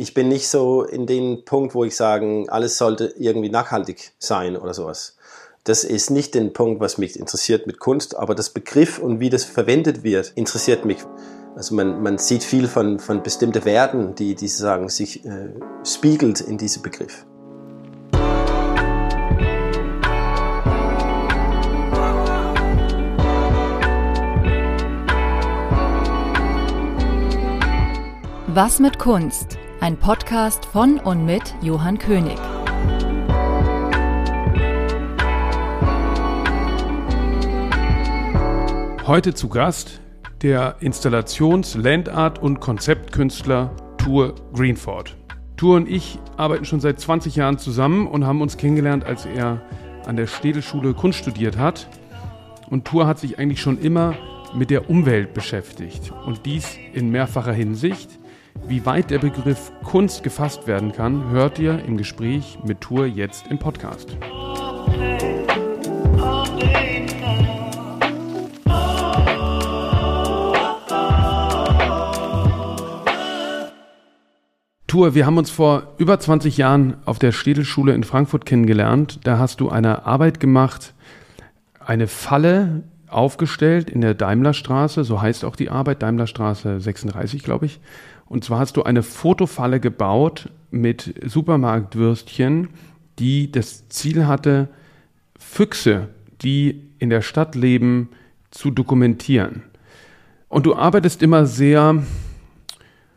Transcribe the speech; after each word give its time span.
ich 0.00 0.14
bin 0.14 0.28
nicht 0.28 0.48
so 0.48 0.84
in 0.84 1.06
dem 1.06 1.44
Punkt, 1.44 1.74
wo 1.74 1.82
ich 1.82 1.96
sagen, 1.96 2.48
alles 2.48 2.78
sollte 2.78 3.14
irgendwie 3.18 3.48
nachhaltig 3.48 4.12
sein 4.20 4.56
oder 4.56 4.72
sowas. 4.72 5.16
Das 5.64 5.82
ist 5.82 6.10
nicht 6.10 6.36
den 6.36 6.52
Punkt, 6.52 6.80
was 6.80 6.98
mich 6.98 7.18
interessiert 7.18 7.66
mit 7.66 7.80
Kunst, 7.80 8.16
aber 8.16 8.36
das 8.36 8.50
Begriff 8.50 9.00
und 9.00 9.18
wie 9.18 9.28
das 9.28 9.42
verwendet 9.42 10.04
wird, 10.04 10.32
interessiert 10.36 10.84
mich. 10.84 10.98
Also 11.56 11.74
man, 11.74 12.00
man 12.00 12.16
sieht 12.16 12.44
viel 12.44 12.68
von, 12.68 13.00
von 13.00 13.24
bestimmten 13.24 13.64
Werten, 13.64 14.14
die, 14.14 14.36
die 14.36 14.46
sagen, 14.46 14.88
sich 14.88 15.24
äh, 15.26 15.48
spiegelt 15.84 16.42
in 16.42 16.58
diesem 16.58 16.82
Begriff. 16.82 17.26
Was 28.46 28.78
mit 28.78 28.96
Kunst? 29.00 29.58
Ein 29.80 29.96
Podcast 29.96 30.66
von 30.66 30.98
und 30.98 31.24
mit 31.24 31.54
Johann 31.62 31.98
König. 31.98 32.36
Heute 39.06 39.34
zu 39.34 39.48
Gast 39.48 40.00
der 40.42 40.76
Installations-, 40.80 41.76
Landart- 41.76 42.40
und 42.40 42.58
Konzeptkünstler 42.58 43.70
Tour 43.98 44.34
Greenford. 44.52 45.16
Tour 45.56 45.76
und 45.76 45.88
ich 45.88 46.18
arbeiten 46.36 46.64
schon 46.64 46.80
seit 46.80 46.98
20 46.98 47.36
Jahren 47.36 47.58
zusammen 47.58 48.08
und 48.08 48.26
haben 48.26 48.42
uns 48.42 48.56
kennengelernt, 48.56 49.04
als 49.04 49.26
er 49.26 49.62
an 50.06 50.16
der 50.16 50.26
Städelschule 50.26 50.92
Kunst 50.92 51.20
studiert 51.20 51.56
hat. 51.56 51.88
Und 52.68 52.84
Tour 52.84 53.06
hat 53.06 53.20
sich 53.20 53.38
eigentlich 53.38 53.60
schon 53.60 53.78
immer 53.78 54.16
mit 54.54 54.70
der 54.70 54.90
Umwelt 54.90 55.34
beschäftigt 55.34 56.12
und 56.26 56.46
dies 56.46 56.76
in 56.92 57.10
mehrfacher 57.10 57.52
Hinsicht. 57.52 58.17
Wie 58.66 58.84
weit 58.84 59.10
der 59.10 59.18
Begriff 59.18 59.72
Kunst 59.84 60.22
gefasst 60.22 60.66
werden 60.66 60.92
kann, 60.92 61.30
hört 61.30 61.58
ihr 61.58 61.82
im 61.84 61.96
Gespräch 61.96 62.58
mit 62.64 62.80
Tour 62.80 63.06
jetzt 63.06 63.46
im 63.48 63.58
Podcast. 63.58 64.16
Tour, 74.86 75.14
wir 75.14 75.26
haben 75.26 75.36
uns 75.36 75.50
vor 75.50 75.94
über 75.98 76.18
20 76.18 76.56
Jahren 76.56 76.96
auf 77.04 77.18
der 77.18 77.32
Städelschule 77.32 77.92
in 77.92 78.04
Frankfurt 78.04 78.46
kennengelernt. 78.46 79.20
Da 79.24 79.38
hast 79.38 79.60
du 79.60 79.68
eine 79.68 80.06
Arbeit 80.06 80.40
gemacht, 80.40 80.94
eine 81.78 82.06
Falle 82.06 82.84
aufgestellt 83.06 83.90
in 83.90 84.00
der 84.00 84.14
Daimlerstraße, 84.14 85.04
so 85.04 85.20
heißt 85.20 85.44
auch 85.44 85.56
die 85.56 85.70
Arbeit, 85.70 86.02
Daimlerstraße 86.02 86.80
36, 86.80 87.42
glaube 87.42 87.66
ich. 87.66 87.80
Und 88.28 88.44
zwar 88.44 88.58
hast 88.58 88.76
du 88.76 88.82
eine 88.82 89.02
Fotofalle 89.02 89.80
gebaut 89.80 90.50
mit 90.70 91.14
Supermarktwürstchen, 91.24 92.68
die 93.18 93.50
das 93.50 93.88
Ziel 93.88 94.26
hatte, 94.26 94.68
Füchse, 95.38 96.08
die 96.42 96.82
in 96.98 97.10
der 97.10 97.22
Stadt 97.22 97.54
leben, 97.54 98.10
zu 98.50 98.70
dokumentieren. 98.70 99.62
Und 100.48 100.66
du 100.66 100.74
arbeitest 100.74 101.22
immer 101.22 101.46
sehr 101.46 102.02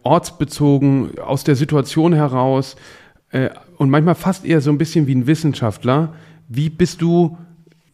ortsbezogen, 0.03 1.19
aus 1.19 1.43
der 1.43 1.55
Situation 1.55 2.13
heraus 2.13 2.75
äh, 3.29 3.49
und 3.77 3.89
manchmal 3.89 4.15
fast 4.15 4.45
eher 4.45 4.61
so 4.61 4.71
ein 4.71 4.77
bisschen 4.77 5.07
wie 5.07 5.15
ein 5.15 5.27
Wissenschaftler. 5.27 6.13
Wie 6.47 6.69
bist 6.69 7.01
du 7.01 7.37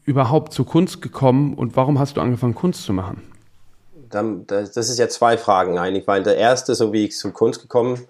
überhaupt 0.04 0.54
zur 0.54 0.66
Kunst 0.66 1.02
gekommen 1.02 1.54
und 1.54 1.76
warum 1.76 2.00
hast 2.00 2.18
du 2.18 2.22
angefangen, 2.22 2.56
Kunst 2.56 2.84
zu 2.84 2.94
machen? 2.94 3.22
Das 4.10 4.90
ist 4.90 5.00
ja 5.00 5.10
zwei 5.10 5.38
Fragen 5.38 5.78
eigentlich, 5.78 6.08
weil 6.08 6.24
der 6.24 6.38
erste, 6.38 6.76
so 6.76 6.94
wie 6.94 7.06
ich 7.06 7.18
zur 7.18 7.34
Kunst 7.34 7.62
gekommen 7.62 8.08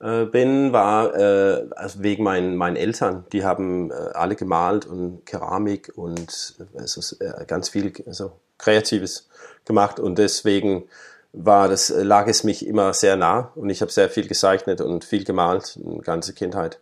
äh, 0.00 0.24
bin, 0.24 0.72
war 0.72 1.14
äh, 1.14 1.68
also 1.74 2.02
wegen 2.02 2.24
meinen, 2.24 2.56
meinen 2.56 2.76
Eltern. 2.76 3.24
Die 3.32 3.44
haben 3.44 3.90
äh, 3.90 3.94
alle 4.14 4.36
gemalt 4.36 4.86
und 4.86 5.24
Keramik 5.24 5.92
und 5.96 6.54
also, 6.76 7.16
ganz 7.46 7.68
viel 7.68 7.92
also, 8.06 8.32
Kreatives 8.58 9.28
gemacht 9.64 10.00
und 10.00 10.18
deswegen 10.18 10.84
war 11.32 11.68
das, 11.68 11.90
lag 11.90 12.26
es 12.28 12.44
mich 12.44 12.66
immer 12.66 12.94
sehr 12.94 13.16
nah 13.16 13.52
und 13.54 13.68
ich 13.68 13.82
habe 13.82 13.92
sehr 13.92 14.08
viel 14.08 14.26
gezeichnet 14.26 14.80
und 14.80 15.04
viel 15.04 15.24
gemalt, 15.24 15.78
eine 15.84 16.00
ganze 16.00 16.32
Kindheit. 16.32 16.80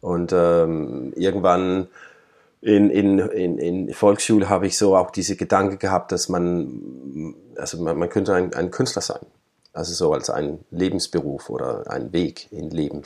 Und 0.00 0.32
ähm, 0.32 1.14
irgendwann 1.16 1.88
in, 2.60 2.90
in, 2.90 3.18
in, 3.18 3.58
in 3.58 3.94
Volksschule 3.94 4.48
habe 4.48 4.66
ich 4.66 4.76
so 4.76 4.96
auch 4.96 5.10
diese 5.10 5.36
Gedanke 5.36 5.76
gehabt, 5.78 6.12
dass 6.12 6.28
man, 6.28 7.34
also 7.58 7.82
man, 7.82 7.98
man 7.98 8.08
könnte 8.08 8.34
ein, 8.34 8.54
ein 8.54 8.70
Künstler 8.70 9.02
sein. 9.02 9.20
Also 9.72 9.92
so 9.92 10.12
als 10.12 10.30
ein 10.30 10.60
Lebensberuf 10.70 11.50
oder 11.50 11.90
ein 11.90 12.12
Weg 12.12 12.50
in 12.50 12.70
Leben. 12.70 13.02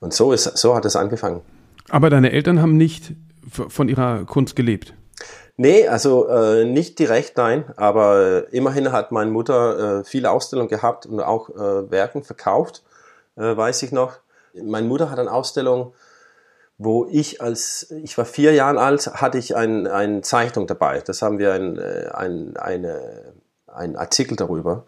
Und 0.00 0.12
so, 0.12 0.32
ist, 0.32 0.44
so 0.58 0.74
hat 0.74 0.84
es 0.84 0.96
angefangen. 0.96 1.42
Aber 1.88 2.10
deine 2.10 2.32
Eltern 2.32 2.60
haben 2.60 2.76
nicht 2.76 3.12
von 3.48 3.88
ihrer 3.88 4.24
Kunst 4.24 4.56
gelebt? 4.56 4.94
Nee, 5.56 5.86
also 5.86 6.26
äh, 6.28 6.64
nicht 6.64 6.98
direkt, 6.98 7.36
nein. 7.36 7.64
Aber 7.76 8.46
äh, 8.50 8.56
immerhin 8.56 8.92
hat 8.92 9.12
meine 9.12 9.30
Mutter 9.30 10.00
äh, 10.00 10.04
viele 10.04 10.30
Ausstellungen 10.30 10.70
gehabt 10.70 11.06
und 11.06 11.20
auch 11.20 11.50
äh, 11.50 11.90
Werken 11.90 12.22
verkauft, 12.24 12.82
äh, 13.36 13.56
weiß 13.56 13.82
ich 13.82 13.92
noch. 13.92 14.18
Meine 14.54 14.88
Mutter 14.88 15.10
hat 15.10 15.18
eine 15.18 15.30
Ausstellung 15.30 15.92
wo 16.82 17.06
ich 17.10 17.42
als, 17.42 17.90
ich 18.02 18.16
war 18.16 18.24
vier 18.24 18.54
Jahre 18.54 18.80
alt, 18.80 19.06
hatte 19.06 19.36
ich 19.36 19.54
ein, 19.54 19.86
eine 19.86 20.22
Zeichnung 20.22 20.66
dabei. 20.66 21.00
Das 21.00 21.20
haben 21.20 21.38
wir 21.38 21.52
ein, 21.52 21.76
äh, 21.76 22.08
ein, 22.14 22.56
eine, 22.56 23.34
ein 23.74 23.96
Artikel 23.96 24.36
darüber, 24.36 24.84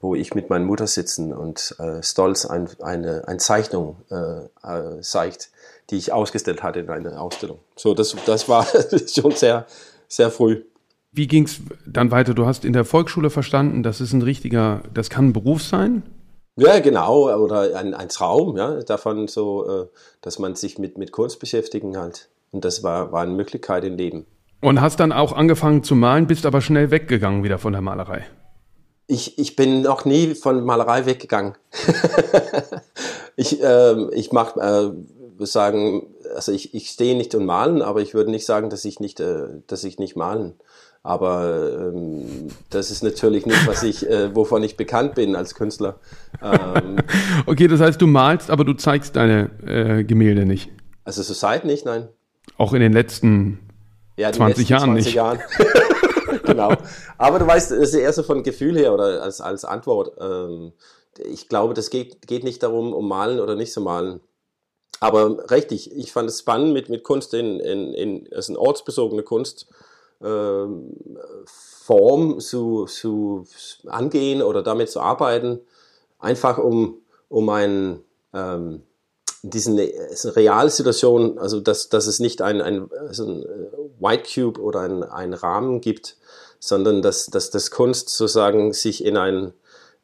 wo 0.00 0.14
ich 0.14 0.34
mit 0.34 0.50
meiner 0.50 0.64
Mutter 0.64 0.86
sitzen 0.86 1.32
und 1.32 1.76
äh, 1.78 2.02
stolz 2.02 2.44
ein, 2.44 2.68
eine, 2.82 3.26
eine 3.28 3.38
Zeichnung 3.38 3.96
äh, 4.10 4.44
äh, 4.62 5.00
zeigt, 5.00 5.50
die 5.90 5.96
ich 5.96 6.12
ausgestellt 6.12 6.62
hatte 6.62 6.80
in 6.80 6.90
einer 6.90 7.20
Ausstellung. 7.20 7.58
So, 7.76 7.94
das, 7.94 8.16
das 8.26 8.48
war 8.48 8.66
schon 9.06 9.32
sehr, 9.32 9.66
sehr 10.08 10.30
früh. 10.30 10.64
Wie 11.12 11.26
ging 11.26 11.44
es 11.44 11.60
dann 11.86 12.10
weiter? 12.10 12.34
Du 12.34 12.46
hast 12.46 12.64
in 12.64 12.72
der 12.72 12.84
Volksschule 12.84 13.30
verstanden, 13.30 13.82
das 13.82 14.00
ist 14.00 14.12
ein 14.12 14.22
richtiger, 14.22 14.82
das 14.94 15.10
kann 15.10 15.28
ein 15.28 15.32
Beruf 15.32 15.62
sein? 15.62 16.02
Ja, 16.56 16.80
genau, 16.80 17.30
oder 17.42 17.76
ein, 17.76 17.94
ein 17.94 18.08
Traum, 18.08 18.56
ja, 18.56 18.82
davon 18.82 19.28
so, 19.28 19.66
äh, 19.66 19.86
dass 20.20 20.38
man 20.38 20.54
sich 20.54 20.78
mit, 20.78 20.98
mit 20.98 21.12
Kunst 21.12 21.38
beschäftigen 21.38 21.96
halt. 21.96 22.28
Und 22.50 22.64
das 22.64 22.82
war, 22.82 23.12
war 23.12 23.22
eine 23.22 23.32
Möglichkeit 23.32 23.84
im 23.84 23.96
Leben. 23.96 24.26
Und 24.62 24.80
hast 24.80 25.00
dann 25.00 25.12
auch 25.12 25.32
angefangen 25.32 25.82
zu 25.82 25.94
malen, 25.94 26.26
bist 26.26 26.46
aber 26.46 26.62
schnell 26.62 26.90
weggegangen 26.90 27.44
wieder 27.44 27.58
von 27.58 27.72
der 27.72 27.82
Malerei. 27.82 28.24
Ich, 29.08 29.38
ich 29.38 29.56
bin 29.56 29.82
noch 29.82 30.06
nie 30.06 30.34
von 30.34 30.64
Malerei 30.64 31.04
weggegangen. 31.04 31.56
ich 33.36 33.62
äh, 33.62 34.14
ich 34.14 34.32
mache, 34.32 34.58
äh, 34.60 35.44
sagen, 35.44 36.06
also 36.34 36.52
ich, 36.52 36.72
ich 36.72 36.88
stehe 36.88 37.16
nicht 37.16 37.34
und 37.34 37.44
malen, 37.44 37.82
aber 37.82 38.00
ich 38.00 38.14
würde 38.14 38.30
nicht 38.30 38.46
sagen, 38.46 38.70
dass 38.70 38.84
ich 38.86 39.00
nicht, 39.00 39.20
äh, 39.20 39.48
dass 39.66 39.84
ich 39.84 39.98
nicht 39.98 40.16
malen 40.16 40.54
aber 41.02 41.90
ähm, 41.92 42.48
das 42.70 42.90
ist 42.90 43.02
natürlich 43.02 43.44
nicht, 43.44 43.66
was 43.66 43.82
ich, 43.82 44.08
äh, 44.08 44.34
wovon 44.34 44.62
ich 44.62 44.76
bekannt 44.76 45.14
bin 45.14 45.34
als 45.34 45.54
Künstler. 45.54 45.96
Ähm, 46.40 46.96
okay, 47.46 47.66
das 47.66 47.80
heißt, 47.80 48.00
du 48.00 48.06
malst, 48.06 48.50
aber 48.50 48.64
du 48.64 48.74
zeigst 48.74 49.16
deine 49.16 49.50
äh, 49.66 50.04
Gemälde 50.04 50.46
nicht. 50.46 50.70
Also 51.04 51.22
zur 51.22 51.34
Zeit 51.34 51.64
nicht, 51.64 51.84
nein. 51.84 52.08
Auch 52.56 52.72
in 52.72 52.80
den 52.80 52.92
letzten 52.92 53.58
ja, 54.16 54.32
20 54.32 54.58
letzten 54.58 54.72
Jahren 54.72 54.84
20 54.84 55.04
nicht. 55.04 55.14
Jahren. 55.14 55.40
genau. 56.44 56.72
Aber 57.18 57.38
du 57.38 57.46
weißt, 57.46 57.70
das 57.70 57.78
ist 57.78 57.94
eher 57.94 58.12
so 58.12 58.22
von 58.22 58.42
Gefühl 58.42 58.76
her 58.76 58.92
oder 58.92 59.22
als, 59.22 59.40
als 59.40 59.64
Antwort. 59.64 60.12
Ähm, 60.20 60.72
ich 61.18 61.48
glaube, 61.48 61.74
das 61.74 61.90
geht, 61.90 62.26
geht 62.26 62.44
nicht 62.44 62.62
darum, 62.62 62.92
um 62.92 63.08
malen 63.08 63.40
oder 63.40 63.54
nicht 63.54 63.72
zu 63.72 63.80
malen. 63.80 64.20
Aber 65.00 65.50
richtig, 65.50 65.90
ich 65.96 66.12
fand 66.12 66.28
es 66.28 66.38
spannend 66.40 66.72
mit, 66.72 66.88
mit 66.88 67.02
Kunst 67.02 67.34
in, 67.34 67.58
in, 67.58 67.92
in, 67.92 68.28
also 68.32 68.56
ortsbezogene 68.58 69.22
Kunst 69.22 69.66
ähm, 70.22 70.96
Form 71.44 72.38
zu, 72.38 72.84
zu 72.84 73.44
angehen 73.86 74.42
oder 74.42 74.62
damit 74.62 74.90
zu 74.90 75.00
arbeiten, 75.00 75.60
einfach 76.18 76.58
um, 76.58 77.02
um 77.28 77.48
ein, 77.48 78.00
ähm, 78.32 78.82
diesen, 79.42 79.78
eine 79.78 79.90
Realsituation, 80.36 81.38
also 81.38 81.60
dass, 81.60 81.88
dass 81.88 82.06
es 82.06 82.20
nicht 82.20 82.40
ein, 82.40 82.60
ein, 82.60 82.88
also 82.92 83.26
ein 83.26 83.44
White 84.02 84.24
Cube 84.34 84.60
oder 84.60 84.80
ein, 84.80 85.02
ein 85.02 85.32
Rahmen 85.32 85.80
gibt, 85.80 86.16
sondern 86.58 87.02
dass, 87.02 87.26
dass 87.26 87.50
das 87.50 87.70
Kunst 87.70 88.08
sozusagen 88.10 88.72
sich 88.72 89.04
in 89.04 89.16
ein 89.16 89.52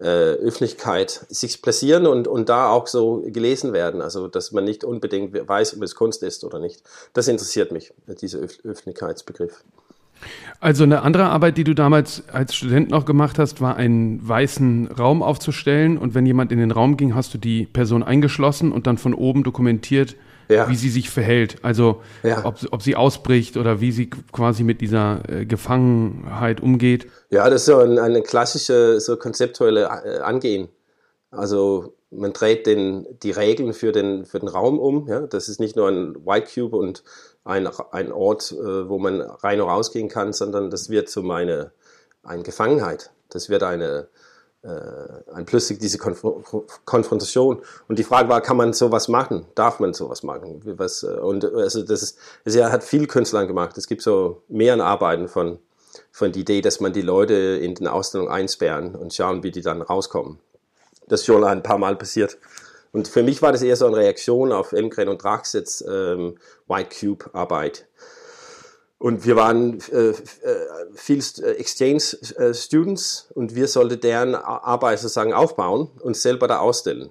äh, 0.00 0.04
Öffentlichkeit 0.04 1.26
sich 1.28 1.60
platzieren 1.60 2.06
und, 2.06 2.28
und 2.28 2.48
da 2.48 2.70
auch 2.70 2.86
so 2.86 3.22
gelesen 3.26 3.72
werden. 3.72 4.00
Also 4.00 4.28
dass 4.28 4.52
man 4.52 4.64
nicht 4.64 4.84
unbedingt 4.84 5.34
weiß, 5.34 5.76
ob 5.76 5.82
es 5.82 5.94
Kunst 5.94 6.22
ist 6.22 6.44
oder 6.44 6.58
nicht. 6.58 6.82
Das 7.12 7.28
interessiert 7.28 7.72
mich, 7.72 7.92
dieser 8.20 8.40
Öf 8.40 8.58
Öffentlichkeitsbegriff. 8.64 9.64
Also 10.60 10.82
eine 10.82 11.02
andere 11.02 11.26
Arbeit, 11.26 11.56
die 11.56 11.64
du 11.64 11.74
damals 11.74 12.24
als 12.32 12.54
Student 12.54 12.90
noch 12.90 13.04
gemacht 13.04 13.38
hast, 13.38 13.60
war 13.60 13.76
einen 13.76 14.26
weißen 14.26 14.88
Raum 14.88 15.22
aufzustellen 15.22 15.96
und 15.96 16.14
wenn 16.14 16.26
jemand 16.26 16.50
in 16.50 16.58
den 16.58 16.72
Raum 16.72 16.96
ging, 16.96 17.14
hast 17.14 17.34
du 17.34 17.38
die 17.38 17.66
Person 17.66 18.02
eingeschlossen 18.02 18.72
und 18.72 18.88
dann 18.88 18.98
von 18.98 19.14
oben 19.14 19.44
dokumentiert, 19.44 20.16
ja. 20.48 20.68
wie 20.68 20.76
sie 20.76 20.90
sich 20.90 21.10
verhält. 21.10 21.56
Also 21.62 22.02
ja. 22.22 22.44
ob, 22.44 22.56
ob 22.70 22.82
sie 22.82 22.96
ausbricht 22.96 23.56
oder 23.56 23.80
wie 23.80 23.92
sie 23.92 24.10
quasi 24.10 24.64
mit 24.64 24.80
dieser 24.80 25.22
äh, 25.28 25.46
Gefangenheit 25.46 26.60
umgeht. 26.60 27.06
Ja, 27.30 27.48
das 27.48 27.62
ist 27.62 27.66
so 27.66 27.78
ein, 27.78 27.98
eine 27.98 28.22
klassische, 28.22 29.00
so 29.00 29.16
konzeptuelle 29.16 29.84
äh, 30.04 30.18
Angehen. 30.20 30.68
Also 31.30 31.94
man 32.10 32.32
dreht 32.32 32.66
den, 32.66 33.06
die 33.22 33.30
Regeln 33.30 33.74
für 33.74 33.92
den, 33.92 34.24
für 34.24 34.38
den 34.38 34.48
Raum 34.48 34.78
um. 34.78 35.06
Ja? 35.08 35.20
Das 35.20 35.48
ist 35.48 35.60
nicht 35.60 35.76
nur 35.76 35.88
ein 35.88 36.14
White 36.26 36.48
Cube 36.54 36.76
und 36.76 37.04
ein, 37.44 37.68
ein 37.92 38.12
Ort, 38.12 38.52
äh, 38.52 38.88
wo 38.88 38.98
man 38.98 39.20
rein 39.20 39.60
und 39.60 39.68
rausgehen 39.68 40.08
kann, 40.08 40.32
sondern 40.32 40.70
das 40.70 40.90
wird 40.90 41.08
zu 41.08 41.22
meine, 41.22 41.72
eine 42.22 42.42
Gefangenheit. 42.42 43.10
Das 43.30 43.48
wird 43.48 43.62
eine, 43.62 44.08
ein 45.32 45.46
plötzlich 45.46 45.78
diese 45.78 45.98
Konf 45.98 46.24
Konfrontation. 46.84 47.62
Und 47.86 47.98
die 47.98 48.04
Frage 48.04 48.28
war, 48.28 48.40
kann 48.40 48.56
man 48.56 48.72
sowas 48.72 49.08
machen? 49.08 49.46
Darf 49.54 49.78
man 49.78 49.94
sowas 49.94 50.22
machen? 50.22 50.60
Was, 50.64 51.04
äh, 51.04 51.06
und 51.06 51.44
also 51.44 51.82
das 51.82 52.02
ist, 52.02 52.18
es 52.44 52.56
hat 52.56 52.82
viel 52.82 53.06
Künstlern 53.06 53.46
gemacht. 53.46 53.78
Es 53.78 53.86
gibt 53.86 54.02
so 54.02 54.42
mehrere 54.48 54.84
Arbeiten 54.84 55.28
von, 55.28 55.58
von 56.10 56.32
der 56.32 56.42
Idee, 56.42 56.60
dass 56.60 56.80
man 56.80 56.92
die 56.92 57.02
Leute 57.02 57.34
in 57.34 57.74
den 57.76 57.86
Ausstellungen 57.86 58.32
einsperren 58.32 58.96
und 58.96 59.14
schauen, 59.14 59.42
wie 59.42 59.52
die 59.52 59.62
dann 59.62 59.80
rauskommen. 59.80 60.40
Das 61.06 61.20
ist 61.20 61.26
schon 61.26 61.44
ein 61.44 61.62
paar 61.62 61.78
Mal 61.78 61.96
passiert. 61.96 62.36
Und 62.90 63.06
für 63.06 63.22
mich 63.22 63.42
war 63.42 63.52
das 63.52 63.62
eher 63.62 63.76
so 63.76 63.86
eine 63.86 63.96
Reaktion 63.96 64.50
auf 64.50 64.72
Elmgren 64.72 65.08
und 65.08 65.22
Draxets 65.22 65.84
ähm, 65.88 66.36
White 66.66 66.96
Cube 66.98 67.30
Arbeit. 67.32 67.86
Und 68.98 69.24
wir 69.24 69.36
waren 69.36 69.80
äh, 69.92 70.10
äh 70.10 70.14
viel 70.94 71.22
äh, 71.38 71.52
Exchange 71.52 72.02
äh, 72.36 72.52
Students 72.52 73.30
und 73.34 73.54
wir 73.54 73.68
sollten 73.68 74.00
deren 74.00 74.34
Arbeit 74.34 74.98
sozusagen 74.98 75.32
aufbauen 75.32 75.88
und 76.00 76.16
selber 76.16 76.48
da 76.48 76.58
ausstellen. 76.58 77.10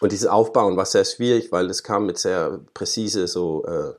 Und 0.00 0.12
dieses 0.12 0.28
Aufbauen 0.28 0.76
war 0.76 0.86
sehr 0.86 1.04
schwierig, 1.04 1.52
weil 1.52 1.68
das 1.68 1.82
kam 1.82 2.06
mit 2.06 2.18
sehr 2.18 2.60
präzise 2.72 3.26
so 3.26 3.64
äh, 3.66 3.92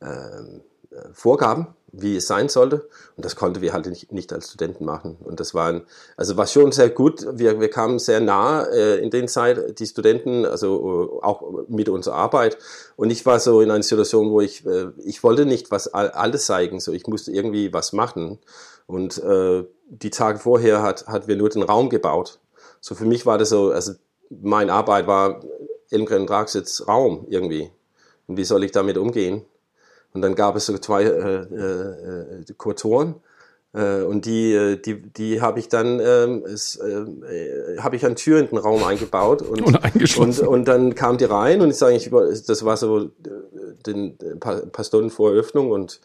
ähm, 0.00 0.62
äh, 0.90 1.12
Vorgaben 1.12 1.74
wie 1.92 2.16
es 2.16 2.26
sein 2.26 2.48
sollte. 2.48 2.88
Und 3.16 3.24
das 3.24 3.36
konnten 3.36 3.60
wir 3.60 3.74
halt 3.74 3.86
nicht, 3.86 4.10
nicht 4.12 4.32
als 4.32 4.48
Studenten 4.48 4.84
machen. 4.84 5.16
Und 5.22 5.40
das 5.40 5.52
waren, 5.52 5.82
also 6.16 6.36
war 6.38 6.46
schon 6.46 6.72
sehr 6.72 6.88
gut. 6.88 7.26
Wir, 7.32 7.60
wir 7.60 7.68
kamen 7.68 7.98
sehr 7.98 8.20
nah 8.20 8.64
äh, 8.64 8.96
in 8.96 9.10
den 9.10 9.28
Zeit, 9.28 9.78
die 9.78 9.86
Studenten, 9.86 10.46
also 10.46 11.20
äh, 11.20 11.24
auch 11.24 11.68
mit 11.68 11.90
unserer 11.90 12.14
Arbeit. 12.14 12.56
Und 12.96 13.10
ich 13.10 13.24
war 13.26 13.38
so 13.38 13.60
in 13.60 13.70
einer 13.70 13.82
Situation, 13.82 14.30
wo 14.30 14.40
ich, 14.40 14.64
äh, 14.66 14.86
ich 15.04 15.22
wollte 15.22 15.44
nicht 15.44 15.70
was 15.70 15.88
alles 15.88 16.46
zeigen, 16.46 16.80
so 16.80 16.92
ich 16.92 17.06
musste 17.06 17.30
irgendwie 17.30 17.72
was 17.74 17.92
machen. 17.92 18.38
Und 18.86 19.22
äh, 19.22 19.64
die 19.88 20.10
Tage 20.10 20.38
vorher 20.38 20.82
hat, 20.82 21.06
hat 21.06 21.28
wir 21.28 21.36
nur 21.36 21.50
den 21.50 21.62
Raum 21.62 21.90
gebaut. 21.90 22.40
So 22.80 22.94
für 22.94 23.04
mich 23.04 23.26
war 23.26 23.36
das 23.36 23.50
so, 23.50 23.70
also 23.70 23.92
meine 24.30 24.72
Arbeit 24.72 25.06
war 25.06 25.40
Elmgren 25.90 26.26
Dragsitz 26.26 26.84
Raum 26.88 27.26
irgendwie. 27.28 27.70
Und 28.26 28.38
wie 28.38 28.44
soll 28.44 28.64
ich 28.64 28.72
damit 28.72 28.96
umgehen? 28.96 29.44
Und 30.12 30.22
dann 30.22 30.34
gab 30.34 30.56
es 30.56 30.66
so 30.66 30.76
zwei 30.78 31.04
äh, 31.04 31.42
äh, 31.42 32.44
Kurtoren. 32.56 33.16
Äh, 33.74 34.02
und 34.02 34.26
die, 34.26 34.52
äh, 34.52 34.76
die, 34.76 35.00
die 35.00 35.40
habe 35.40 35.58
ich 35.58 35.68
dann, 35.68 35.98
ähm, 36.00 36.44
äh, 36.44 37.78
habe 37.78 37.96
ich 37.96 38.04
an 38.04 38.16
Tür 38.16 38.38
in 38.38 38.48
den 38.48 38.58
Raum 38.58 38.84
eingebaut 38.84 39.40
und, 39.40 39.62
und, 39.62 40.18
und, 40.18 40.40
und, 40.40 40.68
dann 40.68 40.94
kam 40.94 41.16
die 41.16 41.24
rein 41.24 41.62
und 41.62 41.70
ich 41.70 41.76
sage, 41.76 41.96
ich, 41.96 42.10
das 42.10 42.64
war 42.64 42.76
so 42.76 43.04
äh, 43.04 43.08
den, 43.86 44.18
ein 44.22 44.40
paar, 44.40 44.62
ein 44.62 44.70
paar 44.70 44.84
Stunden 44.84 45.10
vor 45.10 45.30
Eröffnung 45.30 45.70
und 45.70 46.00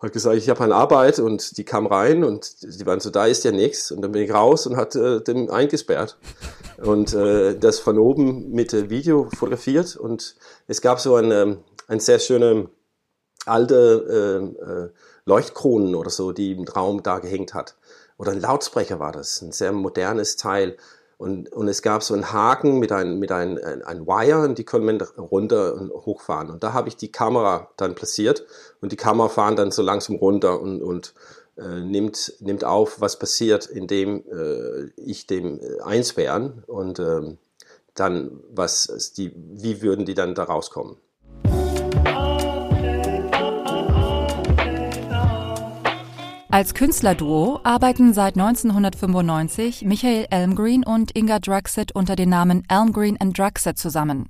hat 0.00 0.12
gesagt, 0.12 0.36
ich 0.36 0.50
habe 0.50 0.64
eine 0.64 0.74
Arbeit 0.74 1.20
und 1.20 1.56
die 1.58 1.64
kam 1.64 1.86
rein 1.86 2.24
und 2.24 2.62
die 2.62 2.86
waren 2.86 2.98
so, 2.98 3.10
da 3.10 3.26
ist 3.26 3.44
ja 3.44 3.52
nichts 3.52 3.92
und 3.92 4.02
dann 4.02 4.10
bin 4.10 4.22
ich 4.22 4.34
raus 4.34 4.66
und 4.66 4.76
hat 4.76 4.96
äh, 4.96 5.20
den 5.20 5.48
eingesperrt 5.48 6.16
und 6.82 7.14
äh, 7.14 7.56
das 7.56 7.78
von 7.78 7.98
oben 7.98 8.50
mit 8.50 8.74
äh, 8.74 8.90
Video 8.90 9.28
fotografiert 9.30 9.94
und 9.94 10.34
es 10.66 10.80
gab 10.80 10.98
so 10.98 11.14
eine, 11.14 11.58
ein 11.86 12.00
sehr 12.00 12.18
schöne 12.18 12.68
alte 13.46 14.54
äh, 14.60 14.64
äh, 14.64 14.90
Leuchtkronen 15.24 15.94
oder 15.94 16.10
so, 16.10 16.32
die 16.32 16.52
im 16.52 16.64
Raum 16.64 17.02
da 17.02 17.18
gehängt 17.18 17.54
hat. 17.54 17.76
Oder 18.18 18.32
ein 18.32 18.40
Lautsprecher 18.40 18.98
war 18.98 19.12
das, 19.12 19.42
ein 19.42 19.52
sehr 19.52 19.72
modernes 19.72 20.36
Teil. 20.36 20.76
Und, 21.18 21.52
und 21.52 21.68
es 21.68 21.82
gab 21.82 22.02
so 22.02 22.14
einen 22.14 22.32
Haken 22.32 22.80
mit 22.80 22.90
einem 22.90 23.20
mit 23.20 23.30
ein, 23.30 23.56
ein, 23.62 23.82
ein 23.82 24.06
Wire 24.06 24.40
und 24.40 24.58
die 24.58 24.64
können 24.64 24.84
man 24.84 25.00
runter 25.00 25.74
und 25.74 25.90
hochfahren. 25.92 26.50
Und 26.50 26.64
da 26.64 26.72
habe 26.72 26.88
ich 26.88 26.96
die 26.96 27.12
Kamera 27.12 27.70
dann 27.76 27.94
platziert 27.94 28.44
und 28.80 28.90
die 28.90 28.96
Kamera 28.96 29.28
fahren 29.28 29.54
dann 29.54 29.70
so 29.70 29.82
langsam 29.82 30.16
runter 30.16 30.60
und, 30.60 30.82
und 30.82 31.14
äh, 31.56 31.80
nimmt, 31.80 32.34
nimmt 32.40 32.64
auf, 32.64 33.00
was 33.00 33.18
passiert, 33.18 33.66
indem 33.66 34.24
äh, 34.32 34.90
ich 34.96 35.28
dem 35.28 35.60
äh, 35.60 35.80
einsperren 35.82 36.64
und 36.66 36.98
ähm, 36.98 37.38
dann 37.94 38.40
was 38.50 39.12
die, 39.16 39.32
wie 39.36 39.80
würden 39.80 40.04
die 40.04 40.14
dann 40.14 40.34
da 40.34 40.44
rauskommen. 40.44 40.96
Als 46.52 46.74
Künstlerduo 46.74 47.60
arbeiten 47.62 48.12
seit 48.12 48.36
1995 48.36 49.86
Michael 49.86 50.26
Elmgreen 50.28 50.84
und 50.84 51.16
Inga 51.16 51.38
Druxet 51.38 51.92
unter 51.92 52.14
den 52.14 52.28
Namen 52.28 52.64
Elmgreen 52.68 53.18
and 53.18 53.38
Druxet 53.38 53.78
zusammen. 53.78 54.28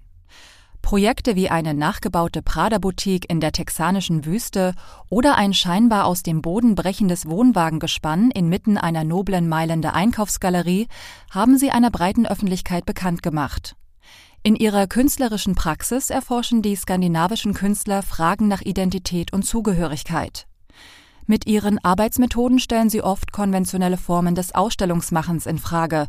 Projekte 0.83 1.35
wie 1.35 1.49
eine 1.49 1.75
nachgebaute 1.75 2.41
Prada-Boutique 2.41 3.29
in 3.29 3.41
der 3.41 3.51
texanischen 3.51 4.25
Wüste 4.25 4.75
oder 5.09 5.37
ein 5.37 5.53
scheinbar 5.53 6.05
aus 6.05 6.23
dem 6.23 6.43
Boden 6.43 6.77
brechendes 6.77 7.29
Wohnwagengespann 7.29 8.31
inmitten 8.31 8.79
einer 8.79 9.03
noblen 9.03 9.49
Mailänder 9.49 9.93
Einkaufsgalerie 9.93 10.87
haben 11.33 11.59
sie 11.59 11.73
einer 11.73 11.91
breiten 11.91 12.29
Öffentlichkeit 12.29 12.87
bekannt 12.87 13.25
gemacht. 13.25 13.75
In 14.45 14.55
ihrer 14.55 14.87
künstlerischen 14.87 15.57
Praxis 15.57 16.09
erforschen 16.09 16.63
die 16.63 16.77
skandinavischen 16.77 17.53
Künstler 17.53 18.05
Fragen 18.05 18.47
nach 18.47 18.61
Identität 18.63 19.33
und 19.33 19.43
Zugehörigkeit. 19.43 20.47
Mit 21.27 21.47
ihren 21.47 21.83
Arbeitsmethoden 21.85 22.59
stellen 22.59 22.91
sie 22.91 23.03
oft 23.03 23.33
konventionelle 23.33 23.97
Formen 23.97 24.35
des 24.35 24.55
Ausstellungsmachens 24.55 25.47
in 25.47 25.59
Frage 25.59 26.09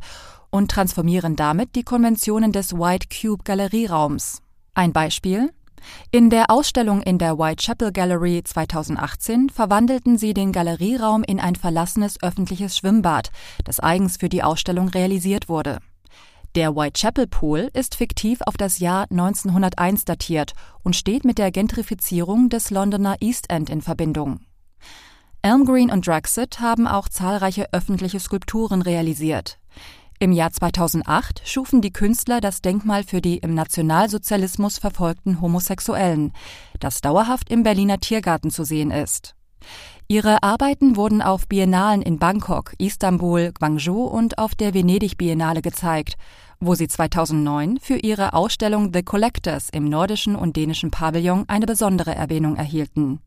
und 0.49 0.71
transformieren 0.71 1.35
damit 1.35 1.75
die 1.75 1.83
Konventionen 1.83 2.51
des 2.51 2.73
White 2.73 3.07
Cube 3.09 3.43
Galerieraums. 3.43 4.41
Ein 4.73 4.93
Beispiel? 4.93 5.51
In 6.11 6.29
der 6.29 6.49
Ausstellung 6.49 7.01
in 7.01 7.17
der 7.17 7.37
Whitechapel 7.37 7.91
Gallery 7.91 8.41
2018 8.43 9.49
verwandelten 9.49 10.17
sie 10.17 10.33
den 10.33 10.51
Galerieraum 10.51 11.23
in 11.23 11.39
ein 11.39 11.55
verlassenes 11.55 12.21
öffentliches 12.23 12.77
Schwimmbad, 12.77 13.31
das 13.65 13.79
eigens 13.79 14.17
für 14.17 14.29
die 14.29 14.43
Ausstellung 14.43 14.89
realisiert 14.89 15.49
wurde. 15.49 15.79
Der 16.55 16.75
Whitechapel 16.75 17.27
Pool 17.27 17.69
ist 17.73 17.95
fiktiv 17.95 18.39
auf 18.45 18.57
das 18.57 18.79
Jahr 18.79 19.07
1901 19.09 20.05
datiert 20.05 20.53
und 20.83 20.95
steht 20.95 21.25
mit 21.25 21.39
der 21.39 21.51
Gentrifizierung 21.51 22.49
des 22.49 22.69
Londoner 22.69 23.17
East 23.21 23.49
End 23.49 23.69
in 23.69 23.81
Verbindung. 23.81 24.39
Elmgreen 25.45 25.91
und 25.91 26.07
Draxet 26.07 26.61
haben 26.61 26.87
auch 26.87 27.09
zahlreiche 27.09 27.73
öffentliche 27.73 28.21
Skulpturen 28.21 28.81
realisiert. 28.81 29.59
Im 30.17 30.31
Jahr 30.31 30.53
2008 30.53 31.41
schufen 31.43 31.81
die 31.81 31.91
Künstler 31.91 32.39
das 32.39 32.61
Denkmal 32.61 33.03
für 33.03 33.19
die 33.19 33.39
im 33.39 33.53
Nationalsozialismus 33.53 34.77
verfolgten 34.77 35.41
Homosexuellen, 35.41 36.31
das 36.79 37.01
dauerhaft 37.01 37.51
im 37.51 37.63
Berliner 37.63 37.99
Tiergarten 37.99 38.51
zu 38.51 38.63
sehen 38.63 38.89
ist. 38.89 39.35
Ihre 40.07 40.43
Arbeiten 40.43 40.95
wurden 40.95 41.21
auf 41.21 41.49
Biennalen 41.49 42.01
in 42.01 42.19
Bangkok, 42.19 42.73
Istanbul, 42.77 43.51
Guangzhou 43.51 44.05
und 44.05 44.37
auf 44.37 44.55
der 44.55 44.73
Venedig 44.73 45.17
Biennale 45.17 45.61
gezeigt, 45.61 46.15
wo 46.61 46.73
sie 46.73 46.87
2009 46.87 47.79
für 47.81 47.97
ihre 47.97 48.31
Ausstellung 48.31 48.91
The 48.93 49.03
Collectors 49.03 49.67
im 49.71 49.89
nordischen 49.89 50.37
und 50.37 50.55
dänischen 50.55 50.89
Pavillon 50.89 51.43
eine 51.49 51.65
besondere 51.65 52.15
Erwähnung 52.15 52.55
erhielten. 52.55 53.19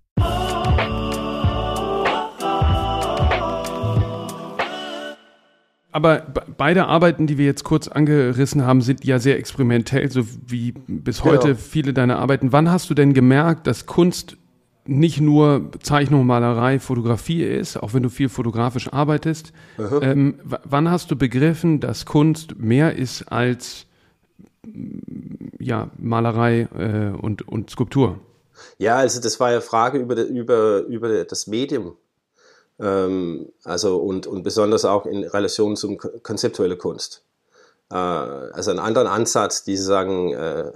Aber 5.97 6.27
beide 6.59 6.89
Arbeiten, 6.89 7.27
die 7.27 7.39
wir 7.39 7.47
jetzt 7.47 7.65
kurz 7.65 7.89
angerissen 7.89 8.67
haben, 8.67 8.83
sind 8.83 9.03
ja 9.07 9.19
sehr 9.19 9.39
experimentell, 9.39 10.11
so 10.11 10.25
wie 10.47 10.75
bis 10.87 11.25
heute 11.25 11.49
genau. 11.49 11.59
viele 11.59 11.95
deiner 11.95 12.19
Arbeiten. 12.19 12.53
Wann 12.53 12.71
hast 12.71 12.91
du 12.91 12.95
denn 12.95 13.15
gemerkt, 13.15 13.67
dass 13.67 13.87
Kunst 13.87 14.37
nicht 14.85 15.23
nur 15.23 15.71
Zeichnung, 15.81 16.27
Malerei, 16.27 16.81
Fotografie 16.81 17.43
ist, 17.45 17.79
auch 17.79 17.95
wenn 17.95 18.03
du 18.03 18.11
viel 18.11 18.29
fotografisch 18.29 18.93
arbeitest? 18.93 19.55
Ähm, 20.03 20.35
wann 20.45 20.91
hast 20.91 21.11
du 21.11 21.17
begriffen, 21.17 21.81
dass 21.81 22.05
Kunst 22.05 22.59
mehr 22.59 22.95
ist 22.95 23.33
als 23.33 23.87
ja, 25.59 25.91
Malerei 25.97 26.69
äh, 26.79 27.17
und, 27.17 27.49
und 27.49 27.71
Skulptur? 27.71 28.21
Ja, 28.77 28.97
also 28.97 29.19
das 29.23 29.41
war 29.41 29.51
ja 29.51 29.63
Frage 29.63 29.97
über, 29.97 30.25
über, 30.25 30.81
über 30.89 31.25
das 31.25 31.47
Medium. 31.47 31.97
Ähm, 32.81 33.53
also 33.65 33.99
und, 33.99 34.27
und 34.27 34.43
besonders 34.43 34.85
auch 34.85 35.07
in 35.07 35.25
Relation 35.25 35.77
zum 35.77 35.99
konzeptuelle 35.99 36.77
Kunst. 36.77 37.25
Äh, 37.91 37.95
also 37.97 38.71
einen 38.71 38.81
anderen 38.81 39.09
Ansatz, 39.09 39.65
die 39.65 39.77
sagen, 39.77 40.33
äh, 40.33 40.73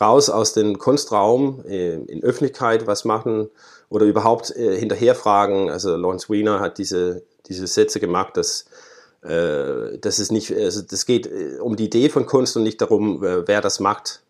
raus 0.00 0.30
aus 0.30 0.52
dem 0.52 0.78
Kunstraum, 0.78 1.64
äh, 1.66 1.94
in 1.94 2.22
Öffentlichkeit 2.22 2.86
was 2.86 3.04
machen 3.04 3.50
oder 3.88 4.06
überhaupt 4.06 4.54
äh, 4.56 4.78
hinterherfragen. 4.78 5.70
Also 5.70 5.96
Lawrence 5.96 6.28
Wiener 6.30 6.60
hat 6.60 6.78
diese, 6.78 7.22
diese 7.46 7.66
Sätze 7.66 8.00
gemacht, 8.00 8.36
dass 8.36 8.64
äh, 9.22 9.98
das 9.98 10.18
ist 10.18 10.32
nicht, 10.32 10.54
also 10.54 10.82
das 10.82 11.06
geht 11.06 11.26
äh, 11.26 11.58
um 11.60 11.76
die 11.76 11.84
Idee 11.84 12.08
von 12.08 12.26
Kunst 12.26 12.56
und 12.56 12.62
nicht 12.62 12.80
darum, 12.80 13.20
wer 13.20 13.60
das 13.60 13.80
macht. 13.80 14.22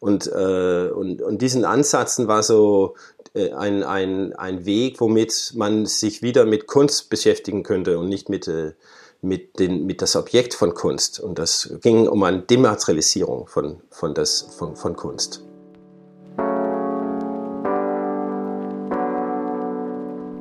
Und, 0.00 0.26
und, 0.28 1.22
und 1.22 1.38
diesen 1.40 1.64
Ansätzen 1.64 2.28
war 2.28 2.42
so 2.42 2.94
ein, 3.34 3.82
ein, 3.82 4.32
ein 4.34 4.64
Weg, 4.64 5.00
womit 5.00 5.52
man 5.56 5.86
sich 5.86 6.22
wieder 6.22 6.46
mit 6.46 6.66
Kunst 6.66 7.10
beschäftigen 7.10 7.62
könnte 7.62 7.98
und 7.98 8.08
nicht 8.08 8.28
mit, 8.28 8.46
äh, 8.46 8.74
mit, 9.22 9.58
den, 9.58 9.86
mit 9.86 10.02
das 10.02 10.14
Objekt 10.14 10.54
von 10.54 10.74
Kunst. 10.74 11.18
Und 11.18 11.38
das 11.38 11.76
ging 11.82 12.06
um 12.06 12.22
eine 12.22 12.42
Dematerialisierung 12.42 13.46
von, 13.48 13.80
von, 13.90 14.14
das, 14.14 14.42
von, 14.56 14.76
von 14.76 14.94
Kunst. 14.94 15.42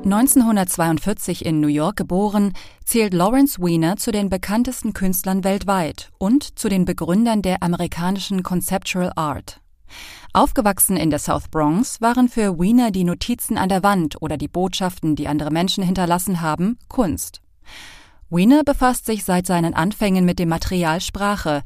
1942 0.06 1.46
in 1.46 1.62
New 1.62 1.68
York 1.68 1.96
geboren, 1.96 2.54
zählt 2.84 3.14
Lawrence 3.14 3.60
Weiner 3.62 3.96
zu 3.96 4.12
den 4.12 4.30
bekanntesten 4.30 4.94
Künstlern 4.94 5.46
weltweit 5.46 6.12
und 6.18 6.60
zu 6.60 6.68
den 6.68 6.84
Begründern 6.84 7.42
der 7.42 7.64
amerikanischen 7.64 8.44
Conceptual 8.44 9.14
Art. 9.16 9.63
Aufgewachsen 10.34 10.98
in 10.98 11.10
der 11.10 11.20
South 11.20 11.50
Bronx 11.50 12.02
waren 12.02 12.28
für 12.28 12.58
Weiner 12.58 12.92
die 12.92 13.04
Notizen 13.04 13.58
an 13.58 13.70
der 13.70 13.84
Wand 13.84 14.22
oder 14.22 14.38
die 14.38 14.48
Botschaften, 14.48 15.16
die 15.16 15.28
andere 15.28 15.52
Menschen 15.52 15.84
hinterlassen 15.84 16.42
haben, 16.42 16.78
Kunst. 16.88 17.42
Weiner 18.30 18.64
befasst 18.64 19.06
sich 19.06 19.24
seit 19.24 19.46
seinen 19.46 19.76
Anfängen 19.76 20.26
mit 20.26 20.40
dem 20.40 20.50
Material 20.50 21.02
Sprache, 21.02 21.62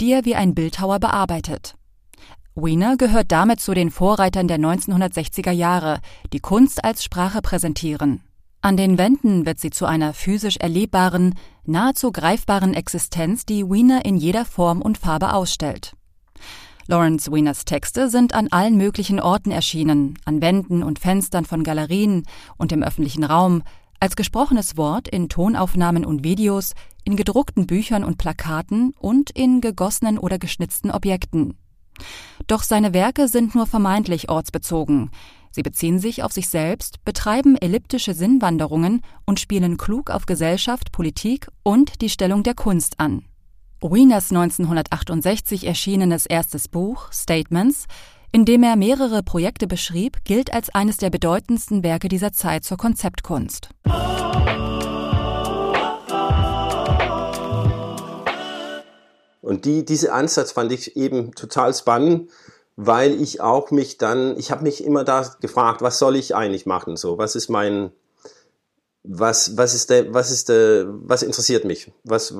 die 0.00 0.12
er 0.12 0.24
wie 0.24 0.34
ein 0.34 0.54
Bildhauer 0.54 0.98
bearbeitet. 0.98 1.74
Wiener 2.54 2.96
gehört 2.96 3.32
damit 3.32 3.60
zu 3.60 3.74
den 3.74 3.90
Vorreitern 3.90 4.48
der 4.48 4.58
1960er 4.58 5.50
Jahre, 5.50 6.00
die 6.32 6.40
Kunst 6.40 6.84
als 6.84 7.04
Sprache 7.04 7.42
präsentieren. 7.42 8.22
An 8.62 8.78
den 8.78 8.96
Wänden 8.96 9.44
wird 9.44 9.60
sie 9.60 9.68
zu 9.68 9.84
einer 9.84 10.14
physisch 10.14 10.56
erlebbaren, 10.56 11.34
nahezu 11.66 12.10
greifbaren 12.12 12.72
Existenz, 12.72 13.44
die 13.44 13.68
Wiener 13.68 14.06
in 14.06 14.16
jeder 14.16 14.46
Form 14.46 14.80
und 14.80 14.96
Farbe 14.96 15.34
ausstellt. 15.34 15.92
Lawrence 16.88 17.32
Wieners 17.32 17.64
Texte 17.64 18.08
sind 18.08 18.32
an 18.32 18.48
allen 18.48 18.76
möglichen 18.76 19.18
Orten 19.18 19.50
erschienen, 19.50 20.18
an 20.24 20.40
Wänden 20.40 20.84
und 20.84 21.00
Fenstern 21.00 21.44
von 21.44 21.64
Galerien 21.64 22.22
und 22.58 22.70
im 22.70 22.84
öffentlichen 22.84 23.24
Raum, 23.24 23.62
als 23.98 24.14
gesprochenes 24.14 24.76
Wort 24.76 25.08
in 25.08 25.28
Tonaufnahmen 25.28 26.04
und 26.04 26.22
Videos, 26.22 26.74
in 27.04 27.16
gedruckten 27.16 27.66
Büchern 27.66 28.04
und 28.04 28.18
Plakaten 28.18 28.94
und 29.00 29.30
in 29.30 29.60
gegossenen 29.60 30.16
oder 30.18 30.38
geschnitzten 30.38 30.92
Objekten. 30.92 31.58
Doch 32.46 32.62
seine 32.62 32.94
Werke 32.94 33.26
sind 33.26 33.54
nur 33.54 33.66
vermeintlich 33.66 34.28
ortsbezogen. 34.28 35.10
Sie 35.50 35.62
beziehen 35.62 35.98
sich 35.98 36.22
auf 36.22 36.32
sich 36.32 36.48
selbst, 36.48 37.04
betreiben 37.04 37.56
elliptische 37.56 38.14
Sinnwanderungen 38.14 39.00
und 39.24 39.40
spielen 39.40 39.76
klug 39.76 40.10
auf 40.10 40.26
Gesellschaft, 40.26 40.92
Politik 40.92 41.48
und 41.62 42.00
die 42.02 42.10
Stellung 42.10 42.42
der 42.42 42.54
Kunst 42.54 43.00
an. 43.00 43.24
Wieners 43.82 44.30
1968 44.30 45.66
erschienenes 45.66 46.24
erstes 46.24 46.66
Buch 46.66 47.12
Statements, 47.12 47.84
in 48.32 48.46
dem 48.46 48.62
er 48.62 48.74
mehrere 48.74 49.22
Projekte 49.22 49.66
beschrieb, 49.66 50.24
gilt 50.24 50.52
als 50.52 50.74
eines 50.74 50.96
der 50.96 51.10
bedeutendsten 51.10 51.82
Werke 51.84 52.08
dieser 52.08 52.32
Zeit 52.32 52.64
zur 52.64 52.78
Konzeptkunst. 52.78 53.68
Und 59.42 59.64
die, 59.64 59.84
diese 59.84 60.12
Ansatz 60.12 60.52
fand 60.52 60.72
ich 60.72 60.96
eben 60.96 61.32
total 61.32 61.74
spannend, 61.74 62.30
weil 62.76 63.20
ich 63.20 63.42
auch 63.42 63.70
mich 63.70 63.98
dann, 63.98 64.38
ich 64.38 64.50
habe 64.50 64.62
mich 64.62 64.84
immer 64.84 65.04
da 65.04 65.30
gefragt, 65.40 65.82
was 65.82 65.98
soll 65.98 66.16
ich 66.16 66.34
eigentlich 66.34 66.64
machen? 66.64 66.96
So, 66.96 67.18
was 67.18 67.36
ist 67.36 67.50
mein, 67.50 67.92
was, 69.08 69.56
was 69.56 69.74
ist 69.74 69.90
der, 69.90 70.12
was 70.12 70.30
ist 70.30 70.48
der, 70.48 70.86
was 70.88 71.22
interessiert 71.22 71.64
mich? 71.64 71.92
Was, 72.04 72.34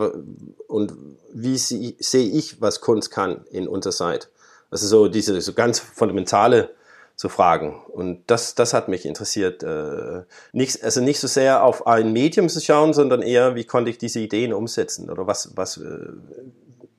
und 0.69 0.95
wie 1.33 1.57
sehe 1.57 2.29
ich, 2.29 2.61
was 2.61 2.81
Kunst 2.81 3.11
kann 3.11 3.45
in 3.51 3.69
unserer 3.69 3.93
Zeit? 3.93 4.31
Also 4.71 4.87
so 4.87 5.09
diese 5.09 5.41
so 5.41 5.53
ganz 5.53 5.79
fundamentale 5.79 6.71
so 7.17 7.31
Fragen. 7.31 7.75
Und 7.89 8.21
das, 8.27 8.55
das 8.55 8.75
hat 8.75 8.89
mich 8.89 9.07
interessiert. 9.07 9.63
Äh, 9.63 10.23
nicht, 10.53 10.85
also 10.85 11.01
nicht 11.01 11.19
so 11.19 11.27
sehr 11.27 11.65
auf 11.65 11.87
ein 11.87 12.13
Medium 12.13 12.49
zu 12.51 12.61
schauen, 12.61 12.93
sondern 12.93 13.23
eher, 13.23 13.55
wie 13.55 13.65
konnte 13.65 13.91
ich 13.91 13.97
diese 13.97 14.21
Ideen 14.21 14.53
umsetzen? 14.53 15.09
Oder 15.09 15.27
was, 15.27 15.57
was, 15.57 15.79
äh, 15.79 16.09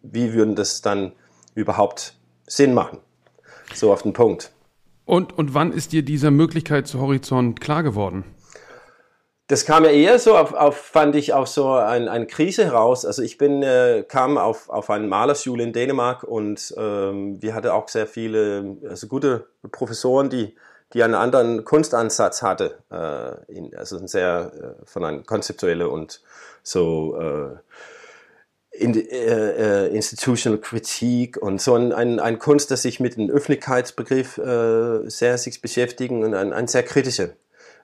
wie 0.01 0.33
würden 0.33 0.55
das 0.55 0.81
dann 0.81 1.11
überhaupt 1.53 2.15
Sinn 2.47 2.73
machen? 2.73 2.97
So 3.75 3.93
auf 3.93 4.01
den 4.01 4.13
Punkt. 4.13 4.51
Und, 5.05 5.37
und 5.37 5.53
wann 5.53 5.71
ist 5.71 5.93
dir 5.93 6.01
diese 6.01 6.31
Möglichkeit 6.31 6.87
zu 6.87 6.99
Horizont 6.99 7.61
klar 7.61 7.83
geworden? 7.83 8.25
Das 9.47 9.63
kam 9.63 9.85
ja 9.85 9.91
eher 9.91 10.19
so 10.19 10.35
auf, 10.35 10.53
auf 10.53 10.75
fand 10.75 11.15
ich, 11.15 11.33
auch 11.33 11.47
so 11.47 11.71
ein, 11.71 12.09
eine 12.09 12.27
Krise 12.27 12.65
heraus. 12.65 13.05
Also 13.05 13.21
ich 13.21 13.37
bin, 13.37 13.63
äh, 13.63 14.03
kam 14.05 14.37
auf, 14.37 14.69
auf 14.69 14.89
eine 14.89 15.07
Malerschule 15.07 15.63
in 15.63 15.71
Dänemark 15.71 16.23
und 16.23 16.73
ähm, 16.77 17.41
wir 17.41 17.55
hatten 17.55 17.69
auch 17.69 17.87
sehr 17.87 18.07
viele, 18.07 18.75
also 18.89 19.07
gute 19.07 19.47
Professoren, 19.71 20.29
die, 20.29 20.55
die 20.93 21.01
einen 21.01 21.15
anderen 21.15 21.63
Kunstansatz 21.63 22.41
hatte, 22.41 22.79
äh, 22.91 23.53
in, 23.53 23.73
also 23.75 23.97
ein 23.97 24.09
sehr 24.09 24.51
äh, 24.81 24.85
von 24.85 25.05
einem 25.05 25.25
konzeptuelle 25.25 25.89
und 25.89 26.21
so 26.61 27.17
äh, 27.17 27.55
in, 28.71 28.95
äh, 28.95 29.85
äh, 29.85 29.95
Institutional 29.95 30.59
Kritik 30.59 31.37
und 31.37 31.61
so 31.61 31.73
ein, 31.75 31.93
ein, 31.93 32.19
ein 32.19 32.37
Kunst, 32.37 32.69
das 32.69 32.81
sich 32.81 32.99
mit 32.99 33.15
dem 33.15 33.29
Öffentlichkeitsbegriff 33.29 34.37
äh, 34.39 35.09
sehr 35.09 35.37
sich 35.37 35.61
beschäftigen 35.61 36.25
und 36.25 36.33
ein, 36.33 36.51
ein 36.51 36.67
sehr 36.67 36.83
kritischer. 36.83 37.29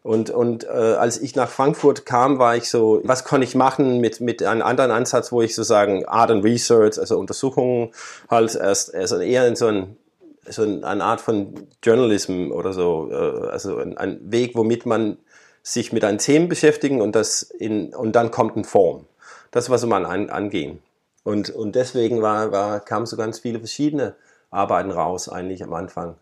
Und, 0.04 0.30
und 0.30 0.66
äh, 0.66 0.68
als 0.68 1.22
ich 1.22 1.36
nach 1.36 1.50
Frankfurt 1.50 2.06
kam, 2.06 2.38
war 2.38 2.58
ich 2.58 2.70
so, 2.70 3.00
was 3.06 3.24
kann 3.24 3.42
ich 3.42 3.56
machen 3.56 4.02
mit, 4.02 4.20
mit 4.20 4.44
einem 4.44 4.62
anderen 4.62 4.92
Ansatz, 4.92 5.32
wo 5.32 5.42
ich 5.42 5.56
sozusagen 5.56 6.06
Art 6.06 6.30
and 6.30 6.44
Research, 6.44 7.00
also 7.00 7.18
Untersuchungen 7.18 7.92
halt 8.30 8.54
erst, 8.54 8.94
also 8.94 9.18
eher 9.20 9.48
in 9.48 9.56
so 9.56 9.68
ein 9.68 9.98
so 10.46 10.64
eine 10.64 11.04
Art 11.04 11.22
von 11.22 11.68
Journalism 11.82 12.52
oder 12.52 12.74
so, 12.74 13.10
äh, 13.12 13.48
also 13.48 13.78
ein, 13.78 14.20
Weg, 14.30 14.56
womit 14.56 14.86
man 14.86 15.18
sich 15.62 15.94
mit 15.94 16.04
einem 16.04 16.18
Themen 16.18 16.50
beschäftigen 16.50 17.02
und 17.02 17.16
das 17.16 17.44
in, 17.44 17.94
und 17.96 18.14
dann 18.14 18.32
kommt 18.32 18.56
eine 18.56 18.66
Form. 18.66 19.06
Das 19.52 19.70
war 19.70 19.78
so 19.78 19.88
mal 19.88 20.06
an, 20.06 20.30
angehen. 20.30 20.80
Und, 21.24 21.50
und 21.50 21.76
deswegen 21.76 22.22
war, 22.22 22.52
war, 22.52 22.82
kamen 22.82 23.06
so 23.06 23.16
ganz 23.16 23.40
viele 23.40 23.60
verschiedene 23.60 24.16
Arbeiten 24.52 24.92
raus, 24.92 25.30
eigentlich 25.30 25.64
am 25.64 25.74
Anfang. 25.74 26.16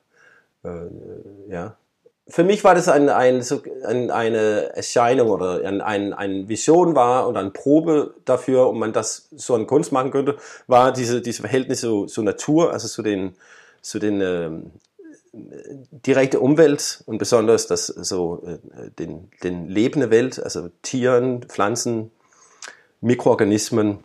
Äh, 0.64 0.70
ja. 1.50 1.76
Für 2.28 2.44
mich 2.44 2.64
war 2.64 2.76
das 2.76 2.88
ein, 2.88 3.10
ein, 3.10 3.44
ein, 3.84 4.12
eine 4.12 4.76
Erscheinung 4.76 5.30
oder 5.30 5.66
ein, 5.66 5.82
ein, 5.82 6.14
eine 6.14 6.48
Vision 6.48 6.96
war 6.96 7.28
und 7.28 7.36
eine 7.36 7.50
Probe 7.50 8.14
dafür, 8.26 8.68
ob 8.68 8.76
man 8.76 8.94
das 8.94 9.28
so 9.36 9.56
in 9.56 9.68
Kunst 9.68 9.92
machen 9.92 10.12
könnte, 10.12 10.38
war 10.68 10.94
diese, 10.94 11.22
diese 11.22 11.42
Verhältnis 11.42 11.82
zur 11.82 12.08
so 12.08 12.22
Natur, 12.22 12.72
also 12.72 12.88
zu 12.88 13.02
den, 13.02 13.36
zu 13.82 14.00
den 14.00 14.22
ähm, 14.22 14.72
direkte 15.34 16.40
Umwelt 16.40 17.04
und 17.06 17.18
besonders 17.18 17.68
das 17.68 17.88
so 17.88 18.44
äh, 18.46 18.90
den, 19.00 19.32
den 19.44 19.68
lebende 19.68 20.10
Welt, 20.12 20.42
also 20.42 20.70
Tieren, 20.82 21.44
Pflanzen, 21.44 22.12
Mikroorganismen. 23.02 24.04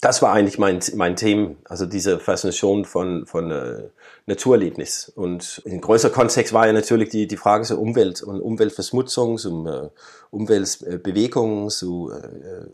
Das 0.00 0.20
war 0.20 0.32
eigentlich 0.32 0.58
mein, 0.58 0.80
mein 0.96 1.16
Thema, 1.16 1.54
also 1.64 1.86
diese 1.86 2.18
Faszination 2.18 2.84
von, 2.84 3.26
von 3.26 3.50
äh, 3.50 3.82
Naturerlebnis. 4.26 5.10
Und 5.14 5.62
in 5.64 5.80
größerer 5.80 6.12
Kontext 6.12 6.52
war 6.52 6.66
ja 6.66 6.72
natürlich 6.72 7.08
die, 7.08 7.26
die 7.26 7.36
Frage 7.36 7.64
zur 7.64 7.78
Umwelt 7.78 8.22
und 8.22 8.40
Umweltverschmutzung, 8.40 9.38
zum 9.38 9.66
äh, 9.66 9.88
Umweltbewegung, 10.30 11.70
zu, 11.70 12.12
äh, 12.12 12.66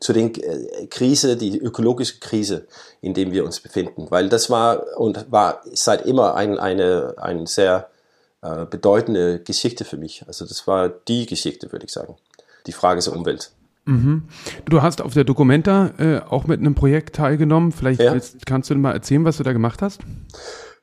zu 0.00 0.12
den 0.12 0.34
äh, 0.34 0.86
Krise, 0.86 1.36
die 1.36 1.58
ökologische 1.58 2.18
Krise, 2.18 2.66
in 3.00 3.14
dem 3.14 3.32
wir 3.32 3.44
uns 3.44 3.60
befinden. 3.60 4.06
Weil 4.10 4.28
das 4.28 4.48
war 4.48 4.98
und 4.98 5.30
war 5.30 5.62
seit 5.72 6.06
immer 6.06 6.34
ein, 6.34 6.58
eine, 6.58 7.14
eine 7.18 7.46
sehr 7.46 7.90
äh, 8.42 8.64
bedeutende 8.64 9.40
Geschichte 9.40 9.84
für 9.84 9.96
mich. 9.96 10.24
Also 10.26 10.46
das 10.46 10.66
war 10.66 10.88
die 10.88 11.26
Geschichte, 11.26 11.72
würde 11.72 11.86
ich 11.86 11.92
sagen. 11.92 12.16
Die 12.66 12.72
Frage 12.72 13.00
zur 13.00 13.14
Umwelt. 13.14 13.52
Mhm. 13.86 14.24
Du 14.64 14.82
hast 14.82 15.00
auf 15.00 15.14
der 15.14 15.24
Documenta 15.24 15.92
äh, 15.98 16.18
auch 16.18 16.46
mit 16.46 16.60
einem 16.60 16.74
Projekt 16.74 17.16
teilgenommen. 17.16 17.70
Vielleicht 17.70 18.00
ja. 18.00 18.12
willst, 18.12 18.44
kannst 18.44 18.68
du 18.70 18.74
mal 18.74 18.92
erzählen, 18.92 19.24
was 19.24 19.36
du 19.36 19.44
da 19.44 19.52
gemacht 19.52 19.80
hast? 19.80 20.00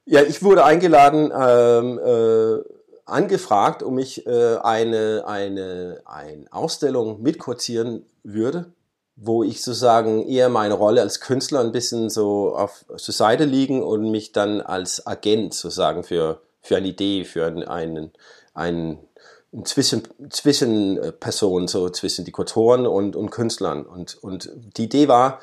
Ja, 0.06 0.22
ich 0.22 0.44
wurde 0.44 0.66
eingeladen, 0.66 1.32
ähm, 1.34 2.00
äh, 2.00 2.62
angefragt, 3.06 3.84
um 3.84 3.96
mich 3.96 4.26
äh, 4.28 4.58
eine, 4.58 5.24
eine, 5.26 6.02
eine 6.06 6.46
Ausstellung 6.52 7.22
mitkurzieren 7.22 8.06
würde, 8.24 8.74
wo 9.16 9.44
ich 9.44 9.62
sozusagen 9.62 10.28
eher 10.28 10.50
meine 10.50 10.74
Rolle 10.74 11.02
als 11.02 11.22
Künstler 11.22 11.62
ein 11.62 11.72
bisschen 11.72 12.10
so 12.10 12.56
auf 12.56 12.86
zur 12.98 13.14
Seite 13.14 13.46
liegen 13.46 13.82
und 13.82 14.12
mich 14.12 14.34
dann 14.34 14.62
als 14.62 15.08
Agent 15.08 15.54
sozusagen 15.54 16.04
für, 16.04 16.42
für 16.62 16.78
eine 16.78 16.88
Idee, 16.88 17.24
für 17.24 17.46
einen, 17.46 17.64
einen, 17.64 18.12
einen 18.54 19.00
zwischen, 19.64 20.04
zwischen 20.30 21.00
Personen, 21.20 21.68
so 21.70 21.90
zwischen 21.90 22.26
die 22.26 22.32
Kuratoren 22.32 22.88
und, 22.88 23.16
und 23.16 23.30
Künstlern. 23.32 23.86
Und, 23.86 24.22
und 24.22 24.50
die 24.78 24.86
Idee 24.86 25.08
war, 25.08 25.40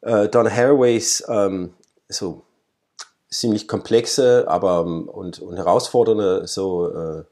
äh, 0.00 0.28
Donna 0.28 0.50
Haraways 0.50 1.24
ähm, 1.28 1.74
so 2.08 2.42
ziemlich 3.32 3.66
komplexe, 3.66 4.44
aber 4.46 4.84
ähm, 4.86 5.08
und, 5.08 5.40
und 5.40 5.56
herausfordernde 5.56 6.46
so 6.46 6.88
äh, 6.88 7.24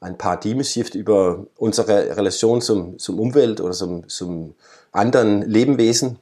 ein 0.00 0.16
Paradigmenshift 0.16 0.94
über 0.94 1.46
unsere 1.56 2.16
Relation 2.16 2.60
zum, 2.60 2.98
zum 2.98 3.18
Umwelt 3.18 3.60
oder 3.60 3.72
zum, 3.72 4.08
zum 4.08 4.54
anderen 4.92 5.42
Lebenwesen. 5.42 6.18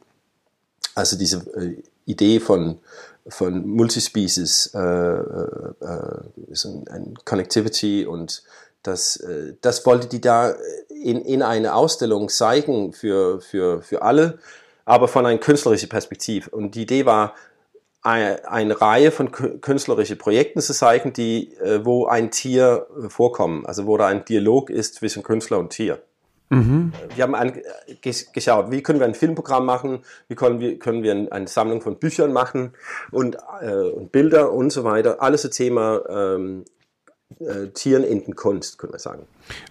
Also 0.94 1.16
diese 1.16 1.38
äh, 1.54 1.82
Idee 2.06 2.40
von 2.40 2.78
von 3.28 3.66
Multispecies, 3.66 4.70
äh, 4.74 4.78
äh, 4.78 5.70
äh, 5.80 6.20
so 6.52 6.82
ein 6.90 7.14
Connectivity 7.24 8.06
und 8.06 8.42
das, 8.82 9.16
äh, 9.16 9.54
das 9.60 9.84
wollte 9.86 10.08
die 10.08 10.20
da 10.20 10.54
in, 10.88 11.20
in 11.22 11.42
eine 11.42 11.74
Ausstellung 11.74 12.28
zeigen 12.28 12.92
für, 12.92 13.40
für, 13.40 13.82
für 13.82 14.02
alle, 14.02 14.38
aber 14.84 15.08
von 15.08 15.26
einer 15.26 15.38
künstlerischen 15.38 15.88
Perspektive. 15.88 16.50
Und 16.50 16.74
die 16.74 16.82
Idee 16.82 17.04
war, 17.04 17.34
eine, 18.08 18.50
eine 18.50 18.80
Reihe 18.80 19.10
von 19.10 19.30
künstlerischen 19.30 20.18
Projekten 20.18 20.60
zu 20.60 20.72
zeigen, 20.72 21.12
die, 21.12 21.54
äh, 21.58 21.84
wo 21.84 22.06
ein 22.06 22.30
Tier 22.30 22.86
vorkommt, 23.08 23.68
also 23.68 23.86
wo 23.86 23.96
da 23.96 24.06
ein 24.06 24.24
Dialog 24.24 24.70
ist 24.70 24.94
zwischen 24.94 25.22
Künstler 25.22 25.58
und 25.58 25.70
Tier. 25.70 26.00
Mhm. 26.50 26.92
Wir 27.14 27.24
haben 27.24 27.52
geschaut, 28.32 28.70
wie 28.70 28.82
können 28.82 29.00
wir 29.00 29.06
ein 29.06 29.14
Filmprogramm 29.14 29.66
machen, 29.66 30.00
wie 30.28 30.34
können 30.34 30.60
wir, 30.60 30.78
können 30.78 31.02
wir 31.02 31.30
eine 31.30 31.46
Sammlung 31.46 31.82
von 31.82 31.96
Büchern 31.96 32.32
machen 32.32 32.72
und, 33.10 33.36
äh, 33.60 33.70
und 33.70 34.12
Bilder 34.12 34.52
und 34.52 34.70
so 34.70 34.84
weiter. 34.84 35.20
Alles 35.20 35.42
das 35.42 35.50
Thema 35.50 36.00
ähm, 36.08 36.64
äh, 37.40 37.68
Tieren 37.74 38.02
in 38.02 38.24
den 38.24 38.34
Kunst, 38.34 38.78
können 38.78 38.94
wir 38.94 38.98
sagen. 38.98 39.24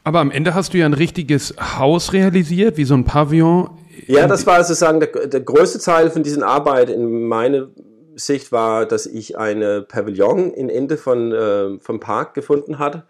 Aber 0.03 0.19
am 0.19 0.29
Ende 0.29 0.53
hast 0.53 0.75
du 0.75 0.77
ja 0.77 0.85
ein 0.85 0.93
richtiges 0.93 1.55
Haus 1.59 2.13
realisiert, 2.13 2.77
wie 2.77 2.85
so 2.85 2.93
ein 2.93 3.05
Pavillon. 3.05 3.71
Ja, 4.05 4.27
das 4.27 4.45
war 4.45 4.63
sozusagen 4.63 4.99
der, 4.99 5.25
der 5.25 5.41
größte 5.41 5.79
Teil 5.79 6.11
von 6.11 6.21
diesen 6.21 6.43
Arbeit 6.43 6.91
in 6.91 7.23
meiner 7.23 7.69
Sicht 8.17 8.51
war, 8.51 8.85
dass 8.85 9.05
ich 9.05 9.37
eine 9.37 9.81
Pavillon 9.81 10.53
in 10.53 10.69
Ende 10.69 10.97
von, 10.97 11.31
äh, 11.31 11.79
vom 11.79 11.99
Park 11.99 12.33
gefunden 12.33 12.79
hatte 12.79 13.03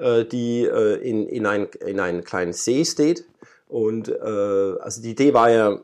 äh, 0.00 0.24
die 0.24 0.64
äh, 0.64 0.96
in, 0.96 1.26
in, 1.28 1.46
ein, 1.46 1.68
in 1.86 2.00
einen 2.00 2.24
kleinen 2.24 2.52
See 2.52 2.84
steht. 2.84 3.24
Und 3.68 4.08
äh, 4.08 4.14
also 4.80 5.02
die 5.02 5.10
Idee 5.10 5.34
war 5.34 5.50
ja, 5.50 5.80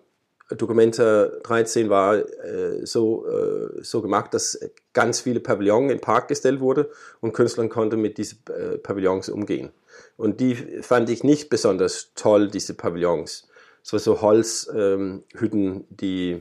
Dokumente 0.56 1.40
13 1.42 1.90
war 1.90 2.16
äh, 2.16 2.86
so, 2.86 3.26
äh, 3.26 3.82
so 3.82 4.00
gemacht, 4.00 4.32
dass 4.32 4.58
ganz 4.92 5.20
viele 5.20 5.40
Pavillons 5.40 5.92
im 5.92 6.00
Park 6.00 6.28
gestellt 6.28 6.60
wurde 6.60 6.88
und 7.20 7.32
Künstler 7.32 7.68
konnten 7.68 8.00
mit 8.00 8.16
diesen 8.16 8.38
Pavillons 8.82 9.28
umgehen. 9.28 9.70
Und 10.16 10.40
die 10.40 10.54
fand 10.54 11.10
ich 11.10 11.24
nicht 11.24 11.50
besonders 11.50 12.12
toll, 12.14 12.48
diese 12.48 12.74
Pavillons. 12.74 13.48
So, 13.82 13.98
so 13.98 14.20
Holzhütten, 14.20 15.24
ähm, 15.52 15.84
die. 15.90 16.40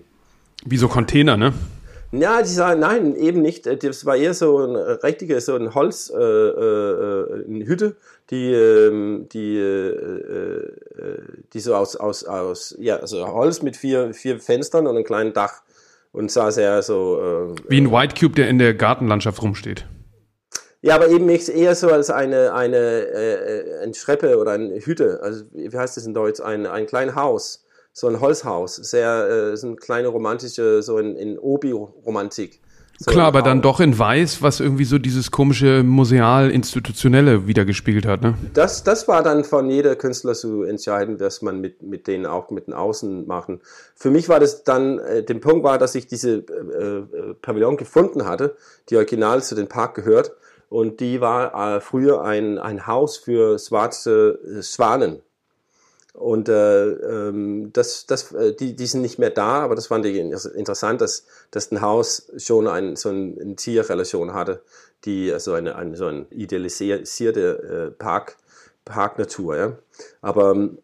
Wie 0.65 0.77
so 0.77 0.88
Container, 0.88 1.36
ne? 1.36 1.54
Ja, 2.19 2.41
die 2.41 2.50
sagen, 2.50 2.79
nein, 2.79 3.15
eben 3.15 3.41
nicht. 3.41 3.67
Äh, 3.67 3.77
das 3.77 4.05
war 4.05 4.15
eher 4.15 4.34
so 4.34 4.60
ein 4.60 4.75
richtige, 4.75 5.39
so 5.41 5.55
ein 5.55 5.74
Holz, 5.74 6.10
äh, 6.10 6.17
äh, 6.17 7.45
eine 7.45 7.65
Hütte, 7.65 7.95
die, 8.29 8.53
ähm, 8.53 9.27
die, 9.31 9.57
äh, 9.57 9.89
äh, 9.89 11.22
die 11.53 11.60
so 11.60 11.75
aus, 11.75 11.95
aus, 11.95 12.24
aus, 12.24 12.75
ja, 12.79 12.98
also 12.98 13.27
Holz 13.27 13.62
mit 13.62 13.77
vier, 13.77 14.13
vier 14.13 14.39
Fenstern 14.39 14.88
und 14.88 14.95
einem 14.95 15.05
kleinen 15.05 15.34
Dach 15.34 15.62
und 16.12 16.31
sah 16.31 16.51
sehr 16.51 16.81
so. 16.81 17.53
Äh, 17.55 17.69
Wie 17.69 17.81
ein 17.81 17.91
White 17.91 18.15
Cube, 18.19 18.36
der 18.36 18.50
in 18.50 18.60
der 18.60 18.74
Gartenlandschaft 18.74 19.41
rumsteht. 19.41 19.86
Ja, 20.81 20.95
aber 20.95 21.10
eben 21.10 21.25
nicht 21.25 21.50
eher 21.50 21.74
so 21.74 21.89
als 21.89 22.12
eine, 22.12 22.53
eine, 22.53 22.77
äh, 22.77 23.84
ein 23.84 23.93
Schreppe 23.93 24.38
oder 24.38 24.51
eine 24.51 24.79
Hütte. 24.79 25.19
Also, 25.24 25.45
wie 25.51 25.75
heißt 25.75 25.98
das 25.98 26.05
in 26.05 26.13
Deutsch? 26.13 26.39
Ein, 26.39 26.67
ein 26.67 26.86
kleines 26.86 27.15
Haus 27.15 27.64
so 27.98 28.08
ein 28.08 28.20
Holzhaus, 28.20 28.75
sehr, 28.75 29.52
äh, 29.54 29.58
so 29.58 29.68
eine 29.68 29.78
kleine 29.78 30.10
romantische, 30.10 30.84
so 30.84 30.98
in, 30.98 31.16
in 31.16 31.40
Obi-Romantik. 31.40 32.60
So 33.00 33.12
Klar, 33.12 33.28
aber 33.28 33.42
dann 33.42 33.62
doch 33.62 33.80
in 33.80 33.98
Weiß, 33.98 34.42
was 34.42 34.60
irgendwie 34.60 34.84
so 34.84 34.98
dieses 34.98 35.32
komische 35.32 35.82
museal-institutionelle 35.84 37.48
wiedergespiegelt 37.48 38.06
hat, 38.06 38.22
ne? 38.22 38.36
Das, 38.54 38.84
das 38.84 39.08
war 39.08 39.24
dann 39.24 39.46
von 39.46 39.70
jeder 39.70 39.96
Künstler 39.96 40.34
zu 40.34 40.64
entscheiden, 40.64 41.18
dass 41.18 41.42
man 41.42 41.60
mit, 41.62 41.84
mit 41.84 42.08
denen 42.08 42.25
auch 42.25 42.52
mit 42.52 42.68
den 42.68 42.74
Außen 42.74 43.28
machen. 43.28 43.62
Für 43.96 44.12
mich 44.12 44.28
war 44.28 44.42
das 44.42 44.66
dann, 44.66 45.00
äh, 45.00 45.24
der 45.24 45.36
Punkt 45.36 45.64
war, 45.64 45.78
dass 45.78 45.96
ich 45.96 46.08
diese 46.08 46.38
äh, 46.38 46.40
äh, 46.40 47.34
Pavillon 47.42 47.78
gefunden 47.78 48.25
hatte, 48.25 48.58
die 48.90 48.98
original 48.98 49.42
zu 49.42 49.56
dem 49.56 49.68
Park 49.68 49.96
gehört. 49.96 50.34
Und 50.68 51.00
die 51.00 51.22
war 51.22 51.75
äh, 51.75 51.80
früher 51.80 52.24
ein, 52.24 52.60
ein 52.60 52.88
Haus 52.88 53.18
für 53.18 53.58
schwarze 53.58 54.40
äh, 54.60 54.64
Schwanen. 54.64 55.22
Und 56.17 56.48
äh, 56.48 56.86
ähm, 56.91 57.72
das, 57.74 58.05
das, 58.05 58.31
äh, 58.31 58.53
die, 58.53 58.75
die 58.75 58.88
sind 58.88 59.01
nicht 59.01 59.19
mehr 59.19 59.31
da, 59.31 59.60
aber 59.62 59.75
das 59.75 59.88
fand 59.88 60.05
ich 60.05 60.15
interessant, 60.17 61.01
dass, 61.01 61.25
dass 61.51 61.72
ein 61.72 61.81
Haus 61.81 62.31
schon 62.38 62.67
ein, 62.67 62.95
so 62.95 63.10
ein, 63.10 63.38
eine 63.39 63.55
Tierrelation 63.55 64.34
hatte, 64.34 64.62
die 65.03 65.31
also 65.31 65.53
eine, 65.53 65.75
eine 65.75 65.98
so 65.98 66.05
eine 66.05 66.25
idealisierte 66.29 67.89
äh, 67.89 67.91
Park, 67.91 68.38
Parknatur. 68.86 69.58
Ja. 69.58 69.73
Aber 70.21 70.51
ähm, 70.51 70.78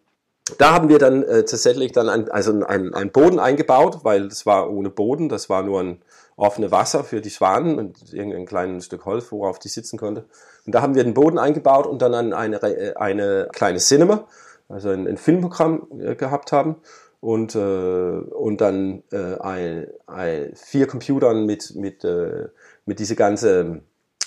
da 0.58 0.74
haben 0.74 0.89
wir 0.89 1.00
dann 1.00 1.24
äh, 1.24 1.46
tatsächlich 1.46 1.94
dann 1.94 2.10
ein, 2.10 2.30
also 2.30 2.52
ein, 2.65 2.94
ein 2.94 3.12
Boden 3.12 3.39
eingebaut, 3.39 4.00
weil 4.04 4.28
das 4.28 4.46
war 4.46 4.70
ohne 4.70 4.89
Boden, 4.89 5.30
das 5.30 5.50
war 5.50 5.63
nur 5.63 5.82
ein 5.82 6.02
offene 6.36 6.72
Wasser 6.72 7.06
für 7.06 7.22
die 7.22 7.30
Schwanen 7.30 7.78
und 7.78 8.13
irgendein 8.13 8.46
kleines 8.46 8.86
Stück 8.86 9.06
Holz, 9.06 9.32
worauf 9.32 9.60
die 9.60 9.70
sitzen 9.70 9.98
konnte. 9.98 10.26
Und 10.65 10.76
da 10.76 10.82
haben 10.82 10.96
wir 10.96 11.06
den 11.06 11.13
Boden 11.13 11.38
eingebaut 11.38 11.88
und 11.88 12.02
dann 12.02 12.13
eine, 12.13 12.36
eine, 12.36 12.98
eine 12.98 13.48
kleine 13.54 13.80
Cinema 13.80 14.28
also 14.72 14.90
ein, 14.90 15.08
ein 15.08 15.18
Filmprogramm 15.18 15.88
äh, 16.00 16.16
gehabt 16.16 16.52
haben 16.52 16.78
und, 17.20 17.56
äh, 17.56 17.60
und 17.60 18.62
dann 18.62 19.04
äh, 19.12 19.38
ein, 19.40 19.88
ein, 20.08 20.52
vier 20.56 20.88
Computern 20.88 21.46
mit, 21.46 21.76
mit, 21.76 22.04
äh, 22.04 22.48
mit 22.86 23.00
diese 23.00 23.16
ganze 23.16 23.82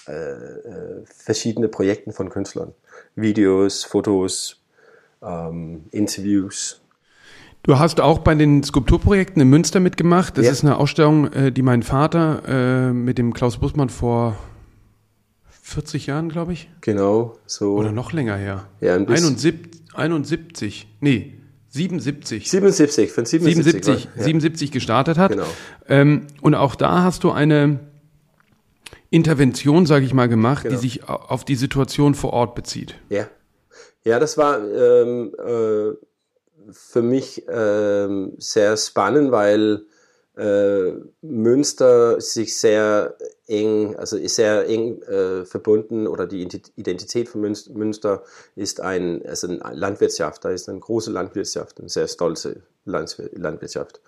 äh, 0.06 0.12
äh, 0.12 1.04
verschiedene 1.06 1.68
Projekten 1.68 2.12
von 2.12 2.30
Künstlern. 2.30 2.72
Videos, 3.16 3.84
Fotos, 3.84 4.62
ähm, 5.22 5.86
Interviews. 5.90 6.80
Du 7.62 7.78
hast 7.78 8.00
auch 8.00 8.18
bei 8.18 8.34
den 8.34 8.62
Skulpturprojekten 8.62 9.40
in 9.40 9.48
Münster 9.48 9.80
mitgemacht. 9.80 10.36
Das 10.36 10.44
ja. 10.44 10.52
ist 10.52 10.62
eine 10.62 10.76
Ausstellung, 10.76 11.32
äh, 11.32 11.50
die 11.50 11.62
mein 11.62 11.82
Vater 11.82 12.92
mit 12.92 13.18
dem 13.18 13.32
Klaus 13.32 13.56
Bussmann 13.56 13.88
vor 13.88 14.36
40 15.62 16.06
Jahren, 16.06 16.28
glaube 16.28 16.52
ich. 16.52 16.68
Genau, 16.82 17.38
so. 17.46 17.74
Oder 17.74 17.90
noch 17.90 18.12
länger 18.12 18.36
her. 18.36 18.68
Ja, 18.82 18.94
ein 18.96 19.08
71, 19.08 19.83
71, 19.94 20.86
nee, 21.00 21.38
77. 21.68 22.50
77, 22.50 23.12
von 23.12 23.24
77. 23.24 23.74
77, 23.74 24.08
ja. 24.16 24.22
77 24.22 24.70
gestartet 24.70 25.18
hat. 25.18 25.32
Genau. 25.32 25.46
Ähm, 25.88 26.28
und 26.40 26.54
auch 26.54 26.76
da 26.76 27.02
hast 27.02 27.24
du 27.24 27.32
eine 27.32 27.80
Intervention, 29.10 29.86
sage 29.86 30.04
ich 30.04 30.14
mal, 30.14 30.28
gemacht, 30.28 30.64
genau. 30.64 30.74
die 30.74 30.80
sich 30.80 31.08
auf 31.08 31.44
die 31.44 31.56
Situation 31.56 32.14
vor 32.14 32.32
Ort 32.32 32.54
bezieht. 32.54 32.94
Ja, 33.08 33.26
ja 34.04 34.18
das 34.18 34.38
war 34.38 34.58
ähm, 34.58 35.32
äh, 35.38 35.92
für 36.70 37.02
mich 37.02 37.44
ähm, 37.48 38.34
sehr 38.38 38.76
spannend, 38.76 39.32
weil 39.32 39.82
äh, 40.36 40.92
Münster 41.22 42.20
sich 42.20 42.56
sehr 42.58 43.16
eng, 43.46 43.94
also 43.96 44.16
ist 44.16 44.36
sehr 44.36 44.66
eng 44.68 45.02
äh, 45.02 45.44
verbunden 45.44 46.06
oder 46.06 46.26
die 46.26 46.42
Identität 46.76 47.28
von 47.28 47.40
Münster 47.40 48.22
ist 48.56 48.80
ein, 48.80 49.24
also 49.26 49.48
eine 49.48 49.60
Landwirtschaft, 49.74 50.44
da 50.44 50.50
ist 50.50 50.68
eine 50.68 50.80
große 50.80 51.12
Landwirtschaft, 51.12 51.78
eine 51.78 51.88
sehr 51.88 52.08
stolze 52.08 52.62
Landwirtschaft. 52.84 54.00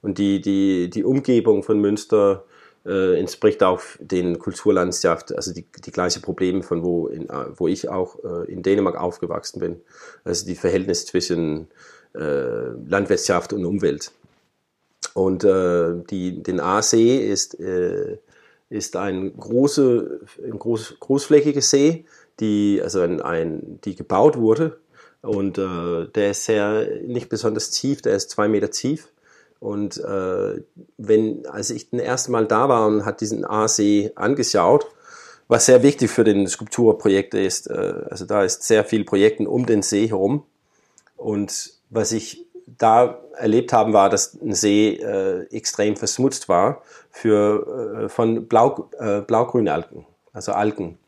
Und 0.00 0.18
die, 0.18 0.40
die, 0.40 0.90
die 0.90 1.04
Umgebung 1.04 1.62
von 1.62 1.80
Münster 1.80 2.44
äh, 2.86 3.18
entspricht 3.18 3.62
auch 3.62 3.80
den 3.98 4.38
Kulturlandschaft, 4.38 5.34
also 5.34 5.52
die, 5.52 5.66
die 5.84 5.92
gleiche 5.92 6.20
Probleme 6.20 6.62
von 6.62 6.82
wo, 6.82 7.08
in, 7.08 7.28
wo 7.56 7.68
ich 7.68 7.88
auch 7.88 8.22
äh, 8.24 8.50
in 8.50 8.62
Dänemark 8.62 8.96
aufgewachsen 8.96 9.60
bin. 9.60 9.80
Also 10.24 10.46
die 10.46 10.54
Verhältnis 10.54 11.06
zwischen 11.06 11.68
äh, 12.14 12.68
Landwirtschaft 12.86 13.52
und 13.52 13.64
Umwelt. 13.64 14.12
Und 15.12 15.44
äh, 15.44 15.94
die, 16.10 16.42
den 16.42 16.60
Aasee 16.60 17.18
ist, 17.18 17.58
äh, 17.60 18.18
ist 18.70 18.96
ein, 18.96 19.36
große, 19.36 20.20
ein 20.42 20.58
groß, 20.58 20.96
großflächiger 21.00 21.60
See, 21.60 22.06
die, 22.40 22.80
also 22.82 23.00
ein, 23.00 23.20
ein, 23.20 23.80
die 23.84 23.94
gebaut 23.94 24.36
wurde. 24.38 24.78
Und 25.20 25.58
äh, 25.58 26.06
der 26.14 26.30
ist 26.30 26.44
sehr 26.44 26.86
nicht 27.06 27.28
besonders 27.28 27.70
tief, 27.70 28.02
der 28.02 28.16
ist 28.16 28.30
zwei 28.30 28.48
Meter 28.48 28.70
tief. 28.70 29.08
Und 29.60 29.96
äh, 29.98 30.62
wenn, 30.98 31.46
als 31.46 31.70
ich 31.70 31.90
das 31.90 32.00
erste 32.00 32.30
Mal 32.32 32.46
da 32.46 32.68
war 32.68 32.86
und 32.86 33.06
hat 33.06 33.20
diesen 33.20 33.46
Aasee 33.46 34.12
angeschaut, 34.14 34.86
was 35.48 35.66
sehr 35.66 35.82
wichtig 35.82 36.10
für 36.10 36.24
den 36.24 36.46
Skulpturprojekt 36.46 37.34
ist, 37.34 37.70
äh, 37.70 38.04
also 38.10 38.26
da 38.26 38.44
ist 38.44 38.64
sehr 38.64 38.84
viel 38.84 39.04
Projekten 39.04 39.46
um 39.46 39.64
den 39.64 39.82
See 39.82 40.08
herum. 40.08 40.44
Und 41.16 41.74
was 41.90 42.12
ich 42.12 42.44
da 42.66 43.20
erlebt 43.36 43.72
haben, 43.72 43.92
war, 43.92 44.10
dass 44.10 44.34
ein 44.40 44.52
See 44.52 44.94
äh, 44.94 45.46
extrem 45.54 45.96
verschmutzt 45.96 46.48
war 46.48 46.82
für, 47.10 48.04
äh, 48.04 48.08
von 48.08 48.46
Blau, 48.46 48.90
äh, 48.98 49.20
blaugrünen 49.20 49.68
Algen, 49.68 50.06
also 50.32 50.52
Algen. 50.52 50.98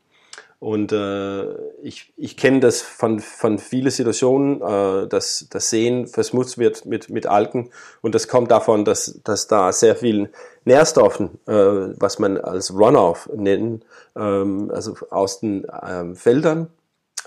Und 0.59 0.91
äh, 0.91 1.55
ich, 1.83 2.15
ich 2.17 2.37
kenne 2.37 2.61
das 2.61 2.81
von, 2.81 3.21
von 3.21 3.59
vielen 3.59 3.91
Situationen, 3.91 4.63
äh, 4.63 5.07
dass 5.07 5.47
das 5.51 5.69
Seen 5.69 6.07
verschmutzt 6.07 6.57
wird 6.57 6.87
mit, 6.87 7.11
mit 7.11 7.27
Algen. 7.27 7.71
Und 8.01 8.15
das 8.15 8.27
kommt 8.27 8.51
davon, 8.51 8.87
dass, 8.87 9.21
dass 9.23 9.49
da 9.49 9.71
sehr 9.73 9.97
viel 9.97 10.31
Nährstoffen, 10.65 11.39
äh, 11.47 11.53
was 11.53 12.19
man 12.19 12.39
als 12.39 12.73
Runoff 12.73 13.29
nennen, 13.35 13.85
ähm, 14.17 14.71
also 14.73 14.95
aus 15.11 15.41
den 15.41 15.67
ähm, 15.87 16.17
Feldern 16.17 16.69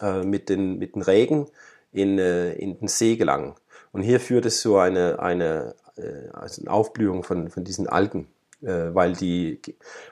äh, 0.01 0.23
mit, 0.23 0.49
den, 0.49 0.79
mit 0.79 0.95
den 0.95 1.03
Regen 1.03 1.45
in, 1.91 2.17
äh, 2.17 2.53
in 2.53 2.79
den 2.79 2.87
See 2.87 3.15
gelangen. 3.15 3.53
Und 3.91 4.03
hier 4.03 4.19
führt 4.19 4.45
es 4.45 4.61
zu 4.61 4.77
einer 4.77 5.19
eine, 5.19 5.75
äh, 5.97 6.29
also 6.33 6.61
eine 6.61 6.71
Aufblühung 6.71 7.23
von, 7.23 7.49
von 7.49 7.63
diesen 7.63 7.87
Algen, 7.87 8.27
äh, 8.61 8.93
weil 8.93 9.13
die 9.13 9.59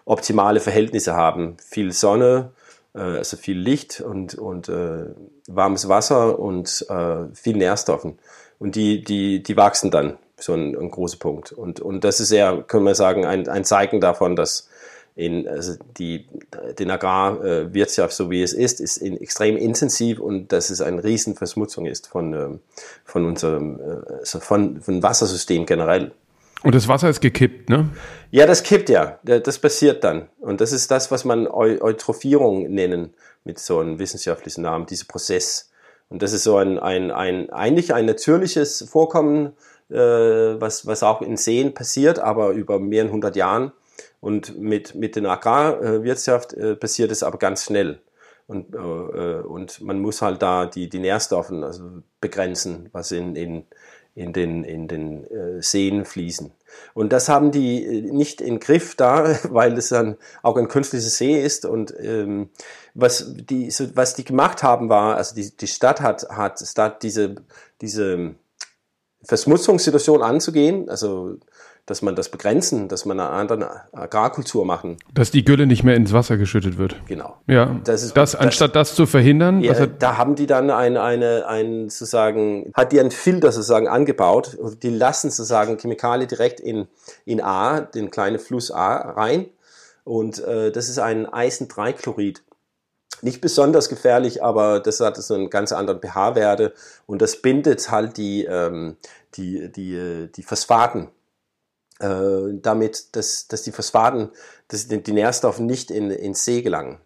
optimale 0.06 0.60
Verhältnisse 0.60 1.16
haben. 1.16 1.58
Viel 1.64 1.92
Sonne, 1.92 2.52
äh, 2.94 3.00
also 3.00 3.38
viel 3.38 3.58
Licht 3.58 4.02
und, 4.02 4.36
und 4.36 4.70
äh, 4.70 5.06
warmes 5.48 5.88
Wasser 5.88 6.40
und 6.40 6.86
äh, 6.90 7.34
viel 7.34 7.58
Nährstoffen. 7.58 8.20
Und 8.60 8.76
die, 8.76 9.04
die, 9.04 9.44
die 9.44 9.58
wachsen 9.58 9.92
dann, 9.92 10.18
so 10.40 10.54
ein, 10.54 10.76
ein 10.76 10.92
großer 10.92 11.18
Punkt. 11.18 11.52
Und, 11.52 11.80
und 11.80 12.04
das 12.04 12.20
ist 12.20 12.32
eher, 12.32 12.64
können 12.64 12.86
wir 12.86 12.96
sagen, 12.96 13.26
ein, 13.26 13.48
ein 13.48 13.66
Zeichen 13.66 14.02
davon, 14.02 14.36
dass 14.36 14.70
in, 15.18 15.48
also 15.48 15.74
die, 15.98 16.28
den 16.78 16.92
Agrarwirtschaft, 16.92 18.14
so 18.14 18.30
wie 18.30 18.44
es 18.44 18.54
ist, 18.54 18.80
ist 18.80 18.98
in, 18.98 19.20
extrem 19.20 19.58
intensiv 19.58 20.20
und 20.20 20.52
dass 20.54 20.70
es 20.70 20.80
eine 20.80 21.04
Riesenverschmutzung 21.04 21.88
ist 21.88 22.08
von, 22.08 22.34
ähm, 22.34 22.60
von 23.04 23.26
unserem 23.26 23.80
also 24.20 24.40
von, 24.40 24.80
von 24.80 25.02
Wassersystem 25.02 25.66
generell. 25.66 26.12
Und 26.64 26.76
das 26.76 26.88
Wasser 26.88 27.10
ist 27.10 27.20
gekippt, 27.22 27.70
ne? 27.70 27.90
Ja, 28.32 28.46
das 28.46 28.64
kippt 28.64 28.90
ja. 28.90 29.20
Das 29.24 29.60
passiert 29.60 30.04
dann. 30.04 30.28
Und 30.40 30.62
das 30.62 30.72
ist 30.72 30.90
das, 30.92 31.12
was 31.12 31.26
man 31.26 31.48
Eutrophierung 31.48 32.70
nennen, 32.72 33.14
mit 33.44 33.60
so 33.60 33.80
einem 33.80 34.00
wissenschaftlichen 34.00 34.62
Namen, 34.62 34.86
dieser 34.86 35.06
Prozess. 35.06 35.72
Und 36.10 36.22
das 36.22 36.34
ist 36.34 36.44
so 36.44 36.58
ein, 36.58 36.80
ein, 36.80 37.12
ein 37.12 37.50
eigentlich 37.50 37.94
ein 37.94 38.06
natürliches 38.06 38.88
Vorkommen, 38.90 39.54
äh, 39.90 39.96
was, 39.96 40.86
was 40.86 41.04
auch 41.04 41.22
in 41.22 41.38
Seen 41.38 41.74
passiert, 41.74 42.20
aber 42.20 42.52
über 42.52 42.80
mehrere 42.80 43.12
hundert 43.12 43.36
Jahren. 43.36 43.72
Und 44.28 44.60
mit, 44.60 44.94
mit 44.94 45.16
der 45.16 45.24
Agrarwirtschaft 45.24 46.52
äh, 46.52 46.76
passiert 46.76 47.12
es 47.12 47.24
aber 47.24 47.38
ganz 47.38 47.64
schnell. 47.64 48.02
Und, 48.46 48.76
äh, 48.76 48.78
äh, 48.78 49.42
und 49.42 49.80
man 49.80 50.02
muss 50.02 50.22
halt 50.22 50.42
da 50.42 50.66
die, 50.66 50.90
die 50.90 51.00
Nährstoffe 51.00 51.50
also 51.50 52.04
begrenzen, 52.20 52.90
was 52.92 53.14
in, 53.14 53.38
in, 53.38 53.64
in 54.16 54.34
den, 54.34 54.66
in 54.66 54.90
den 54.90 55.24
äh, 55.32 55.62
Seen 55.62 56.04
fließen. 56.04 56.52
Und 56.94 57.14
das 57.14 57.30
haben 57.30 57.52
die 57.52 57.86
äh, 57.86 58.02
nicht 58.12 58.42
in 58.42 58.60
Griff 58.60 58.96
da, 58.96 59.34
weil 59.50 59.78
es 59.78 59.88
dann 59.88 60.18
auch 60.44 60.58
ein 60.58 60.68
künstlicher 60.68 61.08
See 61.08 61.42
ist. 61.42 61.66
Und 61.66 61.94
ähm, 61.98 62.50
was, 62.96 63.34
die, 63.34 63.72
so, 63.72 63.86
was 63.96 64.14
die 64.16 64.26
gemacht 64.26 64.62
haben, 64.62 64.90
war, 64.90 65.16
also 65.16 65.36
die, 65.36 65.56
die 65.56 65.68
Stadt 65.68 66.02
hat, 66.02 66.28
hat 66.32 66.60
statt 66.60 67.02
diese, 67.02 67.36
diese 67.80 68.36
Verschmutzungssituation 69.24 70.22
anzugehen, 70.22 70.90
also 70.90 71.38
dass 71.88 72.02
man 72.02 72.16
das 72.16 72.28
begrenzen, 72.30 72.90
dass 72.90 73.06
man 73.06 73.18
eine 73.18 73.30
andere 73.30 73.82
Agrarkultur 73.94 74.66
machen. 74.66 74.98
Dass 75.14 75.32
die 75.32 75.46
Gülle 75.46 75.66
nicht 75.66 75.84
mehr 75.86 75.96
ins 75.96 76.12
Wasser 76.12 76.38
geschüttet 76.38 76.78
wird. 76.78 76.98
Genau. 77.08 77.38
Ja. 77.48 77.80
Das 77.86 78.04
ist, 78.04 78.16
das, 78.16 78.36
anstatt 78.36 78.76
das, 78.76 78.90
das 78.90 78.96
zu 78.96 79.06
verhindern. 79.06 79.62
Ja, 79.62 79.86
da 79.86 80.18
haben 80.18 80.36
die 80.36 80.48
dann 80.48 80.70
ein, 80.70 80.98
eine, 80.98 81.48
ein, 81.48 81.90
sozusagen, 81.90 82.72
hat 82.74 82.92
die 82.92 83.00
einen 83.00 83.12
Filter 83.12 83.54
sozusagen 83.54 83.88
angebaut. 83.88 84.58
Die 84.84 84.90
lassen 84.90 85.32
sozusagen 85.32 85.78
Chemikalien 85.78 86.28
direkt 86.28 86.60
in, 86.60 86.88
in 87.24 87.42
A, 87.42 87.80
den 87.80 88.12
kleinen 88.12 88.40
Fluss 88.40 88.70
A 88.70 88.98
rein. 89.12 89.46
Und 90.04 90.44
äh, 90.44 90.72
das 90.74 90.90
ist 90.90 91.00
ein 91.00 91.26
Eisen-3-Chlorid. 91.26 92.44
Nicht 93.22 93.40
besonders 93.40 93.88
gefährlich, 93.88 94.44
aber 94.44 94.82
das 94.82 95.00
hat 95.00 95.16
so 95.16 95.34
einen 95.34 95.50
ganz 95.50 95.72
anderen 95.72 96.02
pH-Werte 96.02 96.74
und 97.08 97.22
das 97.22 97.42
bindet 97.42 97.90
halt 97.90 98.18
die, 98.18 98.44
ähm, 98.46 98.98
die, 99.36 99.72
die, 99.72 100.30
die 100.36 100.44
Phosphaten 100.44 101.08
äh, 102.00 102.60
damit, 102.62 103.16
dass, 103.16 103.48
dass 103.48 103.64
die 103.64 103.72
Phosphaten, 103.72 104.30
dass 104.68 104.88
die, 104.88 105.12
Nährstoffe 105.12 105.60
nicht 105.60 105.92
in, 105.92 106.12
ins 106.12 106.46
See 106.46 106.62
gelangen. 106.62 106.98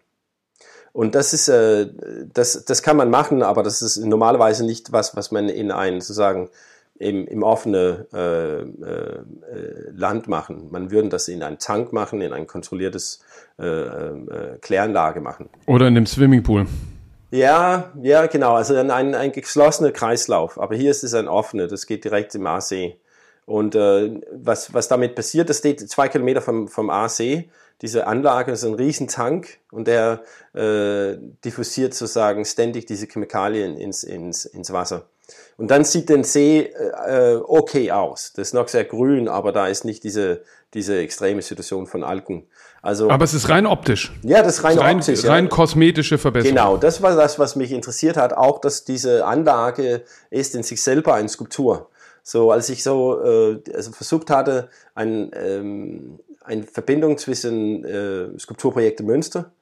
Und 0.92 1.14
das 1.14 1.32
ist, 1.32 1.48
äh, 1.48 1.88
das, 2.32 2.64
das 2.64 2.82
kann 2.82 2.96
man 2.96 3.10
machen, 3.10 3.42
aber 3.42 3.62
das 3.62 3.80
ist 3.80 3.96
normalerweise 3.98 4.64
nicht 4.66 4.92
was, 4.92 5.16
was 5.16 5.30
man 5.30 5.48
in 5.48 5.70
ein 5.70 6.00
sozusagen 6.00 6.50
im, 6.98 7.26
im 7.26 7.42
offenen 7.42 8.06
äh, 8.12 8.60
äh, 8.60 8.64
Land 9.94 10.28
machen. 10.28 10.68
Man 10.70 10.90
würde 10.90 11.08
das 11.08 11.28
in 11.28 11.42
einen 11.42 11.58
Tank 11.58 11.92
machen, 11.92 12.20
in 12.20 12.32
ein 12.32 12.46
kontrolliertes 12.46 13.20
äh, 13.58 13.64
äh, 13.66 14.58
Kläranlage 14.60 15.20
machen. 15.20 15.48
Oder 15.66 15.88
in 15.88 15.94
dem 15.94 16.06
Swimmingpool. 16.06 16.66
Ja, 17.30 17.90
ja, 18.02 18.26
genau. 18.26 18.54
Also 18.54 18.76
ein, 18.76 18.90
ein 18.90 19.32
geschlossener 19.32 19.90
Kreislauf. 19.90 20.60
Aber 20.60 20.76
hier 20.76 20.90
ist 20.90 21.02
es 21.02 21.14
ein 21.14 21.28
offener. 21.28 21.66
Das 21.66 21.86
geht 21.86 22.04
direkt 22.04 22.34
im 22.34 22.46
Aasee. 22.46 22.98
Und 23.52 23.74
äh, 23.74 24.18
was, 24.32 24.72
was 24.72 24.88
damit 24.88 25.14
passiert, 25.14 25.50
das 25.50 25.58
steht 25.58 25.78
zwei 25.90 26.08
Kilometer 26.08 26.40
vom, 26.40 26.68
vom 26.68 26.88
AC. 26.88 27.44
Diese 27.82 28.06
Anlage 28.06 28.52
ist 28.52 28.64
ein 28.64 28.72
Riesentank 28.72 29.58
und 29.70 29.86
der 29.86 30.22
äh, 30.54 31.18
diffusiert 31.44 31.92
sozusagen 31.92 32.46
ständig 32.46 32.86
diese 32.86 33.06
Chemikalien 33.08 33.76
ins, 33.76 34.04
ins, 34.04 34.46
ins 34.46 34.72
Wasser. 34.72 35.04
Und 35.58 35.70
dann 35.70 35.84
sieht 35.84 36.08
der 36.08 36.24
See 36.24 36.60
äh, 36.60 37.36
okay 37.44 37.92
aus. 37.92 38.32
Das 38.34 38.48
ist 38.48 38.54
noch 38.54 38.68
sehr 38.68 38.84
grün, 38.84 39.28
aber 39.28 39.52
da 39.52 39.66
ist 39.66 39.84
nicht 39.84 40.02
diese, 40.02 40.44
diese 40.72 40.96
extreme 41.00 41.42
Situation 41.42 41.86
von 41.86 42.04
Algen. 42.04 42.46
Also, 42.80 43.10
aber 43.10 43.24
es 43.26 43.34
ist 43.34 43.50
rein 43.50 43.66
optisch. 43.66 44.14
Ja, 44.22 44.42
das 44.42 44.56
ist 44.58 44.64
rein, 44.64 44.78
rein 44.78 44.96
optisch. 44.96 45.26
Rein 45.26 45.44
ja. 45.44 45.50
kosmetische 45.50 46.16
Verbesserung. 46.16 46.56
Genau, 46.56 46.76
das 46.78 47.02
war 47.02 47.14
das, 47.14 47.38
was 47.38 47.54
mich 47.54 47.70
interessiert 47.70 48.16
hat. 48.16 48.32
Auch, 48.32 48.62
dass 48.62 48.84
diese 48.84 49.26
Anlage 49.26 50.04
ist 50.30 50.54
in 50.54 50.62
sich 50.62 50.82
selber 50.82 51.12
eine 51.12 51.28
Skulptur. 51.28 51.90
So, 52.22 52.50
als 52.52 52.68
ich 52.68 52.82
so 52.82 53.20
äh, 53.22 53.62
also 53.74 53.92
versucht 53.92 54.30
hatte, 54.30 54.68
ein, 54.94 55.30
ähm, 55.34 56.20
eine 56.42 56.64
Verbindung 56.64 57.18
zwischen 57.18 57.84
äh, 57.84 58.38
Skulpturprojekte 58.38 59.02
Münster, 59.02 59.52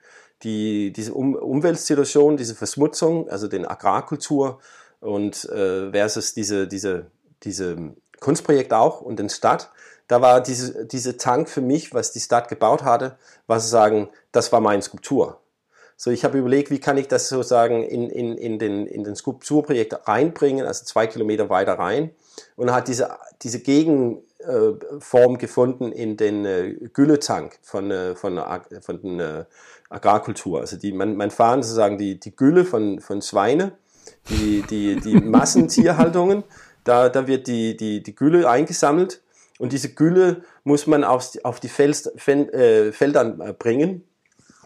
die, 0.43 0.93
diese 0.93 1.15
um 1.15 1.35
Umweltsituation, 1.35 2.37
diese 2.37 2.55
Verschmutzung, 2.55 3.29
also 3.29 3.49
den 3.49 3.67
Agrarkultur 3.67 4.61
und 5.01 5.45
äh, 5.47 5.91
versus 5.91 6.35
diese, 6.35 6.67
diese, 6.67 7.07
diese 7.43 7.95
Kunstprojekt 8.21 8.73
auch 8.73 9.01
und 9.01 9.19
den 9.19 9.29
Stadt, 9.29 9.71
da 10.07 10.21
war 10.21 10.43
diese, 10.43 10.87
diese 10.87 11.17
Tank 11.17 11.49
für 11.49 11.61
mich, 11.61 11.95
was 11.95 12.13
die 12.13 12.21
Stadt 12.21 12.49
gebaut 12.49 12.83
hatte, 12.83 13.17
war 13.47 13.61
sozusagen, 13.61 14.09
das 14.33 14.51
war 14.53 14.61
meine 14.61 14.83
Skulptur. 14.83 15.41
So, 16.03 16.11
ich 16.11 16.25
habe 16.25 16.39
überlegt, 16.39 16.71
wie 16.71 16.79
kann 16.79 16.97
ich 16.97 17.09
das 17.09 17.29
sozusagen 17.29 17.83
in, 17.83 18.09
in, 18.09 18.39
in, 18.39 18.59
den, 18.59 18.87
in 18.87 19.05
den 19.05 19.15
Skulpturprojekt 19.15 20.09
reinbringen, 20.09 20.65
also 20.65 20.87
zwei 20.87 21.07
Kilometer 21.07 21.51
weiter 21.51 21.75
rein 21.75 22.11
und 22.57 22.73
hat 22.73 22.89
diese, 22.89 23.19
diese 23.43 23.61
Gegenform 23.61 25.37
gefunden 25.37 25.93
in 25.93 26.17
den 26.17 26.47
äh, 26.47 26.89
Gülletank 26.95 27.59
von, 27.61 27.91
äh, 27.91 28.15
von, 28.15 28.41
von 28.81 29.03
den 29.03 29.21
äh, 29.21 29.45
Agrarkultur. 29.91 30.61
Also 30.61 30.79
die, 30.79 30.93
man, 30.93 31.17
man 31.17 31.31
fahren 31.31 31.63
sozusagen 31.63 31.99
die, 31.99 32.19
die 32.19 32.35
Gülle 32.35 32.65
von, 32.65 33.01
von 33.01 33.21
Schweine, 33.21 33.73
die, 34.31 34.65
die, 34.71 34.97
die 34.97 35.17
Massentierhaltungen, 35.21 36.45
da, 36.83 37.11
da 37.11 37.27
wird 37.27 37.47
die, 37.47 37.77
die, 37.77 38.03
die 38.03 38.15
Gülle 38.15 38.49
eingesammelt 38.49 39.21
und 39.59 39.75
diese 39.75 39.93
Gülle 39.93 40.45
muss 40.65 40.87
man 40.87 41.05
auf, 41.05 41.31
auf 41.43 41.61
die 41.61 41.69
Fels, 41.69 42.11
Fel, 42.17 42.49
äh, 42.55 42.91
Feldern 42.93 43.55
bringen. 43.59 44.07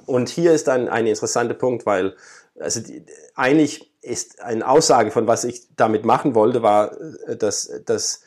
Und 0.07 0.29
hier 0.29 0.53
ist 0.53 0.69
dann 0.69 0.89
ein 0.89 1.07
interessanter 1.07 1.55
Punkt, 1.55 1.87
weil 1.87 2.15
also 2.59 2.81
die, 2.81 3.05
eigentlich 3.35 3.93
ist 4.03 4.41
eine 4.43 4.69
Aussage 4.69 5.11
von 5.11 5.27
was 5.27 5.45
ich 5.45 5.63
damit 5.77 6.05
machen 6.05 6.35
wollte, 6.35 6.63
war, 6.63 6.93
äh, 7.27 7.37
dass, 7.37 7.71
dass 7.85 8.23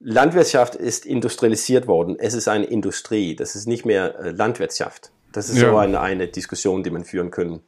Landwirtschaft 0.00 0.74
ist 0.74 1.06
industrialisiert 1.06 1.86
worden. 1.86 2.16
Es 2.18 2.34
ist 2.34 2.48
eine 2.48 2.66
Industrie. 2.66 3.36
Das 3.36 3.56
ist 3.56 3.66
nicht 3.66 3.84
mehr 3.84 4.18
äh, 4.18 4.30
Landwirtschaft. 4.30 5.10
Das 5.32 5.48
ist 5.48 5.58
ja. 5.58 5.70
so 5.70 5.76
eine, 5.76 6.00
eine 6.00 6.28
Diskussion, 6.28 6.82
die 6.82 6.90
man 6.90 7.04
führen 7.04 7.30
können. 7.30 7.60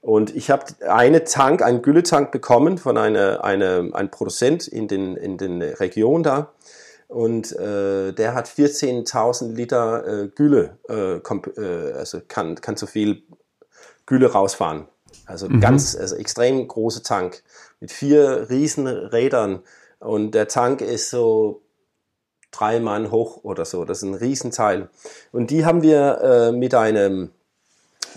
Und 0.00 0.34
ich 0.34 0.50
habe 0.50 0.64
eine 0.88 1.24
Tank, 1.24 1.62
einen 1.62 1.82
Gülletank 1.82 2.32
bekommen 2.32 2.78
von 2.78 2.96
einer, 2.96 3.44
einer, 3.44 3.90
einem 3.92 4.10
Produzent 4.10 4.66
in 4.66 4.88
den, 4.88 5.16
in 5.16 5.36
den 5.36 5.60
Region 5.60 6.22
da. 6.22 6.52
Und 7.10 7.50
äh, 7.58 8.12
der 8.12 8.34
hat 8.34 8.48
14.000 8.48 9.52
Liter 9.52 10.06
äh, 10.06 10.28
Gülle, 10.28 10.78
äh, 10.88 11.16
äh, 11.16 11.92
also 11.94 12.20
kann, 12.28 12.54
kann 12.60 12.76
so 12.76 12.86
viel 12.86 13.24
Gülle 14.06 14.30
rausfahren. 14.30 14.86
Also 15.26 15.48
mhm. 15.48 15.60
ganz, 15.60 15.96
also 15.96 16.14
extrem 16.14 16.68
große 16.68 17.02
Tank 17.02 17.42
mit 17.80 17.90
vier 17.90 18.48
riesen 18.48 18.86
Rädern 18.86 19.64
und 19.98 20.36
der 20.36 20.46
Tank 20.46 20.82
ist 20.82 21.10
so 21.10 21.62
drei 22.52 22.78
Mann 22.78 23.10
hoch 23.10 23.42
oder 23.42 23.64
so. 23.64 23.84
Das 23.84 23.98
ist 23.98 24.04
ein 24.04 24.14
Riesenteil. 24.14 24.88
Und 25.32 25.50
die 25.50 25.64
haben 25.64 25.82
wir 25.82 26.20
äh, 26.22 26.52
mit 26.52 26.76
einem, 26.76 27.32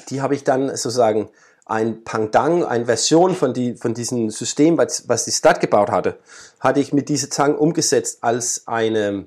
die 0.10 0.22
habe 0.22 0.36
ich 0.36 0.44
dann 0.44 0.70
sozusagen 0.70 1.30
ein 1.74 2.04
Pangdang, 2.04 2.64
eine 2.64 2.86
Version 2.86 3.34
von, 3.34 3.52
die, 3.52 3.76
von 3.76 3.96
diesem 3.96 4.30
System, 4.30 4.78
was, 4.78 5.10
was 5.10 5.26
die 5.26 5.32
Stadt 5.32 5.60
gebaut 5.60 5.90
hatte, 5.90 6.20
hatte 6.60 6.80
ich 6.80 6.94
mit 6.94 7.10
diesem 7.10 7.32
Tank 7.32 7.60
umgesetzt 7.60 8.20
als 8.22 8.68
eine, 8.68 9.26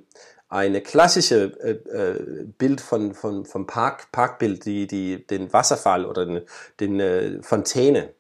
eine 0.49 0.81
klassische 0.81 1.53
äh, 1.61 1.71
äh, 1.73 2.45
Bild 2.57 2.81
von, 2.81 3.15
von, 3.15 3.45
vom 3.45 3.67
Park, 3.67 4.13
Parkbild, 4.13 4.65
die, 4.65 4.87
die, 4.87 5.27
den 5.27 5.53
Wasserfall 5.53 6.07
oder 6.07 6.25
den, 6.25 6.43
den 6.79 7.01
äh, 7.01 7.43
Fontäne. 7.43 8.11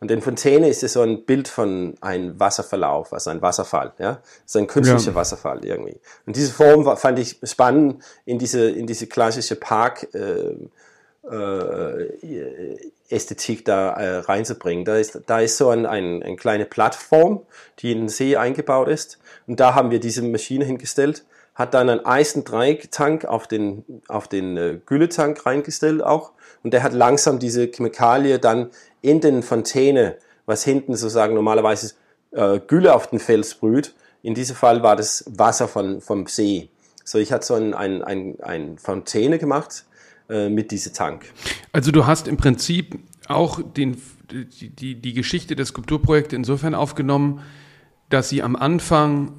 Und 0.00 0.10
den 0.10 0.22
Fontäne 0.22 0.70
ist 0.70 0.80
ja 0.80 0.88
so 0.88 1.02
ein 1.02 1.26
Bild 1.26 1.46
von 1.46 1.96
einem 2.00 2.40
Wasserverlauf, 2.40 3.12
also 3.12 3.28
ein 3.28 3.42
Wasserfall, 3.42 3.92
ja. 3.98 4.22
So 4.46 4.58
ein 4.58 4.66
künstlicher 4.68 5.10
ja. 5.10 5.14
Wasserfall 5.14 5.64
irgendwie. 5.64 5.98
Und 6.24 6.36
diese 6.36 6.52
Form 6.52 6.86
war, 6.86 6.96
fand 6.96 7.18
ich 7.18 7.40
spannend 7.42 8.02
in 8.24 8.38
diese, 8.38 8.70
in 8.70 8.86
diese 8.86 9.06
klassische 9.06 9.56
Park, 9.56 10.14
äh, 10.14 10.54
äh, 11.30 12.76
Ästhetik 13.08 13.64
da 13.64 13.92
äh, 13.92 14.18
reinzubringen. 14.18 14.84
Da 14.84 14.96
ist, 14.96 15.20
da 15.26 15.40
ist 15.40 15.56
so 15.56 15.70
ein, 15.70 15.86
ein, 15.86 16.22
eine 16.22 16.36
kleine 16.36 16.66
Plattform, 16.66 17.42
die 17.78 17.92
in 17.92 17.98
den 17.98 18.08
See 18.08 18.36
eingebaut 18.36 18.88
ist. 18.88 19.18
Und 19.46 19.60
da 19.60 19.74
haben 19.74 19.90
wir 19.90 20.00
diese 20.00 20.22
Maschine 20.22 20.64
hingestellt 20.64 21.24
hat 21.56 21.72
dann 21.72 21.88
einen 21.88 22.04
Eisen-3-Tank 22.04 23.24
auf 23.24 23.48
den, 23.48 24.02
auf 24.08 24.28
den 24.28 24.56
äh, 24.56 24.78
Gülletank 24.84 25.44
reingestellt 25.46 26.02
auch. 26.02 26.32
Und 26.62 26.74
der 26.74 26.82
hat 26.82 26.92
langsam 26.92 27.38
diese 27.38 27.66
Chemikalie 27.68 28.38
dann 28.38 28.70
in 29.00 29.20
den 29.20 29.42
Fontäne, 29.42 30.16
was 30.44 30.64
hinten 30.64 30.94
sozusagen 30.94 31.34
normalerweise 31.34 31.94
äh, 32.32 32.60
Gülle 32.60 32.94
auf 32.94 33.06
den 33.06 33.18
Fels 33.18 33.52
sprüht. 33.52 33.94
In 34.22 34.34
diesem 34.34 34.54
Fall 34.54 34.82
war 34.82 34.96
das 34.96 35.24
Wasser 35.28 35.66
von, 35.66 36.02
vom 36.02 36.26
See. 36.26 36.68
So, 37.04 37.18
ich 37.18 37.32
hatte 37.32 37.46
so 37.46 37.54
ein, 37.54 37.72
ein, 37.72 38.02
ein, 38.04 38.38
ein 38.42 38.78
Fontäne 38.78 39.38
gemacht 39.38 39.86
äh, 40.28 40.48
mit 40.48 40.70
diesem 40.70 40.92
Tank. 40.92 41.24
Also 41.72 41.92
du 41.92 42.06
hast 42.06 42.26
im 42.26 42.36
Prinzip 42.36 42.98
auch 43.28 43.60
den, 43.62 43.96
die, 44.30 44.96
die, 44.96 45.12
Geschichte 45.12 45.54
des 45.54 45.68
Skulpturprojekts 45.68 46.32
insofern 46.32 46.74
aufgenommen, 46.74 47.42
dass 48.08 48.28
sie 48.28 48.42
am 48.42 48.56
Anfang 48.56 49.32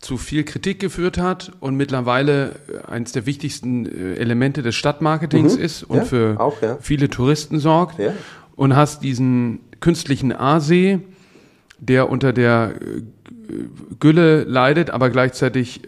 zu 0.00 0.16
viel 0.16 0.44
Kritik 0.44 0.78
geführt 0.80 1.18
hat 1.18 1.52
und 1.60 1.76
mittlerweile 1.76 2.56
eines 2.86 3.12
der 3.12 3.26
wichtigsten 3.26 3.86
äh, 3.86 4.14
Elemente 4.14 4.62
des 4.62 4.76
Stadtmarketings 4.76 5.56
mhm. 5.56 5.62
ist 5.62 5.82
und 5.82 5.98
ja, 5.98 6.04
für 6.04 6.40
auch, 6.40 6.62
ja. 6.62 6.78
viele 6.80 7.08
Touristen 7.10 7.58
sorgt. 7.58 7.98
Ja. 7.98 8.12
Und 8.54 8.74
hast 8.74 9.02
diesen 9.02 9.60
künstlichen 9.80 10.32
Aasee, 10.32 11.00
der 11.78 12.10
unter 12.10 12.32
der 12.32 12.74
äh, 12.80 13.02
Gülle 13.98 14.44
leidet, 14.44 14.90
aber 14.90 15.10
gleichzeitig 15.10 15.82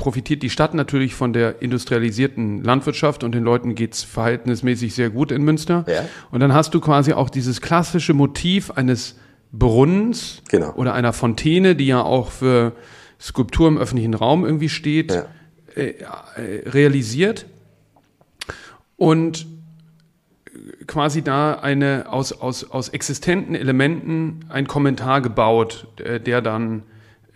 profitiert 0.00 0.42
die 0.42 0.48
Stadt 0.48 0.72
natürlich 0.72 1.14
von 1.14 1.34
der 1.34 1.60
industrialisierten 1.60 2.64
Landwirtschaft 2.64 3.22
und 3.22 3.32
den 3.32 3.44
Leuten 3.44 3.74
geht's 3.74 4.02
verhältnismäßig 4.02 4.94
sehr 4.94 5.10
gut 5.10 5.30
in 5.30 5.42
Münster. 5.42 5.84
Ja. 5.86 6.06
Und 6.30 6.40
dann 6.40 6.54
hast 6.54 6.72
du 6.72 6.80
quasi 6.80 7.12
auch 7.12 7.28
dieses 7.28 7.60
klassische 7.60 8.14
Motiv 8.14 8.70
eines 8.70 9.16
Brunnens 9.52 10.42
genau. 10.48 10.72
oder 10.74 10.94
einer 10.94 11.12
Fontäne, 11.12 11.76
die 11.76 11.86
ja 11.86 12.02
auch 12.02 12.30
für 12.30 12.72
Skulptur 13.20 13.68
im 13.68 13.76
öffentlichen 13.76 14.14
Raum 14.14 14.46
irgendwie 14.46 14.70
steht, 14.70 15.12
ja. 15.12 15.26
äh, 15.76 15.90
äh, 15.90 16.68
realisiert 16.70 17.44
und 18.96 19.46
quasi 20.86 21.20
da 21.20 21.52
eine 21.54 22.06
aus, 22.08 22.32
aus, 22.32 22.70
aus 22.70 22.88
existenten 22.88 23.54
Elementen 23.54 24.46
ein 24.48 24.66
Kommentar 24.66 25.20
gebaut, 25.20 25.88
äh, 26.02 26.18
der 26.20 26.40
dann 26.40 26.84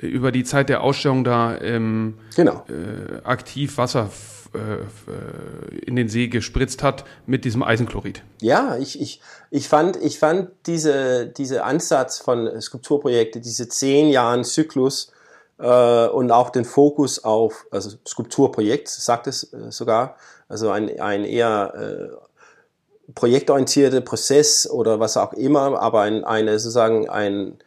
über 0.06 0.32
die 0.32 0.44
Zeit 0.44 0.68
der 0.68 0.82
Ausstellung 0.82 1.24
da 1.24 1.58
ähm, 1.60 2.14
genau. 2.36 2.64
äh, 2.68 3.24
aktiv 3.24 3.78
Wasser 3.78 4.10
äh, 4.54 5.78
in 5.84 5.96
den 5.96 6.08
See 6.08 6.28
gespritzt 6.28 6.82
hat 6.82 7.04
mit 7.26 7.44
diesem 7.44 7.62
Eisenchlorid. 7.62 8.22
Ja, 8.40 8.76
ich, 8.76 9.00
ich, 9.00 9.20
ich 9.50 9.68
fand, 9.68 9.96
ich 9.96 10.18
fand 10.18 10.50
diese, 10.66 11.26
diese 11.26 11.64
Ansatz 11.64 12.18
von 12.18 12.60
Skulpturprojekte, 12.60 13.40
diese 13.40 13.68
zehn 13.68 14.08
Jahren 14.08 14.44
Zyklus 14.44 15.12
äh, 15.58 16.06
und 16.06 16.30
auch 16.30 16.50
den 16.50 16.64
Fokus 16.64 17.24
auf, 17.24 17.66
also 17.70 17.96
Skulpturprojekt, 18.06 18.88
sagt 18.88 19.26
es 19.26 19.52
äh, 19.52 19.70
sogar, 19.70 20.16
also 20.48 20.70
ein, 20.70 21.00
ein 21.00 21.24
eher 21.24 21.74
äh, 21.74 23.12
projektorientierter 23.14 24.00
Prozess 24.00 24.68
oder 24.70 25.00
was 25.00 25.16
auch 25.16 25.32
immer, 25.32 25.80
aber 25.80 26.02
ein, 26.02 26.24
eine 26.24 26.58
sozusagen 26.58 27.08
ein 27.08 27.58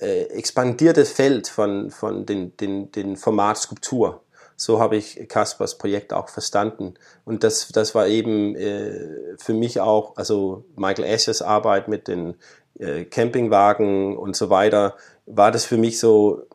äh, 0.00 0.24
expandiertes 0.24 1.10
Feld 1.10 1.48
von, 1.48 1.90
von 1.90 2.26
den, 2.26 2.56
den, 2.56 2.92
den 2.92 3.16
Format 3.16 3.58
Skulptur. 3.58 4.22
So 4.56 4.80
habe 4.80 4.96
ich 4.96 5.28
Kaspers 5.28 5.76
Projekt 5.76 6.12
auch 6.12 6.28
verstanden. 6.28 6.94
Und 7.24 7.44
das, 7.44 7.68
das 7.68 7.94
war 7.94 8.06
eben 8.06 8.56
äh, 8.56 9.36
für 9.38 9.52
mich 9.52 9.80
auch, 9.80 10.16
also 10.16 10.64
Michael 10.76 11.04
Eschers 11.04 11.42
Arbeit 11.42 11.88
mit 11.88 12.08
den 12.08 12.34
äh, 12.78 13.04
Campingwagen 13.04 14.16
und 14.16 14.34
so 14.34 14.48
weiter, 14.48 14.96
war 15.26 15.50
das 15.50 15.64
für 15.64 15.76
mich 15.76 15.98
so 15.98 16.46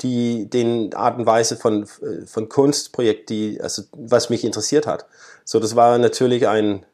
die 0.00 0.48
den 0.50 0.94
Art 0.94 1.18
und 1.18 1.26
Weise 1.26 1.56
von, 1.56 1.86
von 2.26 2.48
Kunstprojekt, 2.48 3.30
die, 3.30 3.60
also 3.60 3.82
was 3.92 4.30
mich 4.30 4.44
interessiert 4.44 4.86
hat. 4.86 5.06
So, 5.44 5.60
das 5.60 5.76
war 5.76 5.98
natürlich 5.98 6.48
ein, 6.48 6.84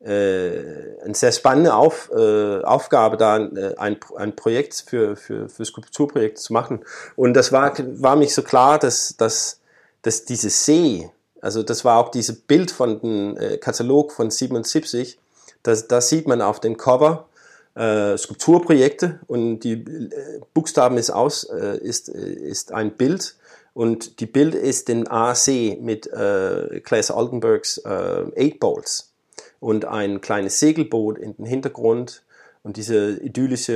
äh, 0.00 1.00
eine 1.02 1.14
sehr 1.14 1.32
spannende 1.32 1.74
Auf, 1.74 2.10
äh, 2.14 2.62
Aufgabe, 2.62 3.16
da 3.16 3.38
äh, 3.38 3.74
ein, 3.76 3.96
ein 4.16 4.36
Projekt 4.36 4.84
für, 4.86 5.16
für, 5.16 5.48
für 5.48 5.64
Skulpturprojekt 5.64 6.38
zu 6.38 6.52
machen. 6.52 6.84
Und 7.16 7.34
das 7.34 7.50
war, 7.50 7.72
war 8.00 8.16
mich 8.16 8.34
so 8.34 8.42
klar, 8.42 8.78
dass, 8.78 9.16
dass, 9.16 9.60
dass 10.02 10.24
diese 10.24 10.50
See, 10.50 11.10
also 11.40 11.62
das 11.62 11.84
war 11.84 11.98
auch 11.98 12.10
dieses 12.10 12.38
Bild 12.40 12.70
von 12.70 13.00
dem 13.00 13.36
äh, 13.38 13.56
Katalog 13.56 14.12
von 14.12 14.30
77, 14.30 15.18
das, 15.62 15.88
da 15.88 16.00
sieht 16.00 16.28
man 16.28 16.42
auf 16.42 16.60
dem 16.60 16.76
Cover 16.76 17.26
äh, 17.74 18.18
Skulpturprojekte 18.18 19.20
und 19.26 19.60
die 19.60 19.72
äh, 19.72 20.40
Buchstaben 20.52 20.98
ist 20.98 21.10
aus, 21.10 21.44
ist, 21.44 22.08
ist 22.10 22.72
ein 22.72 22.92
Bild 22.92 23.36
und 23.72 24.20
die 24.20 24.26
Bild 24.26 24.54
ist 24.54 24.88
den 24.88 25.08
AC 25.08 25.78
mit 25.80 26.06
äh, 26.06 26.80
Claes 26.80 27.10
Oldenburgs 27.10 27.78
äh, 27.78 28.24
Eight 28.36 28.60
Balls 28.60 29.12
und 29.60 29.84
ein 29.84 30.20
kleines 30.20 30.60
Segelboot 30.60 31.18
in 31.18 31.36
den 31.36 31.46
Hintergrund 31.46 32.24
und 32.62 32.76
diese 32.76 33.20
idyllische, 33.22 33.72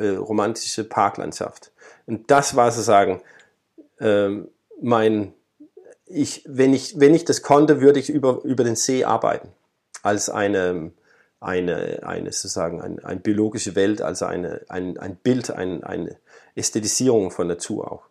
äh, 0.00 0.16
romantische 0.16 0.84
Parklandschaft. 0.84 1.72
Und 2.06 2.30
das 2.30 2.56
war 2.56 2.70
sozusagen 2.72 3.20
ähm, 4.00 4.48
mein, 4.80 5.34
ich, 6.06 6.44
wenn 6.46 6.72
ich, 6.72 6.98
wenn 6.98 7.14
ich 7.14 7.24
das 7.24 7.42
konnte, 7.42 7.80
würde 7.80 8.00
ich 8.00 8.10
über, 8.10 8.42
über 8.44 8.64
den 8.64 8.76
See 8.76 9.04
arbeiten. 9.04 9.48
Als 10.02 10.30
eine, 10.30 10.92
eine, 11.40 12.00
eine 12.02 12.32
sozusagen 12.32 12.80
eine, 12.80 13.04
eine 13.04 13.20
biologische 13.20 13.74
Welt, 13.74 14.00
also 14.00 14.24
eine, 14.24 14.62
ein, 14.68 14.98
ein 14.98 15.16
Bild, 15.16 15.50
ein, 15.50 15.84
eine 15.84 16.16
Ästhetisierung 16.54 17.30
von 17.30 17.46
Natur 17.46 17.92
auch. 17.92 18.02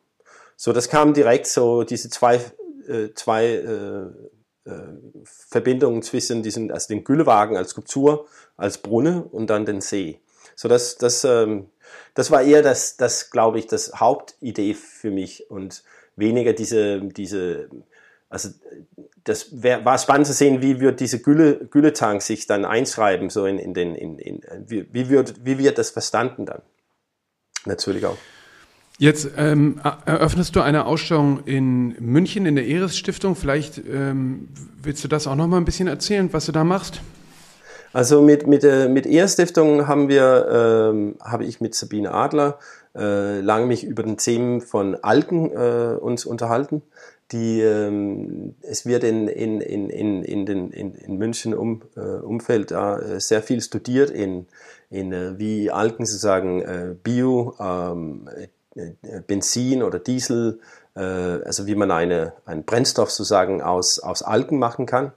So, 0.56 0.74
das 0.74 0.90
kam 0.90 1.14
direkt 1.14 1.48
so, 1.48 1.84
diese 1.84 2.10
zwei, 2.10 2.40
äh, 2.88 3.10
zwei 3.16 3.46
äh, 3.48 4.08
äh, 4.70 5.20
Verbindung 5.26 6.02
zwischen 6.02 6.44
diesem, 6.44 6.72
also 6.72 6.88
den 6.88 7.04
Güllewagen 7.04 7.58
als 7.58 7.72
Skulptur, 7.72 8.28
als 8.58 8.78
Brunne 8.78 9.24
und 9.24 9.50
dann 9.50 9.66
den 9.66 9.82
See. 9.82 10.20
So 10.56 10.68
das, 10.68 10.98
das, 10.98 11.24
ähm, 11.24 11.70
das 12.14 12.32
war 12.32 12.42
eher 12.42 12.62
das, 12.62 12.98
das 12.98 13.32
glaube 13.32 13.60
ich, 13.60 13.68
das 13.68 13.94
Hauptidee 14.00 14.74
für 14.74 15.12
mich 15.12 15.50
und 15.50 15.84
weniger 16.16 16.54
diese, 16.54 17.02
diese, 17.02 17.70
also 18.30 18.50
das 19.24 19.64
wär, 19.64 19.86
war 19.86 19.98
spannend 19.98 20.28
zu 20.28 20.34
sehen, 20.34 20.62
wie 20.62 20.80
wird 20.80 21.00
diese 21.00 21.22
Gülle, 21.22 21.66
Gülletank 21.68 22.22
sich 22.22 22.46
dann 22.46 22.66
einschreiben, 22.66 23.30
so 23.30 23.46
in, 23.46 23.58
in 23.58 23.74
den, 23.74 23.96
in, 23.96 24.20
in, 24.20 24.42
wie, 24.68 24.94
wie 24.94 25.10
wird, 25.10 25.46
wie 25.46 25.58
wird 25.58 25.78
das 25.78 25.92
verstanden 25.92 26.46
dann? 26.46 26.62
Natürlich 27.66 28.06
auch. 28.06 28.18
Jetzt 29.00 29.30
ähm, 29.38 29.80
eröffnest 30.06 30.58
du 30.58 30.62
eine 30.62 30.86
Ausstellung 30.86 31.40
in 31.46 31.96
München 32.02 32.46
in 32.46 32.56
der 32.58 32.68
Eres 32.68 32.98
Stiftung. 32.98 33.38
Vielleicht 33.38 33.78
ähm, 33.78 34.50
willst 34.84 35.06
du 35.06 35.08
das 35.08 35.26
auch 35.26 35.36
noch 35.36 35.48
mal 35.48 35.56
ein 35.56 35.64
bisschen 35.64 35.88
erzählen, 35.88 36.28
was 36.34 36.48
du 36.48 36.52
da 36.52 36.66
machst? 36.66 37.00
Also 37.94 38.22
mit 38.22 38.46
mit 38.46 38.66
äh, 38.66 38.90
mit 38.90 39.06
Eres 39.06 39.34
Stiftung 39.34 39.88
haben 39.88 40.10
wir 40.10 40.90
ähm, 40.92 41.16
habe 41.24 41.46
ich 41.46 41.62
mit 41.62 41.76
Sabine 41.76 42.14
Adler 42.14 42.60
äh, 42.94 43.40
lange 43.40 43.68
mich 43.68 43.86
über 43.86 44.04
den 44.04 44.18
Themen 44.18 44.60
von 44.60 44.96
Algen 45.02 45.50
äh, 45.52 45.96
uns 45.98 46.26
unterhalten. 46.26 46.82
Die 47.32 47.62
ähm, 47.62 48.56
es 48.62 48.86
wird 48.86 49.06
in 49.06 49.30
in 49.30 49.62
in 49.62 49.90
in 49.90 50.24
in 50.24 50.46
den 50.46 50.72
in, 50.72 50.94
in 50.96 51.18
München 51.18 51.54
um 51.54 51.84
äh, 51.96 52.02
Umfeld 52.02 52.74
äh, 52.74 53.18
sehr 53.22 53.44
viel 53.44 53.62
studiert 53.62 54.10
in 54.10 54.46
in 54.90 55.14
äh, 55.14 55.40
wie 55.40 55.72
Algen 55.72 56.06
sozusagen 56.06 56.62
äh, 56.62 56.96
Bio 57.02 57.56
ähm, 57.62 58.28
äh, 58.36 58.48
Benzin 59.28 59.84
oder 59.84 60.00
Diesel, 60.00 60.60
äh, 60.96 61.02
also 61.02 61.68
wie 61.68 61.76
man 61.76 61.92
eine, 61.92 62.34
einen 62.46 62.64
Brennstoff 62.64 63.12
sozusagen 63.12 63.62
aus, 63.62 64.00
aus 64.00 64.22
Algen 64.22 64.60
machen 64.60 64.86
kann. 64.86 65.12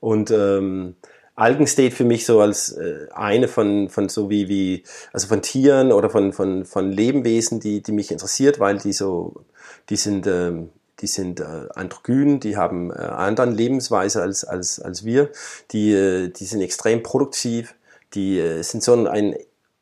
Und 0.00 0.30
ähm, 0.30 0.96
Algen 1.34 1.66
steht 1.66 1.94
für 1.94 2.04
mich 2.04 2.26
so 2.26 2.40
als 2.40 2.72
äh, 2.72 3.08
eine 3.12 3.48
von, 3.48 3.88
von 3.88 4.08
so 4.08 4.30
wie, 4.30 4.48
wie, 4.48 4.84
also 5.12 5.26
von 5.26 5.42
Tieren 5.42 5.92
oder 5.92 6.10
von, 6.10 6.32
von, 6.32 6.64
von 6.64 6.92
Lebewesen, 6.92 7.60
die, 7.60 7.82
die 7.82 7.92
mich 7.92 8.12
interessiert, 8.12 8.60
weil 8.60 8.78
die 8.78 8.92
so, 8.92 9.44
die 9.88 9.96
sind, 9.96 10.26
ähm, 10.26 10.70
die 11.00 11.08
sind 11.08 11.40
äh, 11.40 11.68
androgyn, 11.74 12.38
die 12.38 12.56
haben 12.56 12.90
äh, 12.90 12.94
anderen 12.94 13.52
Lebensweise 13.52 14.22
als, 14.22 14.44
als, 14.44 14.78
als 14.80 15.04
wir, 15.04 15.30
die, 15.72 15.92
äh, 15.92 16.28
die 16.28 16.44
sind 16.44 16.60
extrem 16.60 17.02
produktiv, 17.02 17.74
die 18.14 18.38
äh, 18.38 18.62
sind 18.62 18.84
so 18.84 18.92
ein 19.06 19.34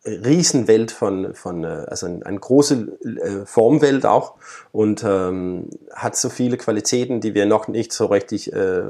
Riesenwelt 0.05 0.91
von, 0.91 1.35
von 1.35 1.65
äh, 1.65 1.85
also 1.87 2.07
eine 2.07 2.27
ein 2.27 2.41
große 2.41 2.99
äh, 3.05 3.47
Formwelt 3.47 4.05
auch 4.05 4.35
und 4.73 5.05
ähm, 5.07 5.71
hat 5.93 6.17
so 6.17 6.29
viele 6.29 6.57
Qualitäten, 6.57 7.21
die 7.21 7.35
wir 7.35 7.47
noch 7.47 7.69
nicht 7.69 7.93
so 7.93 8.07
richtig 8.07 8.53
äh, 8.53 8.83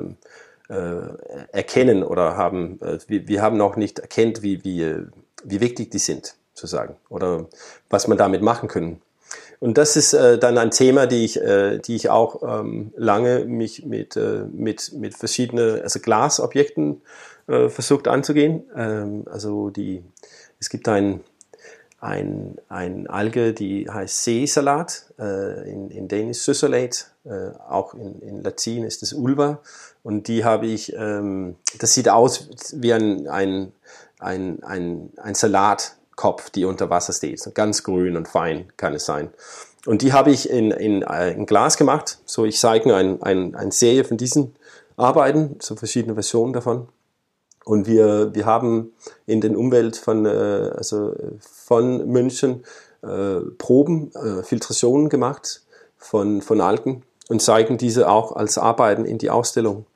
äh, 0.68 1.01
erkennen 1.53 2.03
oder 2.03 2.37
haben, 2.37 2.81
äh, 2.81 2.98
wir, 3.07 3.29
wir 3.29 3.42
haben 3.42 3.57
noch 3.59 3.77
nicht 3.77 3.98
erkennt, 3.98 4.42
wie, 4.42 4.64
wie, 4.64 4.96
wie 5.44 5.61
wichtig 5.61 5.90
die 5.90 5.98
sind, 5.98 6.35
sozusagen, 6.55 6.96
oder 7.11 7.46
was 7.90 8.09
man 8.09 8.16
damit 8.16 8.42
machen 8.42 8.68
können. 8.68 9.03
Und 9.61 9.79
das 9.79 9.96
ist 9.96 10.12
äh, 10.12 10.38
dann 10.38 10.59
ein 10.59 10.70
Thema, 10.70 11.07
die 11.07 11.25
ich, 11.25 11.40
äh, 11.40 11.79
die 11.79 11.94
ich 11.94 12.11
auch 12.11 12.42
ähm, 12.42 12.92
lange 12.96 13.44
mich 13.44 13.85
mit, 13.85 14.16
äh, 14.16 14.44
mit, 14.51 14.92
mit 14.92 15.14
verschiedenen, 15.14 15.83
also 15.83 16.01
Glasobjekten 16.01 17.03
äh, 17.46 17.68
versucht 17.68 18.09
anzugehen. 18.09 18.64
Ähm, 18.75 19.25
also 19.31 19.70
die 19.70 20.03
es 20.62 20.68
gibt 20.68 20.87
ein, 20.88 21.25
ein, 21.98 22.57
ein 22.68 23.09
Alge, 23.09 23.53
die 23.53 23.90
heißt 23.90 24.22
Seesalat, 24.22 25.12
äh, 25.18 25.68
in, 25.68 25.90
in 25.90 26.07
Dänisch 26.07 26.38
Süsselate, 26.38 27.07
äh, 27.25 27.51
auch 27.68 27.94
in, 27.94 28.20
in 28.22 28.42
Latin 28.42 28.85
ist 28.85 29.03
es 29.03 29.12
Ulva. 29.12 29.59
Und 30.05 30.29
die 30.29 30.44
habe 30.44 30.66
ich, 30.66 30.92
ähm, 30.96 31.57
das 31.81 31.94
sieht 31.94 32.09
aus 32.09 32.48
wie 32.75 32.92
ein, 32.92 33.27
ein, 33.27 33.72
ein, 34.20 34.62
ein, 34.62 35.11
ein 35.16 35.35
Salatkopf, 35.35 36.51
die 36.51 36.64
unter 36.64 36.90
Wasser 36.90 37.12
steht. 37.12 37.42
Ganz 37.55 37.83
grün 37.83 38.16
und 38.16 38.29
fein 38.29 38.72
kann 38.77 38.94
es 38.94 39.05
sein. 39.05 39.31
Und 39.85 40.03
die 40.03 40.12
habe 40.12 40.31
ich 40.31 40.48
in, 40.48 40.70
in, 40.70 41.03
äh, 41.03 41.33
in 41.33 41.44
Glas 41.44 41.77
gemacht. 41.77 42.20
So, 42.25 42.44
ich 42.44 42.57
zeige 42.61 42.94
ein, 42.94 43.20
ein, 43.20 43.57
eine 43.57 43.72
Serie 43.72 44.05
von 44.05 44.16
diesen 44.16 44.55
Arbeiten, 44.96 45.57
so 45.61 45.75
verschiedene 45.75 46.14
Versionen 46.14 46.53
davon. 46.53 46.87
Und 47.64 47.87
wir, 47.87 48.35
wir 48.35 48.46
haben 48.46 48.92
in 49.27 49.40
den 49.40 49.57
Umwelt 49.57 49.96
von, 49.96 50.27
äh, 50.27 50.29
also 50.77 51.14
von 51.40 52.09
München 52.09 52.64
äh, 53.03 53.40
Proben, 53.59 54.12
äh, 54.14 54.42
Filtrationen 54.42 55.09
gemacht 55.09 55.62
von, 55.96 56.42
von 56.42 56.61
Algen 56.61 57.03
und 57.29 57.40
zeigen 57.40 57.79
diese 57.79 58.09
auch 58.09 58.33
als 58.35 58.59
Arbeiten 58.59 59.05
in 59.05 59.18
die 59.18 59.31
Ausstellung. 59.31 59.87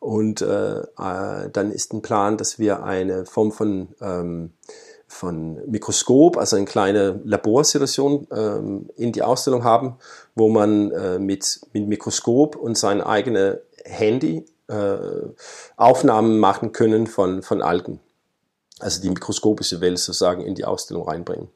Und 0.00 0.42
äh, 0.42 0.80
äh, 0.80 1.50
dann 1.50 1.70
ist 1.72 1.94
ein 1.94 2.02
Plan, 2.02 2.36
dass 2.36 2.58
wir 2.58 2.84
eine 2.84 3.24
Form 3.24 3.52
von 3.52 3.88
ähm, 4.02 4.52
von 5.14 5.60
Mikroskop, 5.70 6.36
also 6.36 6.56
eine 6.56 6.64
kleine 6.64 7.20
Laborsituation 7.24 8.26
ähm, 8.32 8.88
in 8.96 9.12
die 9.12 9.22
Ausstellung 9.22 9.62
haben, 9.62 9.96
wo 10.34 10.48
man 10.48 10.90
äh, 10.90 11.18
mit, 11.18 11.60
mit 11.72 11.86
Mikroskop 11.86 12.56
und 12.56 12.76
sein 12.76 13.00
eigenes 13.00 13.58
Handy 13.84 14.44
Aufnahmen 15.76 16.38
machen 16.38 16.72
können 16.72 17.06
von, 17.06 17.42
von 17.42 17.62
Algen. 17.62 18.00
Also 18.80 19.02
die 19.02 19.08
mikroskopische 19.08 19.80
Welt 19.80 19.98
sozusagen 19.98 20.42
in 20.42 20.54
die 20.54 20.64
Ausstellung 20.64 21.06
reinbringen. 21.06 21.48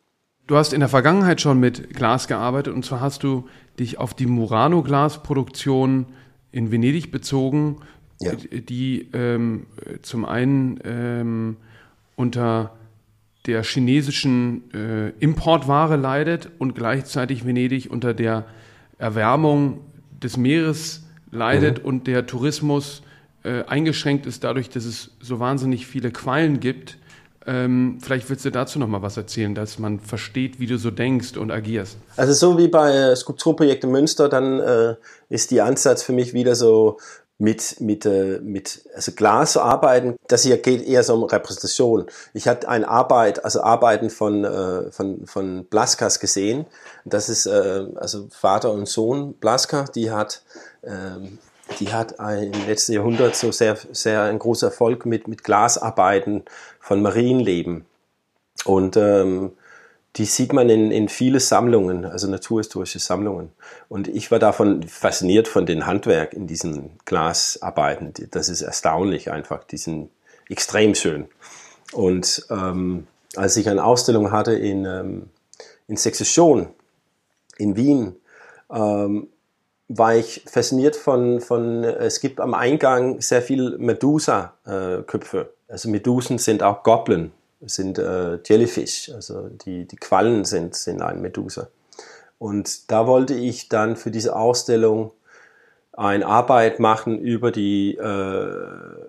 Du 0.47 0.57
hast 0.57 0.73
in 0.73 0.81
der 0.81 0.88
Vergangenheit 0.88 1.40
schon 1.40 1.61
mit 1.61 1.94
Glas 1.94 2.27
gearbeitet 2.27 2.75
und 2.75 2.85
zwar 2.85 3.01
hast 3.01 3.23
du 3.23 3.49
dich 3.79 3.99
auf 3.99 4.14
die 4.14 4.27
Murano-Glasproduktion 4.27 6.07
in 6.53 6.73
Venedig 6.73 7.11
bezogen, 7.11 7.83
ja. 8.21 8.33
die 8.35 9.11
ähm, 9.12 9.66
zum 10.03 10.25
einen 10.25 10.81
ähm, 10.85 11.57
unter 12.16 12.73
der 13.47 13.62
chinesischen 13.62 14.73
äh, 14.73 15.11
Importware 15.21 15.97
leidet 15.97 16.51
und 16.59 16.75
gleichzeitig 16.75 17.44
Venedig 17.44 17.90
unter 17.90 18.14
der 18.14 18.47
Erwärmung 18.99 19.81
des 20.23 20.37
Meeres 20.37 21.08
leidet 21.31 21.81
mhm. 21.81 21.88
und 21.88 22.07
der 22.07 22.27
Tourismus 22.27 23.03
äh, 23.45 23.64
eingeschränkt 23.64 24.27
ist 24.27 24.45
dadurch, 24.45 24.69
dass 24.71 24.85
es 24.85 25.11
so 25.21 25.41
wahnsinnig 25.41 25.87
viele 25.87 26.11
Quallen 26.11 26.61
gibt. 26.61 26.99
Ähm, 27.47 27.99
vielleicht 28.03 28.29
willst 28.29 28.45
du 28.45 28.51
dazu 28.51 28.79
noch 28.79 28.88
mal 28.88 29.01
was 29.01 29.17
erzählen, 29.17 29.55
dass 29.55 29.79
man 29.79 30.01
versteht, 30.01 30.61
wie 30.61 30.67
du 30.67 30.77
so 30.77 30.91
denkst 30.91 31.37
und 31.37 31.51
agierst. 31.51 31.97
Also 32.17 32.35
so 32.35 32.59
wie 32.59 32.69
bei 32.69 32.93
äh, 32.93 33.17
Skulpturprojekt 33.17 33.85
in 33.85 33.91
Münster, 33.91 34.29
dann 34.29 34.61
äh, 34.61 34.97
ist 35.29 35.51
die 35.51 35.61
Ansatz 35.61 36.03
für 36.03 36.12
mich 36.12 36.35
wieder 36.35 36.55
so 36.55 36.99
mit, 37.38 37.81
mit, 37.81 38.05
äh, 38.05 38.41
mit 38.43 38.83
also 38.95 39.12
Glas 39.12 39.53
zu 39.53 39.62
arbeiten, 39.62 40.17
das 40.27 40.43
hier 40.43 40.59
geht 40.59 40.83
eher 40.83 41.05
so 41.05 41.14
um 41.14 41.23
Repräsentation. 41.23 42.07
Ich 42.35 42.49
hatte 42.49 42.69
eine 42.69 42.88
Arbeit, 42.88 43.45
also 43.45 43.62
Arbeiten 43.62 44.11
von, 44.11 44.45
äh, 44.45 44.91
von, 44.91 45.25
von 45.27 45.64
Blaskas 45.64 46.19
gesehen. 46.19 46.67
Das 47.05 47.29
ist 47.29 47.47
äh, 47.47 47.87
also 47.95 48.27
Vater 48.31 48.73
und 48.73 48.88
Sohn 48.88 49.35
Blaska, 49.35 49.85
die 49.95 50.11
hat, 50.11 50.43
ähm, 50.85 51.38
die 51.81 51.93
hat 51.93 52.12
im 52.19 52.67
letzten 52.67 52.93
Jahrhundert 52.93 53.37
so 53.37 53.53
sehr, 53.53 53.77
sehr 53.93 54.23
ein 54.23 54.38
großer 54.38 54.69
Erfolg 54.69 55.05
mit, 55.07 55.29
mit 55.29 55.45
Glasarbeiten 55.45 56.45
von 56.81 57.03
Marienleben. 57.03 57.85
Und 58.64 58.97
ähm, 58.97 59.53
die 60.17 60.25
sieht 60.25 60.53
man 60.53 60.69
in, 60.69 60.91
in 60.91 61.09
viele 61.09 61.41
Sammlungen, 61.41 62.05
also 62.05 62.29
naturhistorische 62.29 62.99
Sammlungen. 62.99 63.53
Und 63.88 64.09
ich 64.09 64.31
war 64.31 64.38
davon 64.38 64.83
fasziniert 64.83 65.47
von 65.47 65.67
dem 65.67 65.87
Handwerk 65.87 66.33
in 66.33 66.47
diesen 66.47 66.99
Glasarbeiten. 67.05 68.12
Das 68.31 68.49
ist 68.49 68.62
erstaunlich 68.62 69.31
einfach, 69.31 69.64
die 69.64 69.77
sind 69.77 70.11
extrem 70.49 70.95
schön. 70.95 71.29
Und 71.93 72.47
ähm, 72.51 73.07
als 73.37 73.57
ich 73.57 73.69
eine 73.69 73.85
Ausstellung 73.85 74.33
hatte 74.33 74.55
in, 74.55 74.85
ähm, 74.87 75.31
in 75.87 75.97
Sexession 75.97 76.69
in 77.57 77.77
Wien, 77.77 78.17
ähm, 78.71 79.29
war 79.88 80.14
ich 80.14 80.42
fasziniert 80.46 80.96
von, 80.96 81.40
von, 81.40 81.83
es 81.83 82.20
gibt 82.20 82.40
am 82.40 82.55
Eingang 82.55 83.20
sehr 83.20 83.42
viel 83.42 83.79
Medusa-Köpfe. 83.79 85.38
Äh, 85.40 85.72
also 85.72 85.88
Medusen 85.88 86.38
sind 86.38 86.62
auch 86.62 86.83
Goblin, 86.83 87.33
sind 87.61 87.98
äh, 87.98 88.38
Jellyfish, 88.44 89.11
also 89.14 89.48
die, 89.48 89.87
die 89.87 89.96
Quallen 89.96 90.44
sind, 90.44 90.74
sind 90.74 91.03
ein 91.03 91.20
Medusa. 91.20 91.68
Und 92.38 92.90
da 92.90 93.07
wollte 93.07 93.35
ich 93.35 93.68
dann 93.68 93.96
für 93.96 94.11
diese 94.11 94.37
Ausstellung 94.37 95.12
eine 95.92 96.27
Arbeit 96.27 96.79
machen 96.79 97.18
über 97.18 97.51
die 97.51 97.96
äh, 97.96 99.09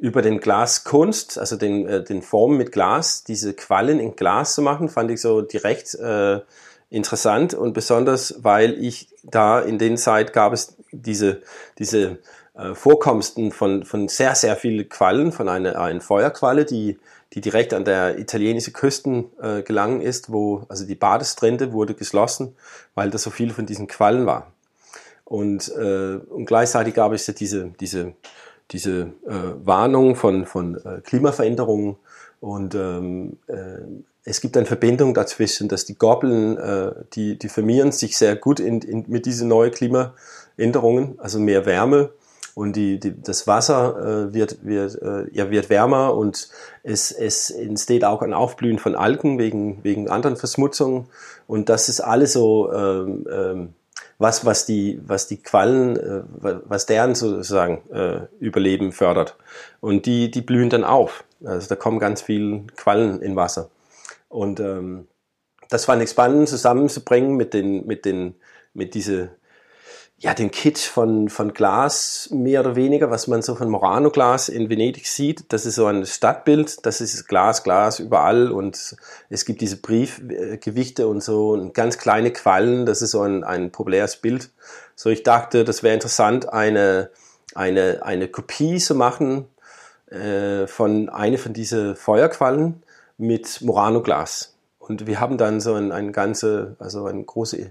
über 0.00 0.22
den 0.22 0.40
Glaskunst, 0.40 1.38
also 1.38 1.56
den, 1.56 1.86
äh, 1.86 2.02
den 2.02 2.22
Formen 2.22 2.56
mit 2.56 2.72
Glas, 2.72 3.22
diese 3.22 3.52
Quallen 3.52 4.00
in 4.00 4.16
Glas 4.16 4.54
zu 4.54 4.62
machen, 4.62 4.88
fand 4.88 5.10
ich 5.10 5.20
so 5.20 5.42
direkt 5.42 5.94
äh, 5.94 6.40
interessant 6.90 7.54
und 7.54 7.72
besonders, 7.72 8.34
weil 8.42 8.82
ich 8.82 9.08
da 9.22 9.60
in 9.60 9.78
den 9.78 9.96
Zeit 9.96 10.32
gab 10.32 10.52
es 10.52 10.76
diese, 10.92 11.40
diese 11.78 12.18
äh, 12.54 12.74
Vorkommsten 12.74 13.52
von, 13.52 13.84
von 13.84 14.08
sehr, 14.08 14.34
sehr 14.34 14.56
vielen 14.56 14.88
Quallen, 14.88 15.32
von 15.32 15.48
einer, 15.48 15.80
einer 15.80 16.00
Feuerqualle, 16.00 16.64
die 16.64 16.98
die 17.32 17.40
direkt 17.40 17.72
an 17.74 17.84
der 17.84 18.18
italienischen 18.18 18.72
Küsten 18.72 19.26
äh, 19.40 19.62
gelangen 19.62 20.00
ist, 20.00 20.32
wo 20.32 20.64
also 20.68 20.84
die 20.84 20.96
Badestrände 20.96 21.72
wurde 21.72 21.94
geschlossen, 21.94 22.56
weil 22.94 23.10
da 23.10 23.18
so 23.18 23.30
viel 23.30 23.52
von 23.52 23.66
diesen 23.66 23.86
Quallen 23.86 24.26
war. 24.26 24.52
Und, 25.24 25.68
äh, 25.76 26.16
und 26.16 26.46
gleichzeitig 26.46 26.94
gab 26.94 27.12
es 27.12 27.26
ja 27.28 27.34
diese, 27.34 27.72
diese, 27.78 28.14
diese 28.72 29.12
äh, 29.26 29.64
Warnung 29.64 30.16
von, 30.16 30.44
von 30.44 30.74
äh, 30.84 31.00
Klimaveränderungen 31.02 31.96
und 32.40 32.74
ähm, 32.74 33.38
äh, 33.46 33.78
es 34.24 34.40
gibt 34.40 34.56
eine 34.56 34.66
Verbindung 34.66 35.14
dazwischen, 35.14 35.68
dass 35.68 35.84
die 35.84 35.96
Goblin, 35.96 36.56
äh, 36.56 36.92
die, 37.14 37.38
die 37.38 37.48
vermehren 37.48 37.92
sich 37.92 38.16
sehr 38.16 38.36
gut 38.36 38.60
in, 38.60 38.82
in, 38.82 39.04
mit 39.08 39.26
diesen 39.26 39.48
neuen 39.48 39.72
Klimaänderungen, 39.72 41.18
also 41.18 41.38
mehr 41.38 41.66
Wärme 41.66 42.10
und 42.54 42.76
die, 42.76 43.00
die, 43.00 43.20
das 43.20 43.46
Wasser 43.46 44.28
äh, 44.28 44.34
wird, 44.34 44.64
wird, 44.64 45.00
äh, 45.00 45.26
ja, 45.32 45.50
wird 45.50 45.70
wärmer 45.70 46.14
und 46.14 46.48
es, 46.82 47.12
es 47.12 47.50
entsteht 47.50 48.04
auch 48.04 48.22
ein 48.22 48.34
Aufblühen 48.34 48.78
von 48.78 48.94
Algen 48.94 49.38
wegen, 49.38 49.82
wegen 49.84 50.10
anderen 50.10 50.36
Verschmutzungen 50.36 51.06
und 51.46 51.68
das 51.68 51.88
ist 51.88 52.00
alles 52.00 52.32
so 52.32 52.72
ähm, 52.72 53.26
ähm, 53.32 53.74
was, 54.20 54.44
was 54.44 54.66
die, 54.66 55.00
was 55.06 55.28
die 55.28 55.38
Quallen, 55.38 55.96
äh, 55.96 56.22
was 56.40 56.84
deren 56.84 57.14
sozusagen 57.14 57.80
äh, 57.90 58.26
Überleben 58.38 58.92
fördert. 58.92 59.36
Und 59.80 60.04
die, 60.04 60.30
die 60.30 60.42
blühen 60.42 60.68
dann 60.68 60.84
auf. 60.84 61.24
Also 61.42 61.68
da 61.70 61.74
kommen 61.74 61.98
ganz 61.98 62.20
viele 62.20 62.64
Quallen 62.76 63.22
in 63.22 63.34
Wasser. 63.34 63.70
Und 64.30 64.60
ähm, 64.60 65.08
das 65.68 65.84
fand 65.84 66.02
ich 66.02 66.10
spannend 66.10 66.48
zusammenzubringen 66.48 67.36
mit 67.36 67.52
den, 67.52 67.86
mit 67.86 68.06
den, 68.06 68.36
mit 68.72 68.94
diese 68.94 69.32
ja, 70.22 70.34
den 70.34 70.50
Kitsch 70.50 70.86
von, 70.86 71.30
von 71.30 71.54
Glas 71.54 72.28
mehr 72.30 72.60
oder 72.60 72.76
weniger, 72.76 73.10
was 73.10 73.26
man 73.26 73.40
so 73.40 73.54
von 73.54 73.70
Morano 73.70 74.10
Glas 74.10 74.50
in 74.50 74.68
Venedig 74.68 75.06
sieht. 75.06 75.50
Das 75.50 75.64
ist 75.64 75.76
so 75.76 75.86
ein 75.86 76.04
Stadtbild, 76.04 76.84
das 76.84 77.00
ist 77.00 77.26
Glas, 77.26 77.62
Glas 77.62 78.00
überall 78.00 78.52
und 78.52 78.96
es 79.30 79.44
gibt 79.46 79.62
diese 79.62 79.78
Briefgewichte 79.78 81.08
und 81.08 81.22
so 81.22 81.52
und 81.52 81.72
ganz 81.72 81.96
kleine 81.96 82.32
Quallen, 82.32 82.84
das 82.84 83.00
ist 83.00 83.12
so 83.12 83.22
ein, 83.22 83.44
ein 83.44 83.72
populäres 83.72 84.16
Bild. 84.16 84.50
So, 84.94 85.08
ich 85.08 85.22
dachte, 85.22 85.64
das 85.64 85.82
wäre 85.82 85.94
interessant, 85.94 86.52
eine, 86.52 87.08
eine, 87.54 88.00
eine 88.02 88.28
Kopie 88.28 88.76
zu 88.76 88.94
machen 88.94 89.46
äh, 90.10 90.66
von 90.66 91.08
einer 91.08 91.38
von 91.38 91.54
diesen 91.54 91.96
Feuerquallen 91.96 92.82
mit 93.20 93.60
Morano 93.62 94.02
Glas. 94.02 94.56
Und 94.78 95.06
wir 95.06 95.20
haben 95.20 95.38
dann 95.38 95.60
so 95.60 95.74
ein, 95.74 95.92
ein 95.92 96.12
ganze, 96.12 96.74
also 96.78 97.04
eine 97.06 97.22
große 97.22 97.70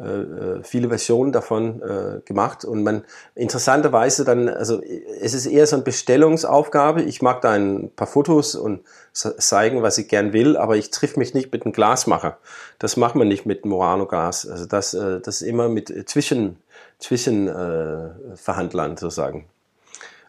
äh, 0.00 0.02
äh, 0.02 0.62
viele 0.62 0.88
Versionen 0.88 1.30
davon 1.30 1.82
äh, 1.82 2.20
gemacht 2.24 2.64
und 2.64 2.82
man 2.82 3.04
interessanterweise 3.34 4.24
dann, 4.24 4.48
also 4.48 4.80
es 5.20 5.34
ist 5.34 5.44
eher 5.44 5.66
so 5.66 5.76
eine 5.76 5.84
Bestellungsaufgabe. 5.84 7.02
Ich 7.02 7.20
mag 7.20 7.42
da 7.42 7.50
ein 7.50 7.90
paar 7.94 8.06
Fotos 8.06 8.54
und 8.54 8.80
zeigen, 9.12 9.82
was 9.82 9.98
ich 9.98 10.08
gern 10.08 10.32
will, 10.32 10.56
aber 10.56 10.76
ich 10.76 10.90
triff 10.90 11.18
mich 11.18 11.34
nicht 11.34 11.52
mit 11.52 11.66
einem 11.66 11.72
Glasmacher. 11.72 12.38
Das 12.78 12.96
macht 12.96 13.14
man 13.14 13.28
nicht 13.28 13.44
mit 13.44 13.66
Murano 13.66 14.06
Glas. 14.06 14.48
Also 14.48 14.64
das, 14.64 14.94
äh, 14.94 15.20
das 15.20 15.42
ist 15.42 15.46
immer 15.46 15.68
mit 15.68 16.08
zwischen 16.08 16.56
zwischen 16.98 17.48
äh, 17.48 18.36
Verhandlern 18.36 18.96
sozusagen. 18.96 19.46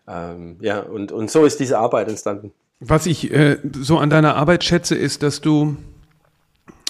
Ähm, 0.08 0.58
ja 0.60 0.82
und 0.82 1.12
und 1.14 1.32
so 1.32 1.46
ist 1.46 1.62
diese 1.62 1.78
Arbeit 1.78 2.10
entstanden. 2.10 2.54
Was 2.84 3.06
ich 3.06 3.32
äh, 3.32 3.60
so 3.74 4.00
an 4.00 4.10
deiner 4.10 4.36
Arbeit 4.36 4.64
schätze, 4.64 4.96
ist, 4.96 5.22
dass 5.22 5.40
du 5.40 5.78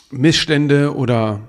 Missstände 0.10 0.96
oder 0.96 1.42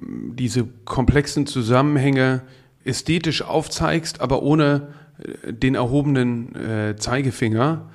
diese 0.00 0.66
komplexen 0.84 1.46
Zusammenhänge 1.46 2.42
ästhetisch 2.84 3.42
aufzeigst, 3.42 4.20
aber 4.20 4.42
ohne 4.42 4.88
äh, 5.18 5.52
den 5.52 5.76
erhobenen 5.76 6.52
äh, 6.56 6.96
Zeigefinger, 6.96 7.88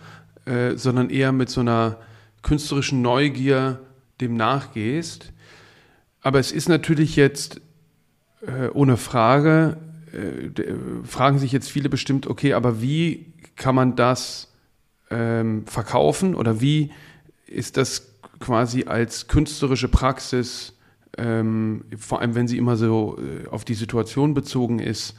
äh, 0.46 0.78
sondern 0.78 1.10
eher 1.10 1.34
mit 1.34 1.50
so 1.50 1.60
einer 1.60 1.98
künstlerischen 2.42 3.02
Neugier 3.02 3.82
dem 4.22 4.38
nachgehst. 4.38 5.34
Aber 6.22 6.40
es 6.40 6.54
ist 6.54 6.70
natürlich 6.70 7.18
jetzt 7.18 7.60
äh, 8.48 8.70
ohne 8.70 8.96
Frage, 8.96 9.76
äh, 10.14 10.74
fragen 11.04 11.38
sich 11.38 11.52
jetzt 11.52 11.70
viele 11.70 11.90
bestimmt, 11.90 12.28
okay, 12.28 12.54
aber 12.54 12.82
wie 12.82 13.34
kann 13.58 13.76
man 13.76 13.98
das 13.98 14.49
ähm, 15.10 15.66
verkaufen 15.68 16.36
oder 16.36 16.62
wie 16.62 16.92
ist 17.48 17.78
das 17.78 18.14
quasi 18.40 18.86
als 18.86 19.28
künstlerische 19.28 19.88
Praxis, 19.88 20.74
ähm, 21.18 21.86
vor 21.98 22.22
allem 22.22 22.36
wenn 22.36 22.48
sie 22.48 22.58
immer 22.58 22.78
so 22.78 23.18
äh, 23.18 23.48
auf 23.48 23.66
die 23.66 23.74
Situation 23.74 24.34
bezogen 24.34 24.80
ist, 24.80 25.16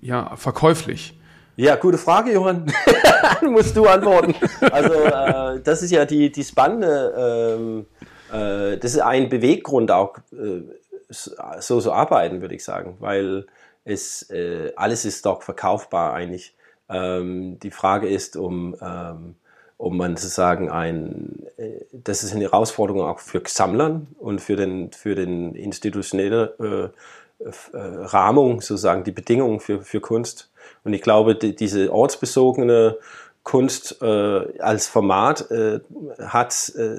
ja, 0.00 0.36
verkäuflich? 0.36 1.18
Ja, 1.56 1.76
gute 1.76 1.98
Frage, 1.98 2.32
Johann. 2.32 2.72
musst 3.42 3.76
du 3.76 3.86
antworten. 3.86 4.34
Also 4.70 4.94
äh, 4.94 5.60
das 5.62 5.82
ist 5.82 5.90
ja 5.90 6.04
die, 6.04 6.30
die 6.30 6.44
spannende, 6.44 7.56
ähm, 7.58 7.86
äh, 8.32 8.78
das 8.78 8.94
ist 8.94 9.00
ein 9.00 9.28
Beweggrund 9.28 9.90
auch, 9.90 10.16
äh, 10.32 10.62
so 11.10 11.80
so 11.80 11.92
arbeiten, 11.92 12.40
würde 12.40 12.54
ich 12.54 12.64
sagen, 12.64 12.96
weil 13.00 13.46
es 13.84 14.30
äh, 14.30 14.72
alles 14.76 15.04
ist 15.04 15.26
doch 15.26 15.42
verkaufbar 15.42 16.14
eigentlich. 16.14 16.54
Ähm, 16.90 17.58
die 17.60 17.70
Frage 17.70 18.08
ist, 18.08 18.36
um 18.36 18.76
ähm, 18.80 19.36
um 19.76 19.96
man 19.96 20.14
sozusagen 20.16 20.70
ein, 20.70 21.46
äh, 21.56 21.80
das 21.92 22.22
ist 22.22 22.34
eine 22.34 22.44
Herausforderung 22.44 23.02
auch 23.02 23.18
für 23.18 23.42
Sammlern 23.46 24.08
und 24.18 24.40
für 24.40 24.56
den 24.56 24.92
für 24.92 25.14
den 25.14 25.54
institutionelle 25.54 26.92
äh, 27.40 27.44
äh, 27.44 27.50
Rahmung 27.72 28.60
sozusagen 28.60 29.04
die 29.04 29.12
Bedingungen 29.12 29.60
für 29.60 29.80
für 29.82 30.00
Kunst. 30.00 30.50
Und 30.84 30.92
ich 30.92 31.02
glaube, 31.02 31.34
die, 31.34 31.56
diese 31.56 31.92
ortsbezogene 31.92 32.98
Kunst 33.42 34.02
äh, 34.02 34.60
als 34.60 34.86
Format 34.86 35.50
äh, 35.50 35.80
hat 36.18 36.72
äh, 36.76 36.98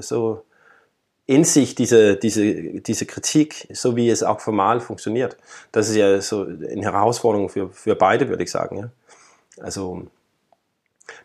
so 0.00 0.44
in 1.26 1.44
sich 1.44 1.74
diese, 1.74 2.16
diese, 2.16 2.80
diese 2.80 3.06
Kritik, 3.06 3.68
so 3.72 3.96
wie 3.96 4.10
es 4.10 4.22
auch 4.22 4.40
formal 4.40 4.80
funktioniert. 4.80 5.36
Das 5.70 5.88
ist 5.88 5.96
ja 5.96 6.20
so 6.20 6.42
eine 6.42 6.82
Herausforderung 6.82 7.48
für, 7.48 7.70
für 7.70 7.94
beide, 7.94 8.28
würde 8.28 8.42
ich 8.42 8.50
sagen. 8.50 8.78
Ja. 8.78 8.90
Also 9.60 10.06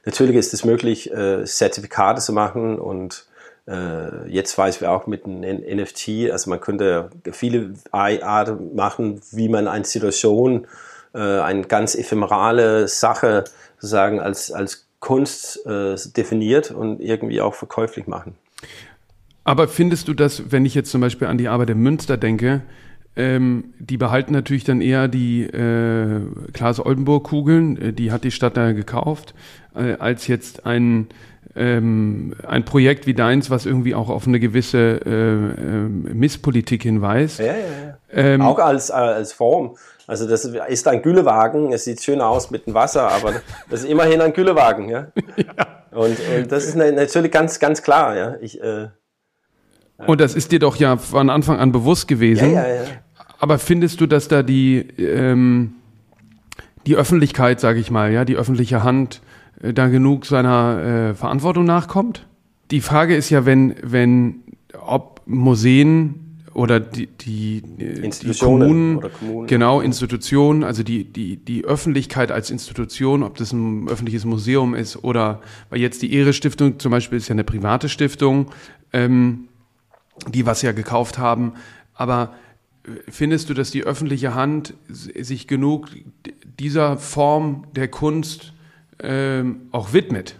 natürlich 0.06 0.36
ist 0.36 0.54
es 0.54 0.66
möglich, 0.66 1.12
äh, 1.12 1.46
Zertifikate 1.46 2.22
zu 2.22 2.34
machen 2.34 2.80
und 2.80 3.28
äh, 3.68 4.30
jetzt 4.30 4.58
weiß 4.58 4.82
wir 4.82 4.92
auch 4.92 5.08
mit 5.08 5.26
einem 5.26 5.60
NFT, 5.60 6.32
also 6.32 6.50
man 6.50 6.62
könnte 6.62 7.10
viele 7.32 7.74
Arten 7.92 8.76
machen, 8.76 9.22
wie 9.32 9.50
man 9.50 9.68
eine 9.68 9.86
Situation, 9.86 10.68
äh, 11.14 11.20
eine 11.20 11.64
ganz 11.64 11.96
ephemerale 11.96 12.88
Sache 12.88 13.44
sozusagen 13.76 14.20
als, 14.20 14.52
als 14.52 14.88
Kunst 15.00 15.66
äh, 15.66 15.96
definiert 16.16 16.72
und 16.72 17.02
irgendwie 17.02 17.42
auch 17.42 17.54
verkäuflich 17.54 18.08
machen. 18.08 18.36
Aber 19.44 19.68
findest 19.68 20.08
du 20.08 20.14
das, 20.14 20.52
wenn 20.52 20.66
ich 20.66 20.76
jetzt 20.76 20.92
zum 20.92 21.02
Beispiel 21.02 21.28
an 21.28 21.38
die 21.38 21.48
Arbeit 21.48 21.70
in 21.70 21.80
Münster 21.80 22.18
denke, 22.18 22.64
ähm, 23.18 23.74
die 23.80 23.98
behalten 23.98 24.32
natürlich 24.32 24.64
dann 24.64 24.80
eher 24.80 25.08
die 25.08 25.44
äh, 25.44 26.22
Klaas-Oldenburg-Kugeln, 26.54 27.82
äh, 27.82 27.94
die 27.94 28.12
hat 28.12 28.24
die 28.24 28.32
Stadt 28.32 28.56
da 28.56 28.74
gekauft, 28.74 29.34
äh, 29.76 29.94
als 29.94 30.28
jetzt 30.28 30.68
ein, 30.68 31.08
ähm, 31.56 32.36
ein 32.48 32.64
Projekt 32.64 33.08
wie 33.08 33.16
deins, 33.16 33.50
was 33.50 33.66
irgendwie 33.66 33.96
auch 33.96 34.10
auf 34.10 34.28
eine 34.28 34.40
gewisse 34.40 35.02
äh, 35.04 35.10
äh, 35.10 36.14
Misspolitik 36.14 36.84
hinweist. 36.84 37.40
Ja, 37.40 37.46
ja, 37.46 37.54
ja. 37.54 37.98
Ähm, 38.14 38.42
auch 38.42 38.60
als, 38.60 38.92
als 38.92 39.34
Form. 39.34 39.76
Also 40.06 40.28
das 40.28 40.46
ist 40.46 40.88
ein 40.88 41.02
Güllewagen, 41.02 41.74
es 41.74 41.86
sieht 41.86 42.02
schön 42.02 42.22
aus 42.22 42.52
mit 42.52 42.68
dem 42.68 42.76
Wasser, 42.76 43.10
aber 43.10 43.34
das 43.70 43.82
ist 43.82 43.90
immerhin 43.90 44.22
ein 44.22 44.32
Güllewagen, 44.32 44.90
ja. 44.90 45.08
ja. 45.36 45.54
Und, 45.92 46.18
und 46.38 46.52
das 46.52 46.66
ist 46.66 46.76
natürlich 46.76 47.32
ganz, 47.32 47.60
ganz 47.60 47.82
klar, 47.82 48.16
ja. 48.16 48.36
Ich, 48.40 48.62
äh, 48.62 48.90
und 50.06 50.22
das 50.22 50.36
ist 50.36 50.52
dir 50.52 50.60
doch 50.60 50.76
ja 50.76 50.98
von 50.98 51.32
Anfang 51.32 51.58
an 51.58 51.72
bewusst 51.72 52.08
gewesen. 52.08 52.54
Ja, 52.54 52.68
ja, 52.68 52.76
ja. 52.76 52.84
Aber 53.40 53.60
findest 53.60 54.02
du, 54.02 54.08
dass 54.08 54.28
da 54.28 54.44
die, 54.44 54.80
ähm, 54.98 55.74
die 56.86 56.96
Öffentlichkeit, 56.96 57.60
sage 57.60 57.80
ich 57.80 57.92
mal, 57.92 58.12
ja, 58.12 58.26
die 58.26 58.36
öffentliche 58.36 58.84
Hand 58.84 59.22
äh, 59.62 59.74
da 59.74 59.88
genug 59.88 60.26
seiner 60.26 61.12
äh, 61.12 61.14
Verantwortung 61.14 61.66
nachkommt? 61.66 62.26
Die 62.72 62.82
Frage 62.82 63.16
ist 63.16 63.30
ja, 63.30 63.46
wenn, 63.46 63.76
wenn, 63.84 64.44
ob 64.80 65.22
Museen 65.26 66.28
oder 66.54 66.80
die, 66.80 67.06
die, 67.06 67.62
die 67.62 68.34
Kommunen, 68.40 69.00
Kommunen, 69.20 69.48
genau, 69.48 69.80
Institutionen, 69.80 70.64
also 70.64 70.82
die, 70.82 71.04
die, 71.04 71.38
die 71.38 71.64
Öffentlichkeit 71.64 72.32
als 72.32 72.50
Institution, 72.50 73.22
ob 73.22 73.38
das 73.38 73.54
ein 73.54 73.88
öffentliches 73.88 74.26
Museum 74.26 74.74
ist 74.74 75.04
oder, 75.04 75.40
weil 75.70 75.80
jetzt 75.80 76.02
die 76.02 76.12
Ehre 76.14 76.34
Stiftung 76.34 76.80
zum 76.80 76.92
Beispiel 76.92 77.20
ist 77.20 77.28
ja 77.28 77.34
eine 77.34 77.44
private 77.44 77.90
Stiftung, 77.90 78.48
ähm, 78.92 79.50
die 80.34 80.48
was 80.48 80.64
ja 80.64 80.72
gekauft 80.72 81.20
haben. 81.20 81.54
Aber 81.94 82.34
äh, 82.34 82.47
findest 83.10 83.50
du, 83.50 83.54
dass 83.54 83.72
die 83.72 83.84
öffentliche 83.84 84.34
Hand 84.34 84.74
sich 84.90 85.48
genug 85.48 85.90
dieser 86.60 86.98
Form 86.98 87.68
der 87.76 87.88
Kunst 87.88 88.54
ähm, 89.02 89.70
auch 89.72 89.94
widmet? 89.94 90.36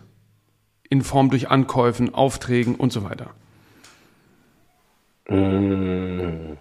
In 0.90 1.02
Form 1.02 1.30
durch 1.30 1.50
Ankäufen, 1.50 2.14
Aufträgen 2.14 2.76
und 2.76 2.94
so 2.94 3.04
weiter? 3.04 3.32
Mm. 5.30 6.54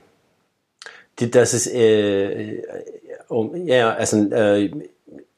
Das 1.16 1.54
ist, 1.54 1.68
äh, 1.68 2.62
ja, 3.64 3.94
also, 3.94 4.30
äh, 4.32 4.70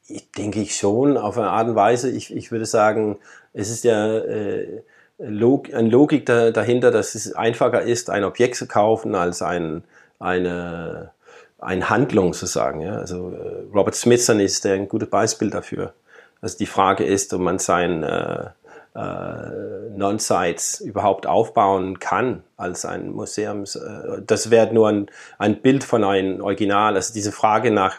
ich 0.07 0.31
denke 0.31 0.59
ich 0.59 0.75
schon, 0.75 1.15
auf 1.15 1.37
eine 1.37 1.49
Art 1.49 1.69
und 1.69 1.75
Weise. 1.75 2.09
Ich, 2.09 2.35
ich 2.35 2.51
würde 2.51 2.65
sagen, 2.65 3.17
es 3.53 3.69
ist 3.69 3.83
ja, 3.83 4.17
äh, 4.17 4.81
Log 5.19 5.73
eine 5.73 5.89
Logik 5.89 6.25
da, 6.25 6.51
dahinter, 6.51 6.91
dass 6.91 7.13
es 7.13 7.33
einfacher 7.33 7.81
ist, 7.81 8.09
ein 8.09 8.23
Objekt 8.23 8.55
zu 8.55 8.67
kaufen 8.67 9.15
als 9.15 9.41
ein, 9.41 9.83
eine, 10.19 11.11
eine 11.59 11.89
Handlung 11.89 12.33
sozusagen. 12.33 12.81
Ja? 12.81 12.95
Also 12.95 13.31
äh, 13.31 13.73
Robert 13.73 13.95
Smithson 13.95 14.39
ist 14.39 14.65
ein 14.65 14.87
gutes 14.87 15.09
Beispiel 15.09 15.49
dafür. 15.49 15.93
Also 16.41 16.57
die 16.57 16.65
Frage 16.65 17.03
ist, 17.03 17.33
ob 17.33 17.41
man 17.41 17.59
sein 17.59 18.03
äh, 18.03 18.49
äh, 18.95 19.89
Non-Sites 19.95 20.81
überhaupt 20.81 21.27
aufbauen 21.27 21.99
kann 21.99 22.43
als 22.57 22.85
ein 22.85 23.11
Museum. 23.11 23.63
Äh, 23.63 24.21
das 24.25 24.49
wäre 24.51 24.73
nur 24.73 24.89
ein, 24.89 25.09
ein 25.37 25.61
Bild 25.61 25.83
von 25.83 26.03
einem 26.03 26.41
Original. 26.41 26.95
Also 26.95 27.13
diese 27.13 27.31
Frage 27.31 27.71
nach 27.71 27.97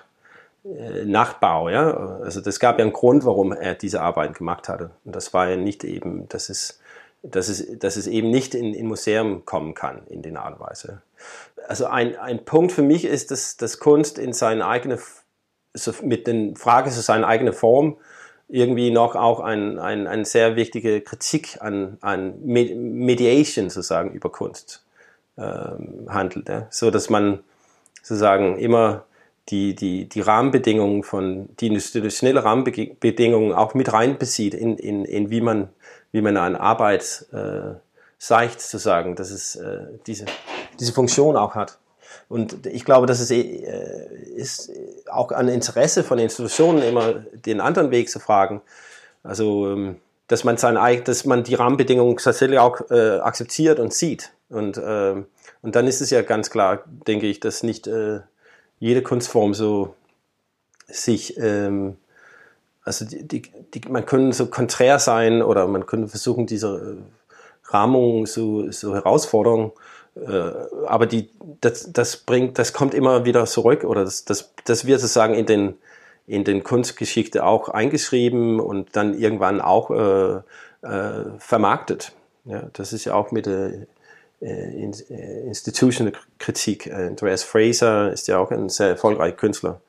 äh, 0.64 1.05
Nachbau, 1.05 1.68
ja. 1.68 1.91
Also 2.23 2.41
das 2.41 2.61
gab 2.61 2.79
ja 2.79 2.85
einen 2.85 2.93
Grund, 2.93 3.25
warum 3.25 3.53
er 3.53 3.75
diese 3.75 4.01
Arbeit 4.01 4.35
gemacht 4.35 4.68
hatte. 4.68 4.91
Und 5.05 5.14
das 5.16 5.33
war 5.33 5.49
ja 5.49 5.57
nicht 5.57 5.85
eben, 5.85 6.29
dass 6.29 6.49
es 6.49 6.81
dass 7.23 7.49
es, 7.49 7.79
dass 7.79 7.97
es 7.97 8.07
eben 8.07 8.31
nicht 8.31 8.55
in, 8.55 8.73
in 8.75 8.87
Museum 8.87 9.45
kommen 9.45 9.75
kann 9.75 10.03
in 10.09 10.23
den 10.23 10.37
Art 10.37 10.59
und 10.59 10.66
Weise. 10.66 11.03
Also 11.68 11.87
ein, 11.87 12.16
ein 12.16 12.45
Punkt 12.45 12.73
für 12.73 12.83
mich 12.83 13.05
ist, 13.05 13.31
dass, 13.31 13.57
dass 13.57 13.79
Kunst 13.79 14.18
in 14.18 14.33
seine 14.33 14.66
eigene, 14.66 14.99
so 15.75 15.93
mit 16.03 16.27
den 16.27 16.57
Frage 16.57 16.91
zu 16.91 17.01
seiner 17.01 17.27
eigenen 17.27 17.53
Form 17.53 17.97
irgendwie 18.49 18.91
noch 18.91 19.14
auch 19.14 19.41
ein, 19.41 19.79
ein, 19.79 20.07
eine 20.07 20.25
sehr 20.25 20.57
wichtige 20.57 21.01
Kritik 21.01 21.59
an, 21.61 21.99
an 22.01 22.45
Mediation 22.45 23.71
sozusagen 23.71 24.11
über 24.12 24.31
Kunst 24.33 24.85
ähm, 25.39 26.07
handelt. 26.09 26.49
Ja? 26.49 26.66
So 26.71 26.91
dass 26.91 27.11
man 27.11 27.41
sozusagen 28.03 28.59
immer 28.59 29.05
die, 29.51 29.75
die, 29.75 30.09
die 30.09 30.21
Rahmenbedingungen 30.21 31.03
von, 31.05 31.49
die 31.61 31.68
institutionelle 31.68 32.43
Rahmenbedingungen 32.43 33.53
auch 33.53 33.75
mit 33.75 33.93
reinbezieht 33.93 34.55
in, 34.55 34.77
in, 34.77 35.05
in 35.05 35.31
wie 35.31 35.41
man 35.41 35.68
wie 36.12 36.23
man 36.23 36.37
an 36.37 36.57
Arbeit 36.57 37.27
äh, 37.33 37.75
seicht, 38.18 38.61
zu 38.61 38.79
sagen, 38.79 39.16
dass 39.16 39.31
es 39.31 39.57
äh, 39.57 39.87
diese, 40.07 40.27
diese 40.81 40.93
Funktion 40.93 41.37
auch 41.37 41.55
hat. 41.55 41.78
Und 42.28 42.66
ich 42.66 42.85
glaube, 42.85 43.07
dass 43.07 43.20
es 43.20 43.31
äh, 43.31 44.07
ist 44.35 44.70
auch 45.11 45.31
ein 45.31 45.49
Interesse 45.49 46.03
von 46.03 46.18
Institutionen, 46.18 46.83
immer 46.83 47.12
den 47.12 47.61
anderen 47.61 47.91
Weg 47.91 48.11
zu 48.11 48.18
fragen. 48.18 48.62
Also, 49.22 49.70
ähm, 49.70 49.97
dass 50.26 50.45
man 50.45 50.57
sein, 50.57 51.05
dass 51.05 51.24
man 51.24 51.43
die 51.45 51.55
Rahmenbedingungen 51.55 52.16
tatsächlich 52.16 52.59
auch 52.59 52.91
äh, 52.91 53.18
akzeptiert 53.18 53.81
und 53.81 53.93
sieht. 53.93 54.33
Und, 54.49 54.76
äh, 54.78 55.22
und 55.62 55.76
dann 55.76 55.87
ist 55.87 56.01
es 56.01 56.11
ja 56.11 56.22
ganz 56.22 56.51
klar, 56.51 56.85
denke 56.87 57.26
ich, 57.26 57.41
dass 57.41 57.62
nicht 57.62 57.87
äh, 57.87 58.20
jede 58.78 59.03
Kunstform 59.03 59.55
so 59.55 59.95
sich 60.87 61.37
ähm, 61.39 61.97
also 62.85 63.05
die, 63.05 63.26
die, 63.26 63.43
die, 63.74 63.89
man 63.89 64.07
könnte 64.07 64.37
so 64.37 64.47
konträr 64.47 64.99
sein 64.99 65.43
oder 65.43 65.66
man 65.66 65.87
könnte 65.87 66.09
versuchen, 66.09 66.47
diese 66.47 66.99
äh, 66.99 67.72
Rahmung 67.72 68.26
so, 68.26 68.70
so 68.70 68.95
Herausforderungen, 68.95 69.72
äh, 70.17 70.51
aber 70.87 71.07
die, 71.07 71.31
das, 71.61 71.93
das 71.93 72.17
bringt, 72.19 72.59
das 72.59 72.73
kommt 72.73 72.95
immer 72.95 73.25
wieder 73.25 73.47
zurück 73.47 73.85
oder 73.85 74.05
das, 74.05 74.25
das, 74.25 74.53
das 74.65 74.87
wird 74.87 75.01
sozusagen 75.01 75.35
in 75.35 75.47
den, 75.47 75.75
in 76.27 76.45
den 76.45 76.63
Kunstgeschichte 76.65 77.45
auch 77.45 77.69
eingeschrieben 77.69 78.61
und 78.61 78.97
dann 78.97 79.19
irgendwann 79.19 79.61
auch 79.61 79.91
äh, 79.91 80.41
äh, 80.87 81.25
vermarktet. 81.39 82.13
Ja, 82.45 82.69
das 82.73 82.93
ist 82.93 83.05
ja 83.05 83.15
auch 83.15 83.33
mit 83.33 83.47
der 83.47 83.87
äh, 84.41 84.85
äh 84.85 85.47
Institutional 85.47 86.13
Kritik. 86.39 86.93
Andreas 86.93 87.43
Fraser 87.43 88.13
ist 88.13 88.29
ja 88.29 88.39
auch 88.39 88.51
ein 88.51 88.69
sehr 88.69 88.89
erfolgreicher 88.89 89.37
Künstler. 89.37 89.81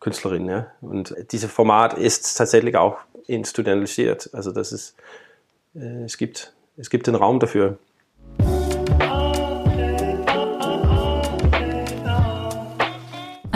Künstlerin. 0.00 0.48
Ja? 0.48 0.66
Und 0.80 1.14
dieses 1.30 1.52
Format 1.52 1.94
ist 1.94 2.36
tatsächlich 2.36 2.76
auch 2.76 2.98
institutionalisiert. 3.26 4.30
Also 4.32 4.50
das 4.50 4.72
ist, 4.72 4.96
äh, 5.74 6.04
es, 6.04 6.16
gibt, 6.16 6.52
es 6.76 6.90
gibt 6.90 7.06
den 7.06 7.14
Raum 7.14 7.38
dafür. 7.38 7.78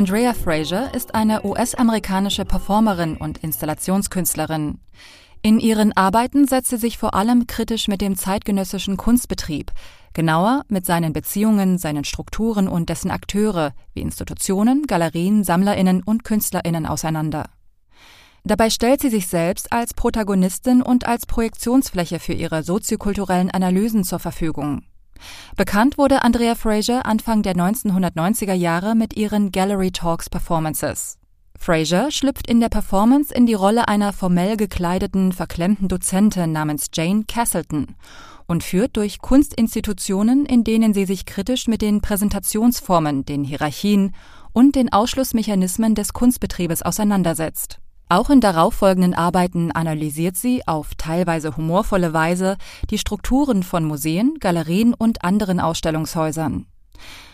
Andrea 0.04 0.34
Fraser 0.34 0.92
ist 0.92 1.14
eine 1.14 1.46
US-amerikanische 1.46 2.44
Performerin 2.44 3.16
und 3.16 3.38
Installationskünstlerin. 3.38 4.78
In 5.40 5.58
ihren 5.58 5.96
Arbeiten 5.96 6.46
setzt 6.46 6.68
sie 6.68 6.76
sich 6.76 6.98
vor 6.98 7.14
allem 7.14 7.46
kritisch 7.46 7.88
mit 7.88 8.02
dem 8.02 8.14
zeitgenössischen 8.14 8.98
Kunstbetrieb, 8.98 9.72
genauer 10.12 10.66
mit 10.68 10.84
seinen 10.84 11.14
Beziehungen, 11.14 11.78
seinen 11.78 12.04
Strukturen 12.04 12.68
und 12.68 12.90
dessen 12.90 13.10
Akteure 13.10 13.72
wie 13.94 14.02
Institutionen, 14.02 14.86
Galerien, 14.86 15.42
Sammlerinnen 15.42 16.02
und 16.02 16.22
Künstlerinnen 16.22 16.84
auseinander. 16.84 17.46
Dabei 18.44 18.68
stellt 18.68 19.00
sie 19.00 19.08
sich 19.08 19.26
selbst 19.26 19.72
als 19.72 19.94
Protagonistin 19.94 20.82
und 20.82 21.06
als 21.06 21.24
Projektionsfläche 21.24 22.18
für 22.18 22.34
ihre 22.34 22.62
soziokulturellen 22.62 23.50
Analysen 23.50 24.04
zur 24.04 24.18
Verfügung. 24.18 24.82
Bekannt 25.56 25.98
wurde 25.98 26.22
Andrea 26.22 26.54
Fraser 26.54 27.06
Anfang 27.06 27.42
der 27.42 27.54
1990er 27.54 28.54
Jahre 28.54 28.94
mit 28.94 29.16
ihren 29.16 29.52
Gallery 29.52 29.90
Talks 29.90 30.28
Performances. 30.28 31.18
Fraser 31.58 32.10
schlüpft 32.10 32.48
in 32.48 32.60
der 32.60 32.68
Performance 32.68 33.32
in 33.32 33.46
die 33.46 33.54
Rolle 33.54 33.88
einer 33.88 34.12
formell 34.12 34.56
gekleideten, 34.56 35.32
verklemmten 35.32 35.88
Dozentin 35.88 36.52
namens 36.52 36.88
Jane 36.92 37.24
Castleton 37.26 37.94
und 38.46 38.62
führt 38.62 38.96
durch 38.96 39.20
Kunstinstitutionen, 39.20 40.44
in 40.46 40.64
denen 40.64 40.92
sie 40.92 41.06
sich 41.06 41.24
kritisch 41.24 41.66
mit 41.66 41.80
den 41.80 42.00
Präsentationsformen, 42.00 43.24
den 43.24 43.44
Hierarchien 43.44 44.14
und 44.52 44.76
den 44.76 44.92
Ausschlussmechanismen 44.92 45.94
des 45.94 46.12
Kunstbetriebes 46.12 46.82
auseinandersetzt. 46.82 47.80
Auch 48.08 48.30
in 48.30 48.40
darauffolgenden 48.40 49.14
Arbeiten 49.14 49.72
analysiert 49.72 50.36
sie 50.36 50.66
auf 50.66 50.94
teilweise 50.96 51.56
humorvolle 51.56 52.12
Weise 52.12 52.56
die 52.90 52.98
Strukturen 52.98 53.62
von 53.62 53.84
Museen, 53.84 54.36
Galerien 54.40 54.94
und 54.94 55.24
anderen 55.24 55.58
Ausstellungshäusern. 55.58 56.66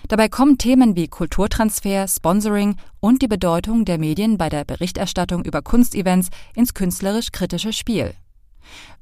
Dabei 0.08 0.28
kommen 0.28 0.58
Themen 0.58 0.96
wie 0.96 1.08
Kulturtransfer, 1.08 2.08
Sponsoring 2.08 2.76
und 3.00 3.22
die 3.22 3.28
Bedeutung 3.28 3.84
der 3.84 3.98
Medien 3.98 4.38
bei 4.38 4.48
der 4.48 4.64
Berichterstattung 4.64 5.44
über 5.44 5.62
Kunstevents 5.62 6.28
ins 6.54 6.74
künstlerisch 6.74 7.32
kritische 7.32 7.72
Spiel. 7.72 8.14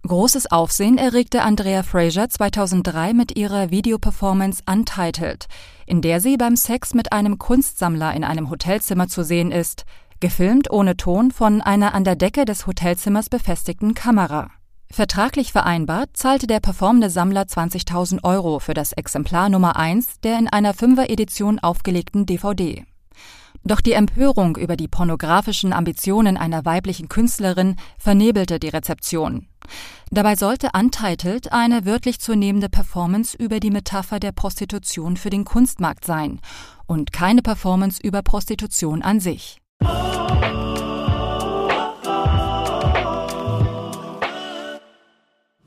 Großes 0.07 0.51
Aufsehen 0.51 0.99
erregte 0.99 1.43
Andrea 1.43 1.83
Fraser 1.83 2.29
2003 2.29 3.13
mit 3.13 3.37
ihrer 3.37 3.71
Videoperformance 3.71 4.63
Untitled, 4.67 5.47
in 5.87 6.01
der 6.01 6.21
sie 6.21 6.37
beim 6.37 6.57
Sex 6.57 6.95
mit 6.95 7.13
einem 7.13 7.39
Kunstsammler 7.39 8.15
in 8.15 8.25
einem 8.25 8.49
Hotelzimmer 8.51 9.09
zu 9.09 9.25
sehen 9.25 9.51
ist, 9.51 9.85
gefilmt 10.21 10.71
ohne 10.71 10.97
Ton 10.97 11.31
von 11.31 11.61
einer 11.61 11.95
an 11.95 12.05
der 12.05 12.17
Decke 12.17 12.45
des 12.45 12.67
Hotelzimmers 12.67 13.29
befestigten 13.29 13.95
Kamera. 13.95 14.51
Vertraglich 14.91 15.53
vereinbart 15.53 16.11
zahlte 16.15 16.47
der 16.47 16.61
performende 16.61 17.11
Sammler 17.11 17.43
20.000 17.43 18.25
Euro 18.25 18.59
für 18.59 18.75
das 18.75 18.93
Exemplar 18.93 19.49
Nummer 19.49 19.77
1 19.77 20.21
der 20.23 20.39
in 20.39 20.49
einer 20.49 20.73
Fünfer-Edition 20.73 21.59
aufgelegten 21.59 22.25
DVD. 22.25 22.85
Doch 23.65 23.81
die 23.81 23.93
Empörung 23.93 24.57
über 24.57 24.77
die 24.77 24.89
pornografischen 24.89 25.73
Ambitionen 25.73 26.37
einer 26.37 26.65
weiblichen 26.65 27.09
Künstlerin 27.09 27.77
vernebelte 27.99 28.59
die 28.59 28.69
Rezeption. 28.69 29.47
Dabei 30.11 30.37
sollte 30.37 30.71
Untitled 30.73 31.53
eine 31.53 31.85
wörtlich 31.85 32.19
zu 32.21 32.35
nehmende 32.35 32.71
Performance 32.71 33.37
über 33.37 33.61
die 33.61 33.71
Metapher 33.71 34.21
der 34.21 34.33
Prostitution 34.33 35.19
für 35.19 35.29
den 35.29 35.45
Kunstmarkt 35.45 36.07
sein 36.07 36.41
und 36.87 37.13
keine 37.13 37.43
Performance 37.43 38.01
über 38.03 38.23
Prostitution 38.23 39.03
an 39.03 39.21
sich. 39.21 39.59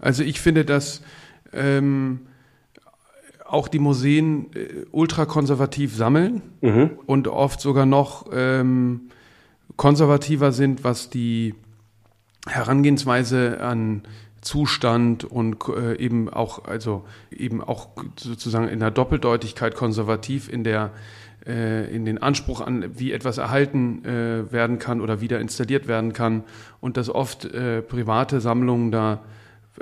Also 0.01 0.23
ich 0.23 0.41
finde, 0.41 0.65
dass 0.65 1.01
ähm, 1.53 2.21
auch 3.45 3.67
die 3.67 3.79
Museen 3.79 4.47
äh, 4.55 4.85
ultrakonservativ 4.91 5.95
sammeln 5.95 6.41
mhm. 6.61 6.91
und 7.05 7.27
oft 7.27 7.61
sogar 7.61 7.85
noch 7.85 8.25
ähm, 8.33 9.09
konservativer 9.77 10.51
sind, 10.51 10.83
was 10.83 11.09
die 11.09 11.53
Herangehensweise 12.47 13.61
an 13.61 14.03
Zustand 14.41 15.23
und 15.23 15.57
äh, 15.69 15.97
eben 15.97 16.27
auch, 16.29 16.65
also 16.65 17.05
eben 17.29 17.61
auch 17.61 17.89
sozusagen 18.19 18.67
in 18.67 18.79
der 18.79 18.89
Doppeldeutigkeit 18.89 19.75
konservativ 19.75 20.49
in 20.49 20.63
der 20.63 20.91
in 21.43 22.05
den 22.05 22.21
Anspruch 22.21 22.61
an, 22.61 22.85
wie 22.99 23.11
etwas 23.11 23.39
erhalten 23.39 24.05
äh, 24.05 24.51
werden 24.51 24.77
kann 24.77 25.01
oder 25.01 25.21
wieder 25.21 25.39
installiert 25.39 25.87
werden 25.87 26.13
kann 26.13 26.43
und 26.81 26.97
dass 26.97 27.09
oft 27.09 27.45
äh, 27.45 27.81
private 27.81 28.41
Sammlungen 28.41 28.91
da 28.91 29.21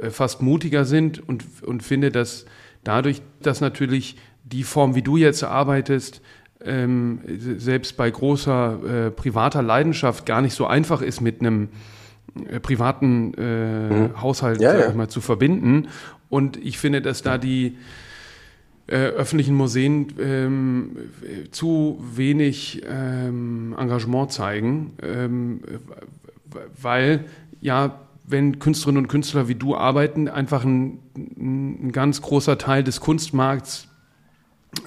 äh, 0.01 0.09
fast 0.09 0.41
mutiger 0.41 0.85
sind 0.85 1.19
und, 1.27 1.43
und 1.63 1.83
finde, 1.83 2.11
dass 2.11 2.45
dadurch, 2.83 3.21
dass 3.41 3.61
natürlich 3.61 4.17
die 4.43 4.63
Form, 4.63 4.95
wie 4.95 5.01
du 5.01 5.17
jetzt 5.17 5.43
arbeitest, 5.43 6.21
ähm, 6.63 7.21
selbst 7.57 7.95
bei 7.97 8.09
großer 8.09 9.07
äh, 9.07 9.11
privater 9.11 9.61
Leidenschaft 9.61 10.25
gar 10.25 10.41
nicht 10.41 10.53
so 10.53 10.65
einfach 10.65 11.01
ist 11.01 11.21
mit 11.21 11.39
einem 11.39 11.69
äh, 12.49 12.59
privaten 12.59 13.33
äh, 13.35 13.89
mhm. 13.89 14.21
Haushalt 14.21 14.61
ja, 14.61 14.77
ja. 14.77 14.93
Mal, 14.93 15.07
zu 15.07 15.21
verbinden. 15.21 15.87
Und 16.29 16.57
ich 16.57 16.77
finde, 16.77 17.01
dass 17.01 17.21
da 17.21 17.37
die 17.37 17.77
äh, 18.89 18.95
öffentlichen 18.95 19.55
Museen 19.55 20.13
ähm, 20.19 20.97
zu 21.51 22.03
wenig 22.13 22.81
ähm, 22.87 23.75
Engagement 23.77 24.31
zeigen, 24.31 24.93
ähm, 25.01 25.61
weil 26.81 27.25
ja 27.61 27.99
wenn 28.25 28.59
Künstlerinnen 28.59 29.03
und 29.03 29.07
Künstler 29.07 29.47
wie 29.47 29.55
du 29.55 29.75
arbeiten, 29.75 30.27
einfach 30.27 30.63
ein, 30.63 30.99
ein 31.15 31.91
ganz 31.91 32.21
großer 32.21 32.59
Teil 32.59 32.83
des 32.83 32.99
Kunstmarkts 32.99 33.87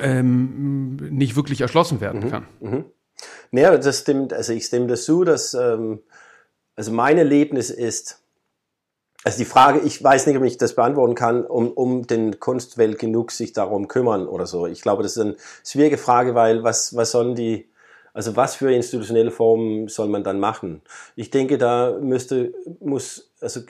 ähm, 0.00 0.96
nicht 0.96 1.34
wirklich 1.34 1.60
erschlossen 1.60 2.00
werden 2.00 2.24
mhm. 2.24 2.30
kann. 2.30 2.46
Mhm. 2.60 2.84
Ja, 3.50 3.76
das 3.76 4.00
stimmt. 4.00 4.32
Also 4.32 4.52
ich 4.52 4.64
stimme 4.64 4.86
dazu, 4.86 5.24
dass 5.24 5.54
ähm, 5.54 6.00
also 6.76 6.92
mein 6.92 7.18
Erlebnis 7.18 7.70
ist, 7.70 8.21
also 9.24 9.38
die 9.38 9.44
Frage, 9.44 9.80
ich 9.80 10.02
weiß 10.02 10.26
nicht, 10.26 10.36
ob 10.36 10.42
ich 10.42 10.58
das 10.58 10.74
beantworten 10.74 11.14
kann, 11.14 11.44
um, 11.44 11.70
um 11.70 12.06
den 12.06 12.40
Kunstwelt 12.40 12.98
genug 12.98 13.30
sich 13.30 13.52
darum 13.52 13.88
kümmern 13.88 14.26
oder 14.26 14.46
so. 14.46 14.66
Ich 14.66 14.82
glaube, 14.82 15.02
das 15.02 15.16
ist 15.16 15.22
eine 15.22 15.36
schwierige 15.64 15.98
Frage, 15.98 16.34
weil 16.34 16.64
was, 16.64 16.96
was 16.96 17.12
sollen 17.12 17.34
die, 17.34 17.68
also 18.14 18.34
was 18.34 18.56
für 18.56 18.72
institutionelle 18.72 19.30
Formen 19.30 19.88
soll 19.88 20.08
man 20.08 20.24
dann 20.24 20.40
machen? 20.40 20.82
Ich 21.14 21.30
denke, 21.30 21.56
da 21.56 21.96
müsste, 22.00 22.52
muss, 22.80 23.30
also 23.40 23.60
äh, 23.60 23.64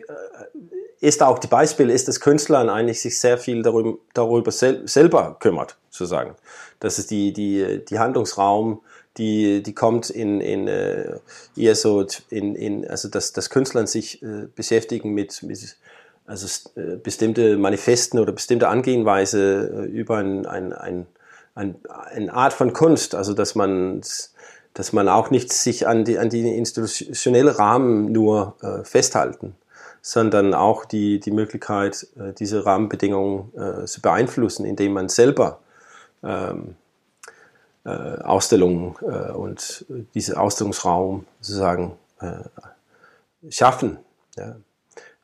ist 1.01 1.23
auch 1.23 1.39
die 1.39 1.49
Beispiel, 1.49 1.91
ist, 1.91 2.09
dass 2.09 2.21
Künstlern 2.21 2.71
eigentlich 2.71 3.03
sich 3.03 3.19
sehr 3.19 3.37
viel 3.37 3.63
darüber, 3.63 3.99
darüber 4.15 4.53
sel 4.53 4.87
selber 4.89 5.37
kümmert, 5.39 5.77
sozusagen. 5.91 6.37
Das 6.81 6.99
ist 6.99 7.11
die, 7.11 7.33
die, 7.33 7.85
die 7.85 7.99
Handlungsraum, 7.99 8.81
die, 9.19 9.63
die 9.63 9.75
kommt 9.75 10.11
in, 10.11 10.41
in 10.41 10.69
äh, 10.69 11.19
eher 11.57 11.75
so 11.75 12.07
in, 12.31 12.55
in 12.55 12.89
also 12.89 13.09
dass, 13.09 13.33
dass 13.33 13.51
Künstlern 13.51 13.87
sich 13.87 14.23
äh, 14.23 14.47
beschäftigen 14.55 15.13
mit, 15.13 15.43
mit 15.43 15.77
also 16.27 16.47
äh, 16.77 16.97
bestimmte 16.97 17.59
Manifesten 17.59 18.19
oder 18.19 18.33
bestimmte 18.33 18.69
Angehenweise 18.69 19.87
äh, 19.87 19.91
über 19.91 20.19
ein, 20.19 20.47
ein, 20.47 20.73
ein, 20.73 21.07
ein, 21.55 21.77
eine 21.89 22.33
Art 22.33 22.53
von 22.53 22.73
Kunst, 22.73 23.15
also 23.15 23.35
dass 23.35 23.55
man 23.55 24.03
dass 24.75 24.93
man 24.93 25.09
auch 25.09 25.31
nicht 25.31 25.53
sich 25.53 25.87
an 25.87 26.05
die, 26.05 26.19
an 26.19 26.31
die 26.31 26.57
institutionelle 26.57 27.59
Rahmen 27.59 28.11
nur 28.11 28.57
äh, 28.63 28.85
festhalten, 28.85 29.55
sondern 30.01 30.55
auch 30.55 30.85
die, 30.85 31.21
die 31.21 31.31
Möglichkeit, 31.31 32.07
äh, 32.19 32.33
diese 32.33 32.65
Rahmenbedingungen 32.65 33.53
äh, 33.55 33.85
zu 33.85 34.01
beeinflussen, 34.01 34.65
indem 34.65 34.95
man 34.95 35.09
selber 35.09 35.61
ähm, 36.23 36.77
äh, 37.85 37.89
Ausstellungen 37.89 38.95
äh, 39.03 39.33
und 39.33 39.87
diesen 40.15 40.37
Ausstellungsraum 40.37 41.27
sozusagen 41.41 41.99
äh, 42.21 43.51
schaffen. 43.51 43.99
Ja. 44.37 44.57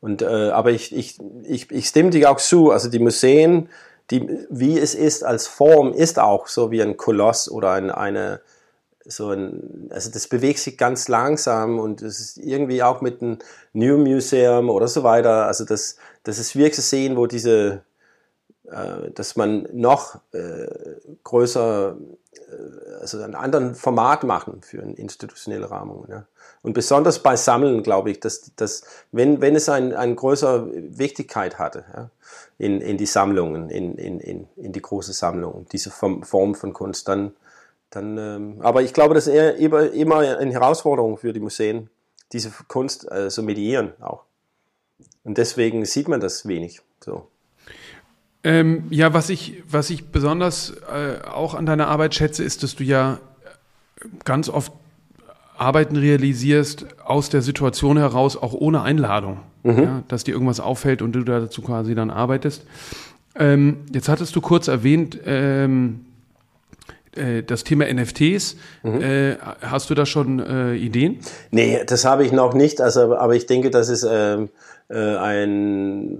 Und, 0.00 0.22
äh, 0.22 0.50
aber 0.50 0.70
ich, 0.70 0.94
ich, 0.94 1.18
ich, 1.42 1.70
ich 1.70 1.88
stimme 1.88 2.10
dir 2.10 2.30
auch 2.30 2.38
zu, 2.38 2.70
also 2.70 2.88
die 2.88 3.00
Museen, 3.00 3.68
die, 4.10 4.46
wie 4.48 4.78
es 4.78 4.94
ist 4.94 5.24
als 5.24 5.46
Form, 5.46 5.92
ist 5.92 6.18
auch 6.18 6.46
so 6.46 6.70
wie 6.70 6.82
ein 6.82 6.96
Koloss 6.96 7.50
oder 7.50 7.72
ein, 7.72 7.90
eine, 7.90 8.40
so 9.04 9.30
ein, 9.30 9.88
also 9.90 10.10
das 10.10 10.28
bewegt 10.28 10.60
sich 10.60 10.78
ganz 10.78 11.08
langsam 11.08 11.78
und 11.78 12.02
es 12.02 12.20
ist 12.20 12.38
irgendwie 12.38 12.82
auch 12.82 13.00
mit 13.00 13.22
einem 13.22 13.38
New 13.72 13.98
Museum 13.98 14.70
oder 14.70 14.88
so 14.88 15.02
weiter, 15.02 15.46
also 15.46 15.64
das, 15.64 15.96
das 16.22 16.38
ist 16.38 16.54
wirklich 16.56 16.74
zu 16.74 16.82
sehen, 16.82 17.16
wo 17.16 17.26
diese, 17.26 17.82
äh, 18.70 19.10
dass 19.14 19.36
man 19.36 19.68
noch 19.72 20.20
äh, 20.32 20.68
größer, 21.24 21.96
also 23.00 23.22
einen 23.22 23.34
anderen 23.34 23.74
Format 23.74 24.24
machen 24.24 24.62
für 24.62 24.82
eine 24.82 24.94
institutionelle 24.94 25.70
Rahmung. 25.70 26.06
Ja. 26.08 26.26
Und 26.62 26.72
besonders 26.72 27.22
bei 27.22 27.36
Sammeln 27.36 27.82
glaube 27.82 28.10
ich, 28.10 28.20
dass, 28.20 28.52
dass 28.56 28.84
wenn, 29.12 29.40
wenn 29.40 29.54
es 29.54 29.68
ein, 29.68 29.94
eine 29.94 30.14
größere 30.14 30.70
Wichtigkeit 30.98 31.58
hatte 31.58 31.84
ja, 31.94 32.10
in, 32.58 32.80
in 32.80 32.96
die 32.96 33.06
Sammlungen, 33.06 33.70
in, 33.70 33.96
in, 33.96 34.20
in, 34.20 34.48
in 34.56 34.72
die 34.72 34.82
große 34.82 35.12
Sammlung, 35.12 35.66
diese 35.72 35.90
Form 35.90 36.54
von 36.54 36.72
Kunst, 36.72 37.08
dann, 37.08 37.32
dann 37.90 38.18
ähm, 38.18 38.56
aber 38.60 38.82
ich 38.82 38.92
glaube, 38.92 39.14
das 39.14 39.26
ist 39.26 39.34
eher, 39.34 39.56
immer, 39.56 40.18
eine 40.18 40.52
Herausforderung 40.52 41.18
für 41.18 41.32
die 41.32 41.40
Museen, 41.40 41.90
diese 42.32 42.50
Kunst 42.66 43.10
äh, 43.10 43.30
so 43.30 43.42
mediieren 43.42 43.92
auch. 44.00 44.24
Und 45.24 45.38
deswegen 45.38 45.84
sieht 45.84 46.08
man 46.08 46.20
das 46.20 46.46
wenig. 46.46 46.80
So. 47.04 47.28
Ähm, 48.44 48.84
ja, 48.90 49.12
was 49.12 49.30
ich, 49.30 49.62
was 49.68 49.90
ich 49.90 50.06
besonders 50.06 50.70
äh, 50.70 51.26
auch 51.28 51.54
an 51.54 51.66
deiner 51.66 51.88
Arbeit 51.88 52.14
schätze, 52.14 52.44
ist, 52.44 52.62
dass 52.62 52.76
du 52.76 52.84
ja 52.84 53.18
ganz 54.24 54.48
oft 54.48 54.72
Arbeiten 55.56 55.96
realisierst 55.96 56.86
aus 57.04 57.30
der 57.30 57.42
Situation 57.42 57.98
heraus, 57.98 58.36
auch 58.36 58.52
ohne 58.52 58.82
Einladung, 58.82 59.38
mhm. 59.64 59.82
ja, 59.82 60.02
dass 60.06 60.22
dir 60.22 60.32
irgendwas 60.32 60.60
auffällt 60.60 61.02
und 61.02 61.12
du 61.12 61.24
dazu 61.24 61.62
quasi 61.62 61.96
dann 61.96 62.10
arbeitest. 62.10 62.64
Ähm, 63.34 63.78
jetzt 63.92 64.08
hattest 64.08 64.34
du 64.36 64.40
kurz 64.40 64.68
erwähnt, 64.68 65.18
ähm, 65.24 66.00
äh, 66.00 66.07
das 67.46 67.64
Thema 67.64 67.92
NFTs. 67.92 68.56
Mhm. 68.82 69.00
Äh, 69.00 69.36
hast 69.62 69.90
du 69.90 69.94
da 69.94 70.06
schon 70.06 70.40
äh, 70.40 70.74
Ideen? 70.74 71.20
Nee, 71.50 71.82
das 71.86 72.04
habe 72.04 72.24
ich 72.24 72.32
noch 72.32 72.54
nicht. 72.54 72.80
Also, 72.80 73.16
aber 73.16 73.34
ich 73.34 73.46
denke, 73.46 73.70
das 73.70 73.88
ist 73.88 74.06
ähm, 74.08 74.50
äh, 74.88 75.16
ein, 75.16 76.18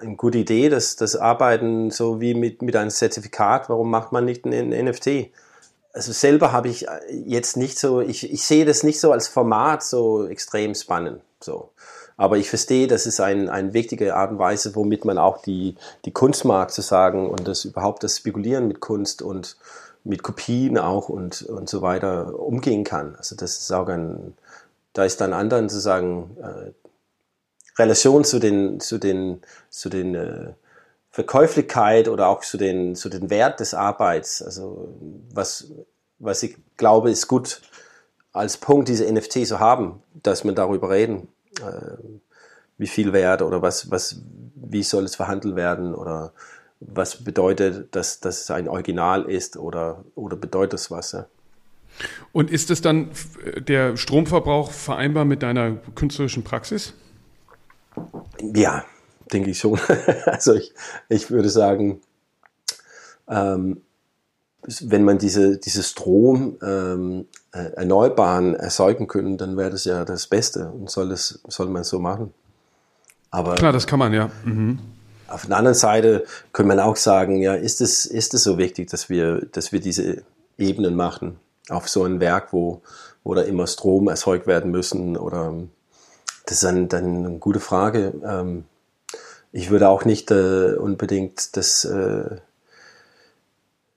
eine 0.00 0.16
gute 0.16 0.38
Idee, 0.38 0.68
das, 0.68 0.96
das 0.96 1.16
Arbeiten 1.16 1.90
so 1.90 2.20
wie 2.20 2.34
mit, 2.34 2.62
mit 2.62 2.76
einem 2.76 2.90
Zertifikat. 2.90 3.68
Warum 3.68 3.90
macht 3.90 4.12
man 4.12 4.24
nicht 4.24 4.44
ein 4.44 4.68
NFT? 4.68 5.30
also 5.96 6.12
selber 6.12 6.52
habe 6.52 6.68
ich 6.68 6.86
äh, 6.86 6.90
jetzt 7.24 7.56
nicht 7.56 7.78
so, 7.78 8.02
ich, 8.02 8.30
ich 8.30 8.44
sehe 8.44 8.66
das 8.66 8.82
nicht 8.82 9.00
so 9.00 9.12
als 9.12 9.28
Format 9.28 9.82
so 9.82 10.26
extrem 10.26 10.74
spannend. 10.74 11.22
So. 11.40 11.70
Aber 12.18 12.36
ich 12.36 12.50
verstehe, 12.50 12.86
das 12.86 13.06
ist 13.06 13.18
ein, 13.18 13.48
eine 13.48 13.72
wichtige 13.72 14.14
Art 14.14 14.30
und 14.30 14.38
Weise, 14.38 14.74
womit 14.74 15.06
man 15.06 15.16
auch 15.16 15.38
die, 15.42 15.74
die 16.04 16.12
Kunst 16.12 16.44
mag, 16.44 16.70
zu 16.70 16.82
sagen, 16.82 17.30
und 17.30 17.48
das 17.48 17.64
überhaupt 17.64 18.02
das 18.02 18.18
Spekulieren 18.18 18.68
mit 18.68 18.80
Kunst 18.80 19.22
und 19.22 19.56
mit 20.06 20.22
Kopien 20.22 20.78
auch 20.78 21.08
und, 21.08 21.42
und 21.42 21.68
so 21.68 21.82
weiter 21.82 22.38
umgehen 22.38 22.84
kann. 22.84 23.16
Also 23.16 23.36
das 23.36 23.58
ist 23.58 23.72
auch 23.72 23.88
ein, 23.88 24.34
da 24.92 25.04
ist 25.04 25.20
dann 25.20 25.32
anderen 25.32 25.68
zu 25.68 25.80
sagen, 25.80 26.36
äh, 26.40 26.72
Relation 27.78 28.24
zu 28.24 28.38
den, 28.38 28.80
zu 28.80 28.98
den, 28.98 29.42
zu 29.68 29.88
den 29.88 30.14
äh, 30.14 30.52
Verkäuflichkeit 31.10 32.08
oder 32.08 32.28
auch 32.28 32.40
zu 32.40 32.56
den, 32.56 32.94
zu 32.94 33.08
den 33.08 33.30
Wert 33.30 33.60
des 33.60 33.74
Arbeits. 33.74 34.42
Also 34.42 34.88
was, 35.32 35.70
was 36.18 36.42
ich 36.42 36.56
glaube, 36.76 37.10
ist 37.10 37.28
gut 37.28 37.62
als 38.32 38.58
Punkt, 38.58 38.88
diese 38.88 39.10
NFT 39.10 39.46
zu 39.46 39.60
haben, 39.60 40.02
dass 40.12 40.44
man 40.44 40.54
darüber 40.54 40.90
reden, 40.90 41.28
äh, 41.60 41.96
wie 42.78 42.86
viel 42.86 43.12
Wert 43.12 43.42
oder 43.42 43.62
was, 43.62 43.90
was, 43.90 44.20
wie 44.54 44.82
soll 44.82 45.04
es 45.04 45.16
verhandelt 45.16 45.56
werden 45.56 45.94
oder 45.94 46.32
was 46.86 47.24
bedeutet, 47.24 47.94
dass, 47.94 48.20
dass 48.20 48.42
es 48.42 48.50
ein 48.50 48.68
Original 48.68 49.24
ist 49.24 49.56
oder, 49.56 50.04
oder 50.14 50.36
bedeutet 50.36 50.80
es 50.80 50.90
was. 50.90 51.16
Und 52.32 52.50
ist 52.50 52.70
es 52.70 52.80
dann 52.82 53.10
der 53.56 53.96
Stromverbrauch 53.96 54.70
vereinbar 54.70 55.24
mit 55.24 55.42
deiner 55.42 55.76
künstlerischen 55.94 56.44
Praxis? 56.44 56.94
Ja, 58.54 58.84
denke 59.32 59.50
ich 59.50 59.58
schon. 59.58 59.78
also 60.26 60.54
ich, 60.54 60.72
ich 61.08 61.30
würde 61.30 61.48
sagen, 61.48 62.00
ähm, 63.28 63.82
wenn 64.80 65.04
man 65.04 65.18
diese, 65.18 65.58
diese 65.58 65.82
Strom 65.82 66.58
ähm, 66.62 67.26
äh, 67.52 67.72
erneuerbaren 67.76 68.54
erzeugen 68.54 69.06
können, 69.06 69.38
dann 69.38 69.56
wäre 69.56 69.70
das 69.70 69.84
ja 69.84 70.04
das 70.04 70.26
Beste 70.26 70.68
und 70.68 70.90
soll, 70.90 71.08
das, 71.08 71.40
soll 71.48 71.68
man 71.68 71.84
so 71.84 71.98
machen. 71.98 72.34
Aber 73.30 73.54
Klar, 73.54 73.72
das 73.72 73.86
kann 73.86 73.98
man, 73.98 74.12
ja. 74.12 74.30
Mhm. 74.44 74.78
Auf 75.28 75.46
der 75.46 75.56
anderen 75.56 75.74
Seite 75.74 76.24
könnte 76.52 76.68
man 76.68 76.80
auch 76.80 76.96
sagen, 76.96 77.40
ja, 77.40 77.54
ist 77.54 77.80
es, 77.80 78.06
ist 78.06 78.34
es 78.34 78.44
so 78.44 78.58
wichtig, 78.58 78.90
dass 78.90 79.08
wir, 79.08 79.46
dass 79.52 79.72
wir 79.72 79.80
diese 79.80 80.22
Ebenen 80.58 80.94
machen 80.94 81.38
auf 81.68 81.88
so 81.88 82.04
ein 82.04 82.20
Werk, 82.20 82.52
wo, 82.52 82.82
wo 83.24 83.34
da 83.34 83.42
immer 83.42 83.66
Strom 83.66 84.08
erzeugt 84.08 84.46
werden 84.46 84.70
müssen 84.70 85.16
oder 85.16 85.54
das 86.44 86.58
ist 86.58 86.64
dann, 86.64 86.88
dann 86.88 87.26
eine 87.26 87.38
gute 87.38 87.60
Frage. 87.60 88.14
Ähm, 88.24 88.64
ich 89.52 89.70
würde 89.70 89.88
auch 89.88 90.04
nicht 90.04 90.30
äh, 90.30 90.74
unbedingt 90.74 91.56
das, 91.56 91.84
äh, 91.84 92.36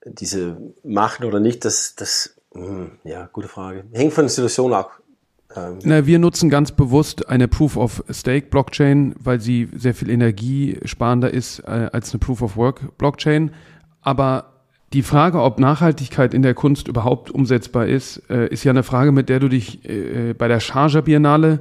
diese 0.03 0.57
machen 0.83 1.25
oder 1.25 1.39
nicht, 1.39 1.63
das, 1.65 1.95
das, 1.95 2.35
hm, 2.53 2.97
ja, 3.03 3.29
gute 3.31 3.47
Frage. 3.47 3.83
Hängt 3.91 4.13
von 4.13 4.25
der 4.25 4.29
Situation 4.29 4.73
ab. 4.73 4.99
Ähm. 5.55 5.79
Na, 5.83 6.05
wir 6.05 6.19
nutzen 6.19 6.49
ganz 6.49 6.71
bewusst 6.71 7.29
eine 7.29 7.47
Proof 7.47 7.77
of 7.77 8.03
Stake 8.09 8.47
Blockchain, 8.49 9.15
weil 9.19 9.39
sie 9.39 9.67
sehr 9.73 9.93
viel 9.93 10.09
energiesparender 10.09 11.31
ist 11.33 11.59
äh, 11.59 11.89
als 11.91 12.13
eine 12.13 12.19
Proof 12.19 12.41
of 12.41 12.57
Work 12.57 12.97
Blockchain. 12.97 13.51
Aber 14.01 14.53
die 14.93 15.03
Frage, 15.03 15.41
ob 15.41 15.59
Nachhaltigkeit 15.59 16.33
in 16.33 16.41
der 16.41 16.53
Kunst 16.53 16.87
überhaupt 16.87 17.29
umsetzbar 17.31 17.87
ist, 17.87 18.23
äh, 18.29 18.47
ist 18.47 18.63
ja 18.63 18.71
eine 18.71 18.83
Frage, 18.83 19.11
mit 19.11 19.29
der 19.29 19.39
du 19.39 19.47
dich 19.47 19.87
äh, 19.87 20.33
bei 20.33 20.47
der 20.47 20.59
Charger 20.59 21.01
Biennale 21.01 21.59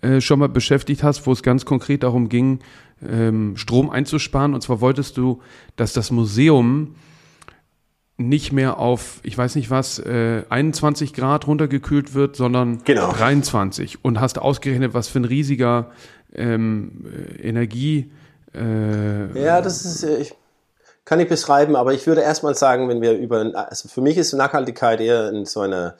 äh, 0.00 0.20
schon 0.20 0.38
mal 0.38 0.48
beschäftigt 0.48 1.02
hast, 1.02 1.26
wo 1.26 1.32
es 1.32 1.42
ganz 1.42 1.64
konkret 1.64 2.02
darum 2.02 2.28
ging, 2.28 2.60
ähm, 3.08 3.56
Strom 3.56 3.90
einzusparen. 3.90 4.54
Und 4.54 4.62
zwar 4.62 4.80
wolltest 4.80 5.16
du, 5.16 5.40
dass 5.76 5.92
das 5.92 6.10
Museum 6.10 6.94
nicht 8.16 8.52
mehr 8.52 8.78
auf, 8.78 9.20
ich 9.22 9.36
weiß 9.36 9.56
nicht 9.56 9.70
was, 9.70 9.98
äh, 9.98 10.44
21 10.48 11.14
Grad 11.14 11.46
runtergekühlt 11.46 12.14
wird, 12.14 12.36
sondern 12.36 12.82
genau. 12.84 13.12
23 13.12 14.04
und 14.04 14.20
hast 14.20 14.38
ausgerechnet, 14.38 14.94
was 14.94 15.08
für 15.08 15.20
ein 15.20 15.24
riesiger 15.24 15.90
ähm, 16.34 17.06
Energie. 17.40 18.12
Äh, 18.54 19.42
ja, 19.42 19.60
das 19.60 19.84
ist, 19.84 20.04
äh, 20.04 20.18
ich, 20.18 20.34
kann 21.04 21.20
ich 21.20 21.28
beschreiben, 21.28 21.76
aber 21.76 21.92
ich 21.92 22.06
würde 22.06 22.22
erstmal 22.22 22.54
sagen, 22.54 22.88
wenn 22.88 23.02
wir 23.02 23.18
über, 23.18 23.50
also 23.68 23.88
für 23.88 24.00
mich 24.00 24.16
ist 24.16 24.32
Nachhaltigkeit 24.32 25.00
eher 25.00 25.44
so 25.44 25.60
ein 25.60 25.92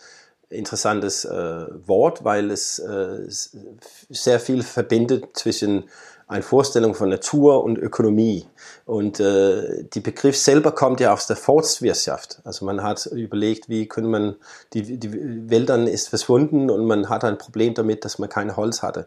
interessantes 0.51 1.25
äh, 1.25 1.67
Wort, 1.87 2.25
weil 2.25 2.51
es 2.51 2.79
äh, 2.79 3.25
sehr 3.29 4.41
viel 4.41 4.63
verbindet 4.63 5.37
zwischen 5.37 5.85
eine 6.27 6.43
Vorstellung 6.43 6.95
von 6.95 7.11
Natur 7.11 7.65
und 7.65 7.79
Ökonomie. 7.79 8.47
Und 8.87 9.19
äh, 9.19 9.85
die 9.85 10.01
Begriff 10.01 10.37
selber 10.37 10.73
kommt 10.73 11.01
ja 11.01 11.13
aus 11.13 11.27
der 11.27 11.37
Forstwirtschaft. 11.37 12.41
Also 12.45 12.67
man 12.67 12.83
hat 12.83 13.07
überlegt, 13.07 13.69
wie 13.71 13.89
können 13.89 14.11
man, 14.11 14.37
die, 14.75 14.99
die 14.99 15.51
Wäldern 15.51 15.87
ist 15.87 16.11
verschwunden 16.11 16.71
und 16.71 16.87
man 16.87 17.09
hat 17.09 17.25
ein 17.25 17.39
Problem 17.39 17.73
damit, 17.73 18.05
dass 18.05 18.19
man 18.19 18.29
kein 18.29 18.57
Holz 18.57 18.83
hatte. 18.83 19.07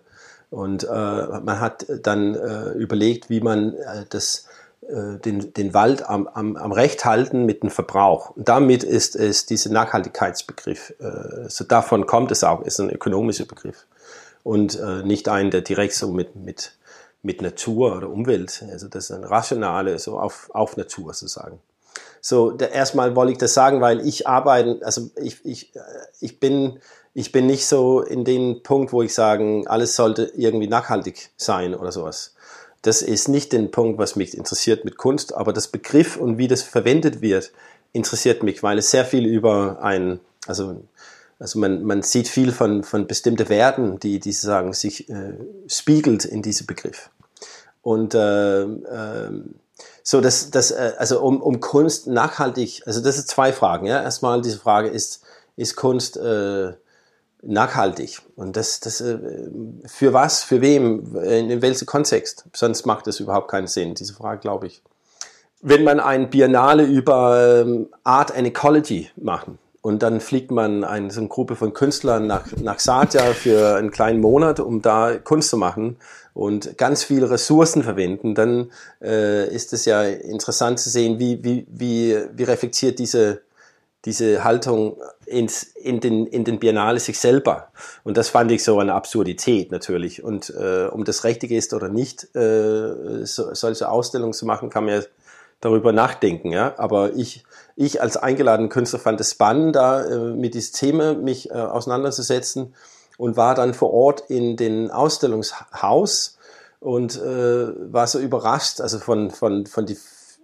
Und 0.50 0.84
äh, 0.84 0.88
man 0.88 1.60
hat 1.60 1.86
dann 2.02 2.34
äh, 2.34 2.72
überlegt, 2.72 3.30
wie 3.30 3.42
man 3.42 3.74
äh, 3.76 4.06
das, 4.10 4.48
äh, 4.88 5.20
den, 5.20 5.54
den 5.54 5.74
Wald 5.76 6.08
am, 6.10 6.28
am, 6.28 6.56
am 6.56 6.72
Recht 6.72 7.06
halten 7.06 7.46
mit 7.46 7.62
dem 7.62 7.70
Verbrauch. 7.70 8.32
Und 8.32 8.50
damit 8.50 8.84
ist 8.84 9.16
es 9.16 9.46
dieser 9.46 9.72
Nachhaltigkeitsbegriff. 9.72 10.94
Äh, 11.00 11.50
so 11.50 11.66
davon 11.66 12.08
kommt 12.08 12.32
es 12.32 12.44
auch, 12.44 12.62
ist 12.62 12.80
ein 12.80 12.90
ökonomischer 12.90 13.46
Begriff. 13.46 13.86
Und 14.44 14.80
äh, 14.80 15.04
nicht 15.04 15.28
ein, 15.30 15.52
der 15.52 15.62
direkt 15.62 15.94
so 15.94 16.12
mit, 16.12 16.36
mit 16.36 16.72
mit 17.22 17.42
Natur 17.42 17.98
oder 17.98 18.10
Umwelt. 18.10 18.64
Also 18.72 18.88
das 18.88 19.06
ist 19.06 19.12
ein 19.12 19.24
rationale, 19.24 20.00
so 20.00 20.20
auf, 20.20 20.50
auf 20.54 20.78
Natur 20.78 21.14
sozusagen. 21.14 21.60
So, 22.22 22.52
der, 22.52 22.72
erstmal 22.72 23.16
wollte 23.16 23.32
ich 23.32 23.38
das 23.38 23.54
sagen, 23.54 23.82
weil 23.82 24.06
ich 24.06 24.28
arbeite, 24.28 24.80
also 24.84 25.10
ich, 25.16 25.44
ich, 25.46 25.72
ich 26.20 26.40
bin, 26.40 26.80
ich 27.14 27.32
bin 27.32 27.46
nicht 27.46 27.66
so 27.68 28.02
in 28.02 28.26
dem 28.26 28.64
Punkt, 28.64 28.92
wo 28.92 29.02
ich 29.02 29.14
sagen, 29.14 29.68
alles 29.68 29.96
sollte 29.96 30.32
irgendwie 30.36 30.68
nachhaltig 30.68 31.30
sein 31.38 31.74
oder 31.74 31.92
sowas. 31.92 32.36
Das 32.82 33.02
ist 33.02 33.28
nicht 33.28 33.54
den 33.54 33.72
Punkt, 33.72 33.98
was 33.98 34.16
mich 34.16 34.38
interessiert 34.38 34.86
mit 34.86 34.98
Kunst, 34.98 35.34
aber 35.34 35.54
das 35.54 35.68
Begriff 35.68 36.18
und 36.18 36.38
wie 36.38 36.48
das 36.48 36.62
verwendet 36.62 37.22
wird, 37.22 37.52
interessiert 37.92 38.44
mich, 38.44 38.62
weil 38.62 38.78
es 38.78 38.92
sehr 38.92 39.06
viel 39.06 39.26
über 39.26 39.80
ein, 39.82 40.20
also, 40.46 40.84
also 41.40 41.60
man, 41.60 41.84
man 41.84 42.02
sieht 42.02 42.28
viel 42.28 42.52
von, 42.52 42.84
von 42.84 43.08
bestimmten 43.08 43.50
Werten, 43.50 44.00
die, 44.00 44.20
die 44.20 44.32
sagen, 44.32 44.74
sich 44.74 45.10
äh, 45.10 45.34
spiegelt 45.68 46.26
in 46.26 46.42
diesem 46.42 46.66
Begriff. 46.66 47.10
Und 47.82 48.16
äh, 48.16 48.64
äh, 48.64 49.44
so, 50.04 50.22
das, 50.22 50.50
das, 50.52 50.72
äh, 50.72 50.94
also 50.98 51.22
um, 51.22 51.42
um 51.42 51.60
Kunst 51.60 52.08
nachhaltig, 52.08 52.82
also 52.86 53.02
das 53.02 53.16
sind 53.16 53.28
zwei 53.28 53.54
Fragen. 53.54 53.86
Ja? 53.86 54.02
Erstmal 54.02 54.42
diese 54.42 54.58
Frage 54.60 54.90
ist, 54.90 55.22
ist 55.56 55.76
Kunst 55.76 56.18
äh, 56.18 56.74
nachhaltig? 57.44 58.20
Und 58.36 58.58
das, 58.58 58.80
das 58.80 59.00
äh, 59.02 59.20
für 59.86 60.14
was, 60.14 60.44
für 60.44 60.62
wem, 60.62 61.16
in, 61.18 61.50
in 61.50 61.62
welchem 61.62 61.86
Kontext? 61.86 62.46
Sonst 62.54 62.86
macht 62.86 63.08
das 63.08 63.20
überhaupt 63.20 63.50
keinen 63.50 63.68
Sinn, 63.68 63.94
diese 63.94 64.14
Frage, 64.14 64.42
glaube 64.42 64.68
ich. 64.68 64.82
Wenn 65.62 65.84
man 65.84 66.00
ein 66.00 66.30
Biennale 66.30 66.84
über 66.84 67.62
ähm, 67.62 67.90
Art 68.04 68.36
and 68.36 68.48
Ecology 68.48 69.10
machen, 69.16 69.60
und 69.82 70.04
dann 70.04 70.20
fliegt 70.20 70.52
man 70.52 70.84
eine, 70.84 71.12
so 71.12 71.20
eine 71.20 71.30
Gruppe 71.30 71.56
von 71.56 71.74
Künstlern 71.74 72.28
nach, 72.28 72.46
nach 72.58 72.80
Satya 72.80 73.34
für 73.34 73.76
einen 73.76 73.92
kleinen 73.92 74.20
Monat, 74.20 74.60
um 74.60 74.82
da 74.82 75.18
Kunst 75.18 75.50
zu 75.50 75.58
machen 75.58 75.98
und 76.34 76.78
ganz 76.78 77.04
viele 77.04 77.30
Ressourcen 77.30 77.84
verwenden, 77.84 78.36
dann 78.36 78.72
äh, 79.02 79.48
ist 79.54 79.74
es 79.74 79.86
ja 79.86 80.04
interessant 80.04 80.80
zu 80.80 80.90
sehen, 80.90 81.18
wie, 81.20 81.44
wie, 81.44 81.66
wie, 81.68 82.16
wie 82.34 82.44
reflektiert 82.44 83.00
diese, 83.00 83.42
diese 84.06 84.44
Haltung 84.44 84.98
ins, 85.26 85.64
in, 85.64 86.00
den, 86.00 86.28
in 86.28 86.44
den 86.44 86.60
Biennale 86.60 87.00
sich 87.00 87.20
selber. 87.20 87.70
Und 88.04 88.18
das 88.18 88.30
fand 88.30 88.52
ich 88.52 88.64
so 88.64 88.80
eine 88.80 88.94
Absurdität 88.94 89.72
natürlich. 89.72 90.24
Und 90.24 90.50
äh, 90.52 90.86
um 90.86 91.04
das 91.06 91.24
Richtige 91.24 91.58
ist 91.58 91.74
oder 91.74 91.90
nicht, 91.90 92.36
äh, 92.36 93.26
so, 93.26 93.54
solche 93.54 93.90
Ausstellungen 93.90 94.34
zu 94.34 94.46
machen, 94.46 94.70
kann 94.70 94.86
man 94.86 95.02
ja 95.02 95.02
darüber 95.60 95.92
nachdenken. 95.92 96.52
Ja? 96.52 96.76
Aber 96.78 97.16
ich, 97.16 97.44
ich 97.78 98.02
als 98.02 98.18
eingeladener 98.18 98.70
Künstler 98.70 99.00
fand 99.00 99.22
es 99.22 99.32
spannend, 99.32 99.76
da 99.76 100.04
äh, 100.04 100.18
mit 100.34 100.56
diesem 100.56 100.74
Thema 100.74 101.14
mich 101.14 101.52
äh, 101.52 101.54
auseinanderzusetzen 101.54 102.74
und 103.18 103.38
war 103.38 103.54
dann 103.54 103.76
vor 103.76 103.94
Ort 103.94 104.24
in 104.30 104.58
den 104.58 104.90
Ausstellungshaus 104.90 106.38
und 106.80 107.22
äh, 107.22 107.94
war 107.94 108.08
so 108.08 108.20
überrascht, 108.20 108.82
also 108.82 108.98
von, 108.98 109.30
von, 109.30 109.68
von 109.68 109.86
die 109.86 109.98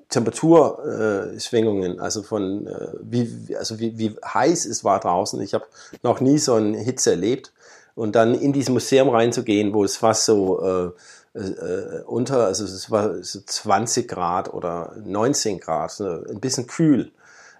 Temperaturschwingungen, 0.09 1.99
also 1.99 2.21
von 2.21 2.67
äh, 2.67 2.87
wie, 3.01 3.55
also 3.57 3.79
wie, 3.79 3.97
wie 3.97 4.15
heiß 4.23 4.65
es 4.65 4.83
war 4.83 4.99
draußen. 4.99 5.41
Ich 5.41 5.55
habe 5.55 5.65
noch 6.03 6.21
nie 6.21 6.37
so 6.37 6.53
eine 6.53 6.77
Hitze 6.77 7.11
erlebt. 7.11 7.51
Und 7.95 8.15
dann 8.15 8.33
in 8.33 8.53
dieses 8.53 8.69
Museum 8.69 9.09
reinzugehen, 9.09 9.73
wo 9.73 9.83
es 9.83 9.97
fast 9.97 10.25
so 10.25 10.93
äh, 11.35 11.39
äh, 11.39 12.01
unter, 12.05 12.45
also 12.45 12.63
es 12.63 12.89
war 12.89 13.23
so 13.23 13.39
20 13.45 14.07
Grad 14.07 14.53
oder 14.53 14.95
19 15.03 15.59
Grad, 15.59 15.91
so 15.91 16.05
ein 16.05 16.39
bisschen 16.39 16.67
kühl. 16.67 17.11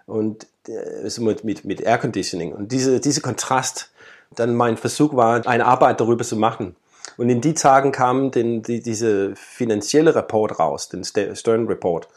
Und 0.06 0.47
äh, 0.68 1.10
mit, 1.20 1.43
mit, 1.43 1.66
mit 1.66 1.82
Air 1.82 1.97
Conditioning. 1.97 2.54
Und 2.54 2.72
diese, 2.72 2.99
diese 2.99 3.22
Kontrast, 3.22 3.91
dann 4.36 4.56
mein 4.56 4.78
Versuch 4.78 5.16
war, 5.16 5.45
eine 5.47 5.66
Arbeit 5.66 5.99
darüber 5.99 6.24
zu 6.24 6.36
machen. 6.36 6.76
Und 7.18 7.30
in 7.30 7.41
die 7.41 7.54
Tagen 7.54 7.91
kam 7.91 8.32
den, 8.32 8.64
die, 8.64 8.82
diese 8.82 9.36
finanzielle 9.36 10.16
Report 10.16 10.60
raus, 10.60 10.89
den 10.89 11.04
Stern 11.04 11.68
Report 11.68 12.08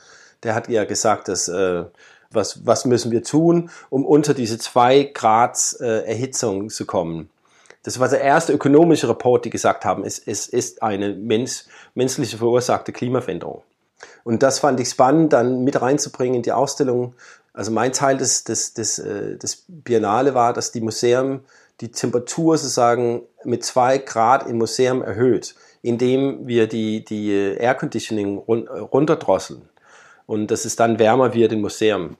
der 0.42 0.54
hat 0.54 0.68
ja 0.68 0.84
gesagt, 0.84 1.28
dass 1.28 1.48
äh, 1.48 1.84
was, 2.30 2.66
was 2.66 2.84
müssen 2.84 3.10
wir 3.10 3.22
tun, 3.22 3.70
um 3.90 4.04
unter 4.04 4.34
diese 4.34 4.58
zwei 4.58 5.04
Grad 5.04 5.76
äh, 5.80 6.06
Erhitzung 6.06 6.70
zu 6.70 6.86
kommen. 6.86 7.30
Das 7.82 8.00
war 8.00 8.08
der 8.08 8.20
erste 8.20 8.52
ökonomische 8.52 9.08
Report, 9.08 9.44
die 9.44 9.50
gesagt 9.50 9.84
haben, 9.84 10.04
es, 10.04 10.18
es 10.18 10.48
ist 10.48 10.82
eine 10.82 11.14
mensch, 11.14 11.64
menschliche 11.94 12.38
verursachte 12.38 12.92
Klimaveränderung. 12.92 13.62
Und 14.24 14.42
das 14.42 14.58
fand 14.58 14.80
ich 14.80 14.88
spannend, 14.88 15.32
dann 15.32 15.62
mit 15.62 15.80
reinzubringen 15.80 16.36
in 16.36 16.42
die 16.42 16.52
Ausstellung. 16.52 17.14
Also 17.56 17.70
mein 17.70 17.92
Teil 17.92 18.18
des, 18.18 18.44
des, 18.44 18.74
des, 18.74 18.98
äh, 18.98 19.38
des 19.38 19.64
Biennale 19.66 20.34
war, 20.34 20.52
dass 20.52 20.72
die 20.72 20.82
Museum 20.82 21.40
die 21.80 21.90
Temperatur 21.90 22.58
sozusagen 22.58 23.22
mit 23.44 23.64
zwei 23.64 23.96
Grad 23.96 24.46
im 24.46 24.58
Museum 24.58 25.02
erhöht, 25.02 25.54
indem 25.80 26.46
wir 26.46 26.68
die, 26.68 27.02
die 27.02 27.32
Air 27.58 27.74
Conditioning 27.74 28.38
runterdrosseln 28.38 29.62
und 30.26 30.50
dass 30.50 30.66
es 30.66 30.76
dann 30.76 30.98
wärmer 30.98 31.32
wird 31.32 31.52
im 31.52 31.62
Museum. 31.62 32.18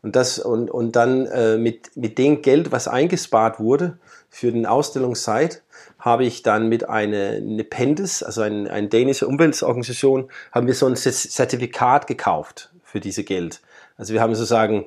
Und, 0.00 0.16
das, 0.16 0.38
und, 0.38 0.70
und 0.70 0.96
dann 0.96 1.26
äh, 1.26 1.58
mit, 1.58 1.94
mit 1.94 2.16
dem 2.16 2.40
Geld, 2.40 2.72
was 2.72 2.88
eingespart 2.88 3.60
wurde 3.60 3.98
für 4.30 4.50
den 4.52 4.64
Ausstellungszeit, 4.64 5.62
habe 5.98 6.24
ich 6.24 6.42
dann 6.42 6.70
mit 6.70 6.88
einer 6.88 7.40
Nependis, 7.40 8.22
also 8.22 8.40
eine, 8.40 8.70
eine 8.70 8.88
dänische 8.88 9.28
Umweltorganisation, 9.28 10.30
haben 10.50 10.66
wir 10.66 10.74
so 10.74 10.86
ein 10.86 10.96
Zertifikat 10.96 12.06
gekauft 12.06 12.72
für 12.82 13.00
diese 13.00 13.22
Geld. 13.22 13.60
Also 14.02 14.14
wir 14.14 14.20
haben 14.20 14.34
sozusagen 14.34 14.86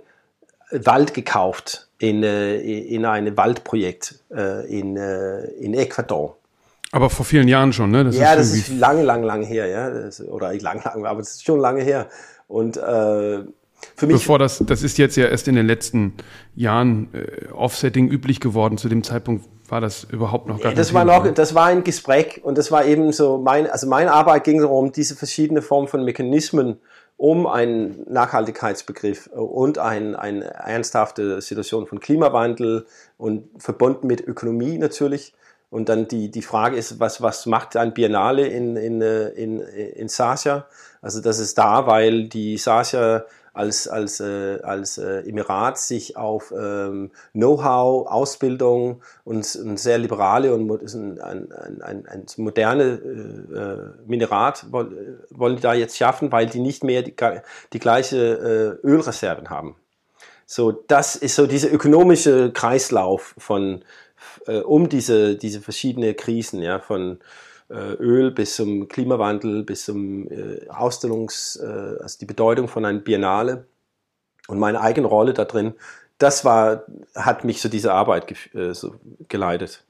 Wald 0.72 1.14
gekauft 1.14 1.88
in, 2.00 2.22
äh, 2.22 2.58
in 2.58 3.06
ein 3.06 3.38
Waldprojekt 3.38 4.20
äh, 4.30 4.68
in, 4.68 4.98
äh, 4.98 5.46
in 5.52 5.74
Ecuador. 5.74 6.36
Aber 6.92 7.10
vor 7.10 7.26
vielen 7.26 7.48
Jahren 7.48 7.72
schon, 7.72 7.92
ne? 7.92 8.04
Das 8.04 8.18
ja, 8.18 8.34
ist 8.34 8.40
das 8.40 8.58
ist 8.58 8.78
lange, 8.78 9.04
lange, 9.04 9.26
lange 9.26 9.46
her, 9.46 9.68
ja. 9.68 9.90
Das, 9.90 10.20
oder 10.22 10.54
lang, 10.56 10.84
lang, 10.84 11.06
aber 11.06 11.22
es 11.22 11.36
ist 11.36 11.46
schon 11.46 11.62
lange 11.62 11.82
her. 11.82 12.10
Und 12.50 12.76
äh, 12.76 12.82
für 13.96 14.06
mich. 14.06 14.18
Bevor 14.18 14.38
das, 14.38 14.62
das 14.66 14.84
ist 14.84 14.98
jetzt 14.98 15.16
ja 15.16 15.28
erst 15.28 15.48
in 15.48 15.56
den 15.56 15.66
letzten 15.66 16.16
Jahren 16.54 17.08
äh, 17.14 17.54
Offsetting 17.54 18.10
üblich 18.10 18.42
geworden. 18.42 18.78
Zu 18.78 18.90
dem 18.90 19.02
Zeitpunkt 19.02 19.46
war 19.70 19.80
das 19.80 20.04
überhaupt 20.04 20.50
noch 20.50 20.60
gar 20.60 20.72
nicht. 20.72 20.78
Das 20.78 20.94
war 20.94 21.06
noch, 21.06 21.26
das 21.34 21.56
war 21.56 21.68
ein 21.68 21.86
Gespräch 21.86 22.44
und 22.44 22.58
das 22.58 22.70
war 22.70 22.84
eben 22.84 23.14
so 23.14 23.38
mein, 23.38 23.70
also 23.70 23.88
meine 23.88 24.12
Arbeit 24.12 24.44
ging 24.44 24.60
darum, 24.60 24.92
diese 24.92 25.16
verschiedenen 25.16 25.64
Formen 25.64 25.88
von 25.88 26.04
Mechanismen 26.04 26.82
um 27.18 27.48
einen 27.48 28.06
Nachhaltigkeitsbegriff 28.12 29.28
und 29.28 29.78
ein, 29.78 30.16
eine 30.16 30.46
ernsthafte 30.54 31.42
Situation 31.42 31.88
von 31.88 32.00
Klimawandel 32.00 32.86
und 33.18 33.48
verbunden 33.58 34.08
mit 34.08 34.22
Ökonomie 34.22 34.78
natürlich. 34.78 35.34
Und 35.70 35.90
dann 35.90 36.08
die, 36.08 36.30
die 36.30 36.42
Frage 36.42 36.78
ist, 36.78 37.00
was, 37.00 37.22
was 37.22 37.46
macht 37.46 37.76
ein 37.76 37.94
Biennale 37.94 38.48
in, 38.48 38.76
in, 38.76 39.02
in, 39.02 39.60
in 39.60 40.08
Sascha? 40.08 40.68
Also 41.02 41.22
das 41.22 41.40
ist 41.40 41.58
da, 41.58 41.88
weil 41.88 42.28
die 42.28 42.58
Sascha 42.58 43.26
als, 43.56 43.88
als, 43.88 44.20
äh, 44.20 44.60
als 44.64 44.98
äh, 44.98 45.22
Emirat 45.22 45.78
sich 45.78 46.18
auf 46.18 46.54
ähm, 46.56 47.12
Know-how, 47.32 48.08
Ausbildung 48.08 49.02
und, 49.24 49.56
und 49.56 49.80
sehr 49.80 49.98
liberale 49.98 50.54
und 50.54 50.70
ein, 50.94 51.22
ein, 51.22 51.82
ein, 51.82 52.06
ein 52.06 52.26
moderne 52.38 52.84
äh, 52.84 53.58
äh 53.58 53.78
Minerat 54.06 54.66
wollen 54.72 55.56
die 55.56 55.62
da 55.62 55.74
jetzt 55.74 55.98
schaffen, 55.98 56.32
weil 56.32 56.48
die 56.48 56.60
nicht 56.60 56.84
mehr 56.84 57.02
die, 57.02 57.16
die 57.74 57.80
gleiche 57.80 58.80
äh, 58.84 58.88
Ölreserven 58.88 59.50
haben. 59.50 59.76
So, 60.46 60.72
das 60.72 61.16
ist 61.16 61.36
so 61.36 61.48
dieser 61.48 61.72
ökonomische 61.72 62.52
Kreislauf 62.52 63.36
von 63.38 63.84
äh, 64.48 64.60
um 64.60 64.90
diese, 64.90 65.36
diese 65.38 65.62
verschiedenen 65.62 66.16
Krisen, 66.16 66.62
ja, 66.62 66.80
von 66.80 67.14
äh, 67.14 67.18
Öl 67.74 68.32
bis 68.32 68.56
zum 68.56 68.88
Klimawandel, 68.88 69.64
bis 69.64 69.86
zum 69.86 70.30
äh, 70.30 70.68
Ausstellungs, 70.70 71.56
äh, 71.58 71.98
also 72.02 72.20
die 72.20 72.26
Bedeutung 72.26 72.68
von 72.68 72.86
einer 72.86 73.00
Biennale 73.00 73.66
und 74.48 74.60
meine 74.60 74.82
eigene 74.82 75.08
Rolle 75.08 75.34
da 75.34 75.46
drin, 75.46 75.74
das 76.18 76.46
war, 76.46 76.84
hat 77.16 77.44
mich 77.44 77.62
so 77.62 77.70
diese 77.70 77.94
Arbeit 77.94 78.28
ge 78.28 78.74
so 78.74 78.96
geleitet. 79.28 79.84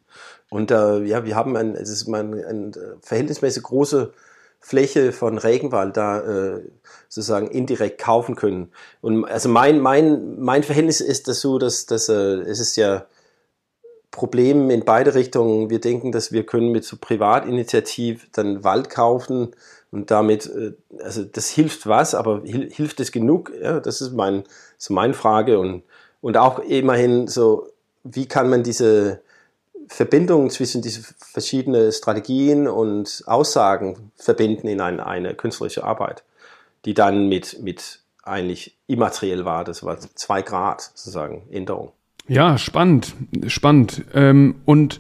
Und 0.49 0.71
äh, 0.71 1.03
ja, 1.03 1.25
wir 1.25 1.35
haben 1.35 1.55
ein, 1.55 1.75
es 1.75 1.89
ist 1.89 2.07
ein, 2.07 2.33
ein 2.33 2.71
verhältnismäßig 3.01 3.63
große 3.63 4.13
Fläche 4.65 5.11
von 5.11 5.37
Regenwald 5.37 5.95
da 5.95 6.21
äh, 6.21 6.61
sozusagen 7.07 7.47
indirekt 7.47 8.01
kaufen 8.01 8.35
können. 8.35 8.71
Und 9.01 9.25
also 9.25 9.47
mein, 9.47 9.79
mein, 9.79 10.39
mein 10.39 10.63
Verhältnis 10.63 11.01
ist 11.01 11.27
das 11.27 11.41
so, 11.41 11.59
dass, 11.59 11.85
dass 11.85 12.09
äh, 12.09 12.13
es 12.13 12.59
ist 12.59 12.75
ja 12.75 13.05
Problem 14.15 14.69
in 14.69 14.85
beide 14.85 15.13
Richtungen. 15.13 15.69
Wir 15.69 15.81
denken, 15.81 16.13
dass 16.13 16.31
wir 16.31 16.45
können 16.45 16.71
mit 16.71 16.85
so 16.85 16.95
Privatinitiativ 16.95 18.29
dann 18.31 18.63
Wald 18.63 18.89
kaufen 18.89 19.53
und 19.91 20.09
damit, 20.09 20.47
äh, 20.47 20.71
also 21.03 21.23
das 21.23 21.49
hilft 21.49 21.85
was, 21.85 22.15
aber 22.15 22.41
hilft 22.43 23.01
es 23.01 23.11
genug? 23.11 23.51
Ja, 23.61 23.81
das 23.81 23.99
ist 23.99 24.13
mein, 24.13 24.43
so 24.77 24.93
meine 24.93 25.13
Frage 25.13 25.59
und, 25.59 25.83
und 26.21 26.37
auch 26.37 26.59
immerhin 26.59 27.27
so, 27.27 27.67
wie 28.03 28.25
kann 28.25 28.49
man 28.49 28.63
diese 28.63 29.21
Verbindung 29.87 30.49
zwischen 30.49 30.81
diesen 30.81 31.05
verschiedenen 31.17 31.91
Strategien 31.91 32.67
und 32.69 33.21
Aussagen 33.25 34.11
verbinden 34.15 34.69
in 34.69 34.79
eine, 34.79 35.05
eine 35.05 35.35
künstlerische 35.35 35.83
Arbeit, 35.83 36.23
die 36.85 36.93
dann 36.93 37.27
mit, 37.27 37.61
mit 37.61 37.99
eigentlich 38.23 38.77
immateriell 38.87 39.43
war. 39.43 39.65
Das 39.65 39.83
war 39.83 39.99
zwei 40.15 40.41
Grad 40.41 40.81
sozusagen 40.81 41.47
Änderung. 41.51 41.91
Ja, 42.27 42.57
spannend, 42.57 43.13
spannend. 43.47 44.03
Ähm, 44.13 44.55
und 44.65 44.99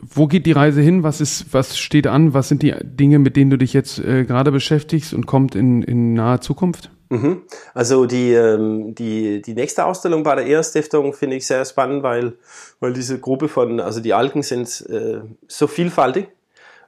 wo 0.00 0.26
geht 0.26 0.46
die 0.46 0.52
Reise 0.52 0.80
hin? 0.80 1.02
Was 1.02 1.20
ist, 1.20 1.52
was 1.52 1.78
steht 1.78 2.06
an? 2.06 2.34
Was 2.34 2.48
sind 2.48 2.62
die 2.62 2.74
Dinge, 2.82 3.18
mit 3.18 3.36
denen 3.36 3.50
du 3.50 3.58
dich 3.58 3.72
jetzt 3.72 3.98
äh, 3.98 4.24
gerade 4.24 4.52
beschäftigst 4.52 5.14
und 5.14 5.26
kommt 5.26 5.54
in, 5.54 5.82
in 5.82 6.14
naher 6.14 6.40
Zukunft? 6.40 6.90
Mhm. 7.10 7.42
Also 7.74 8.06
die, 8.06 8.32
ähm, 8.32 8.94
die, 8.94 9.40
die 9.42 9.54
nächste 9.54 9.84
Ausstellung 9.84 10.22
bei 10.22 10.34
der 10.34 10.46
ER-Stiftung 10.46 11.12
finde 11.12 11.36
ich 11.36 11.46
sehr 11.46 11.64
spannend, 11.64 12.02
weil, 12.02 12.34
weil 12.80 12.92
diese 12.92 13.18
Gruppe 13.18 13.48
von, 13.48 13.80
also 13.80 14.00
die 14.00 14.14
Algen 14.14 14.42
sind 14.42 14.84
äh, 14.88 15.20
so 15.46 15.66
vielfältig 15.66 16.28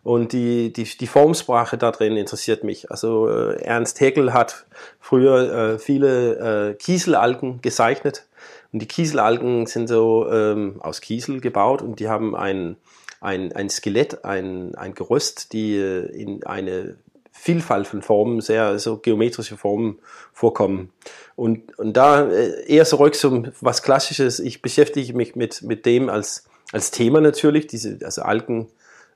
und 0.03 0.33
die, 0.33 0.73
die, 0.73 0.85
die 0.85 1.07
Formsprache 1.07 1.79
da 1.79 1.91
drin 1.91 2.17
interessiert 2.17 2.65
mich. 2.65 2.91
Also 2.91 3.29
äh, 3.29 3.63
Ernst 3.63 4.01
Heckel 4.01 4.33
hat 4.33 4.67
früher 5.01 5.75
äh, 5.75 5.79
viele 5.79 6.71
äh, 6.71 6.75
Kieselalgen 6.75 7.61
gezeichnet 7.63 8.27
und 8.73 8.81
die 8.81 8.87
Kieselalgen 8.89 9.67
sind 9.67 9.89
so 9.89 10.31
ähm, 10.31 10.77
aus 10.81 11.01
Kiesel 11.01 11.41
gebaut 11.41 11.83
und 11.83 11.99
die 12.01 12.09
haben 12.09 12.37
ein, 12.37 12.77
ein, 13.21 13.53
ein 13.53 13.69
Skelett, 13.69 14.25
ein, 14.25 14.75
ein 14.77 14.95
Gerüst, 14.95 15.53
die 15.53 15.77
äh, 15.77 16.07
in 16.07 16.45
eine 16.45 16.97
Vielfalt 17.33 17.87
von 17.87 18.03
Formen, 18.03 18.41
sehr 18.41 18.79
so 18.79 18.99
geometrische 18.99 19.57
Formen 19.57 19.99
vorkommen. 20.33 20.93
Und, 21.37 21.79
und 21.79 21.97
da 21.97 22.29
äh, 22.29 22.67
eher 22.67 22.85
zurück 22.85 23.15
zum 23.15 23.51
was 23.61 23.83
Klassisches. 23.83 24.41
Ich 24.41 24.63
beschäftige 24.63 25.15
mich 25.15 25.35
mit, 25.37 25.63
mit 25.63 25.87
dem 25.87 26.09
als, 26.09 26.45
als 26.73 26.91
Thema 26.91 27.21
natürlich, 27.21 27.67
diese, 27.67 27.99
also 28.05 28.23
Algen 28.23 28.69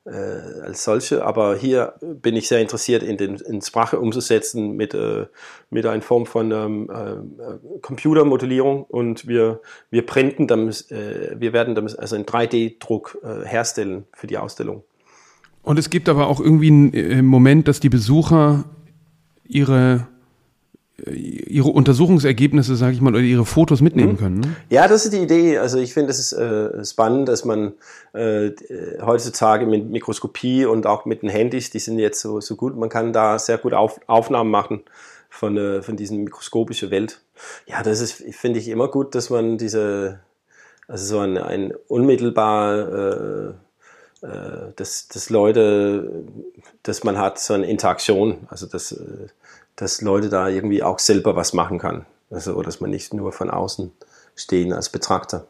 äh, 0.04 0.62
als 0.62 0.84
solche. 0.84 1.24
Aber 1.24 1.56
hier 1.56 1.94
bin 2.00 2.36
ich 2.36 2.48
sehr 2.48 2.60
interessiert, 2.60 3.02
in, 3.02 3.16
den, 3.16 3.36
in 3.36 3.62
Sprache 3.62 3.98
umzusetzen 3.98 4.76
mit, 4.76 4.94
äh, 4.94 5.26
mit 5.70 5.86
einer 5.86 6.02
Form 6.02 6.26
von 6.26 6.52
ähm, 6.52 6.90
äh, 6.90 7.78
Computermodellierung 7.80 8.84
und 8.84 9.26
wir, 9.26 9.60
wir 9.90 10.06
printen 10.06 10.46
dann, 10.46 10.68
äh, 10.68 11.36
wir 11.36 11.52
werden 11.52 11.74
dann 11.74 11.88
also 11.96 12.16
einen 12.16 12.26
3D-Druck 12.26 13.18
äh, 13.22 13.46
herstellen 13.46 14.04
für 14.12 14.26
die 14.26 14.38
Ausstellung. 14.38 14.84
Und 15.62 15.78
es 15.78 15.88
gibt 15.88 16.08
aber 16.08 16.26
auch 16.26 16.40
irgendwie 16.40 16.68
einen 16.68 16.92
äh, 16.92 17.22
Moment, 17.22 17.68
dass 17.68 17.80
die 17.80 17.88
Besucher 17.88 18.64
ihre 19.44 20.06
ihre 20.96 21.70
Untersuchungsergebnisse, 21.70 22.76
sage 22.76 22.92
ich 22.92 23.00
mal, 23.00 23.14
oder 23.14 23.22
ihre 23.22 23.44
Fotos 23.44 23.80
mitnehmen 23.80 24.12
mhm. 24.12 24.18
können. 24.18 24.40
Ne? 24.40 24.56
Ja, 24.70 24.86
das 24.86 25.04
ist 25.04 25.12
die 25.12 25.22
Idee. 25.22 25.58
Also 25.58 25.78
ich 25.78 25.92
finde, 25.92 26.10
es 26.10 26.18
ist 26.20 26.32
äh, 26.32 26.84
spannend, 26.84 27.28
dass 27.28 27.44
man 27.44 27.72
äh, 28.12 28.52
heutzutage 29.04 29.66
mit 29.66 29.90
Mikroskopie 29.90 30.66
und 30.66 30.86
auch 30.86 31.04
mit 31.04 31.22
den 31.22 31.30
Handys, 31.30 31.70
die 31.70 31.80
sind 31.80 31.98
jetzt 31.98 32.20
so, 32.20 32.40
so 32.40 32.54
gut, 32.54 32.76
man 32.76 32.88
kann 32.88 33.12
da 33.12 33.38
sehr 33.38 33.58
gut 33.58 33.74
auf, 33.74 34.00
Aufnahmen 34.06 34.50
machen 34.50 34.82
von, 35.28 35.56
äh, 35.56 35.82
von 35.82 35.96
diesen 35.96 36.22
mikroskopischen 36.22 36.92
Welt. 36.92 37.20
Ja, 37.66 37.82
das 37.82 38.00
ist, 38.00 38.22
finde 38.36 38.60
ich, 38.60 38.68
immer 38.68 38.86
gut, 38.86 39.16
dass 39.16 39.30
man 39.30 39.58
diese, 39.58 40.20
also 40.86 41.04
so 41.06 41.18
ein, 41.18 41.38
ein 41.38 41.72
unmittelbar 41.88 43.48
äh, 43.48 43.54
äh, 44.24 44.72
dass, 44.76 45.08
dass 45.08 45.28
Leute, 45.28 46.24
dass 46.82 47.04
man 47.04 47.18
hat 47.18 47.38
so 47.38 47.52
eine 47.52 47.66
Interaktion, 47.66 48.46
also 48.48 48.66
dass, 48.66 48.92
äh, 48.92 49.26
dass 49.76 50.00
Leute 50.00 50.28
da 50.28 50.48
irgendwie 50.48 50.82
auch 50.82 50.98
selber 50.98 51.36
was 51.36 51.52
machen 51.52 51.78
kann. 51.78 52.06
Also, 52.30 52.60
dass 52.62 52.80
man 52.80 52.90
nicht 52.90 53.14
nur 53.14 53.32
von 53.32 53.50
außen 53.50 53.92
stehen 54.34 54.72
als 54.72 54.88
Betrachter. 54.88 55.46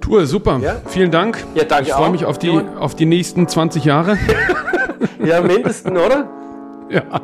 Tour, 0.00 0.26
super. 0.26 0.58
Ja? 0.58 0.80
Vielen 0.86 1.10
Dank. 1.10 1.44
Ja, 1.54 1.64
danke 1.64 1.88
ich 1.88 1.94
freue 1.94 2.10
mich 2.10 2.24
auf 2.24 2.38
die, 2.38 2.50
auf 2.50 2.94
die 2.94 3.06
nächsten 3.06 3.46
20 3.46 3.84
Jahre. 3.84 4.18
ja, 5.24 5.40
mindestens, 5.40 5.98
oder? 5.98 6.28
Ja. 6.90 7.20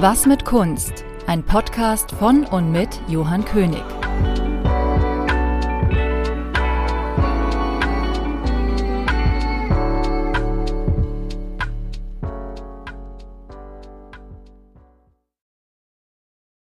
Was 0.00 0.26
mit 0.26 0.44
Kunst? 0.44 1.07
Ein 1.28 1.42
Podcast 1.42 2.12
von 2.12 2.46
und 2.46 2.72
mit 2.72 2.88
Johann 3.06 3.44
König. 3.44 3.97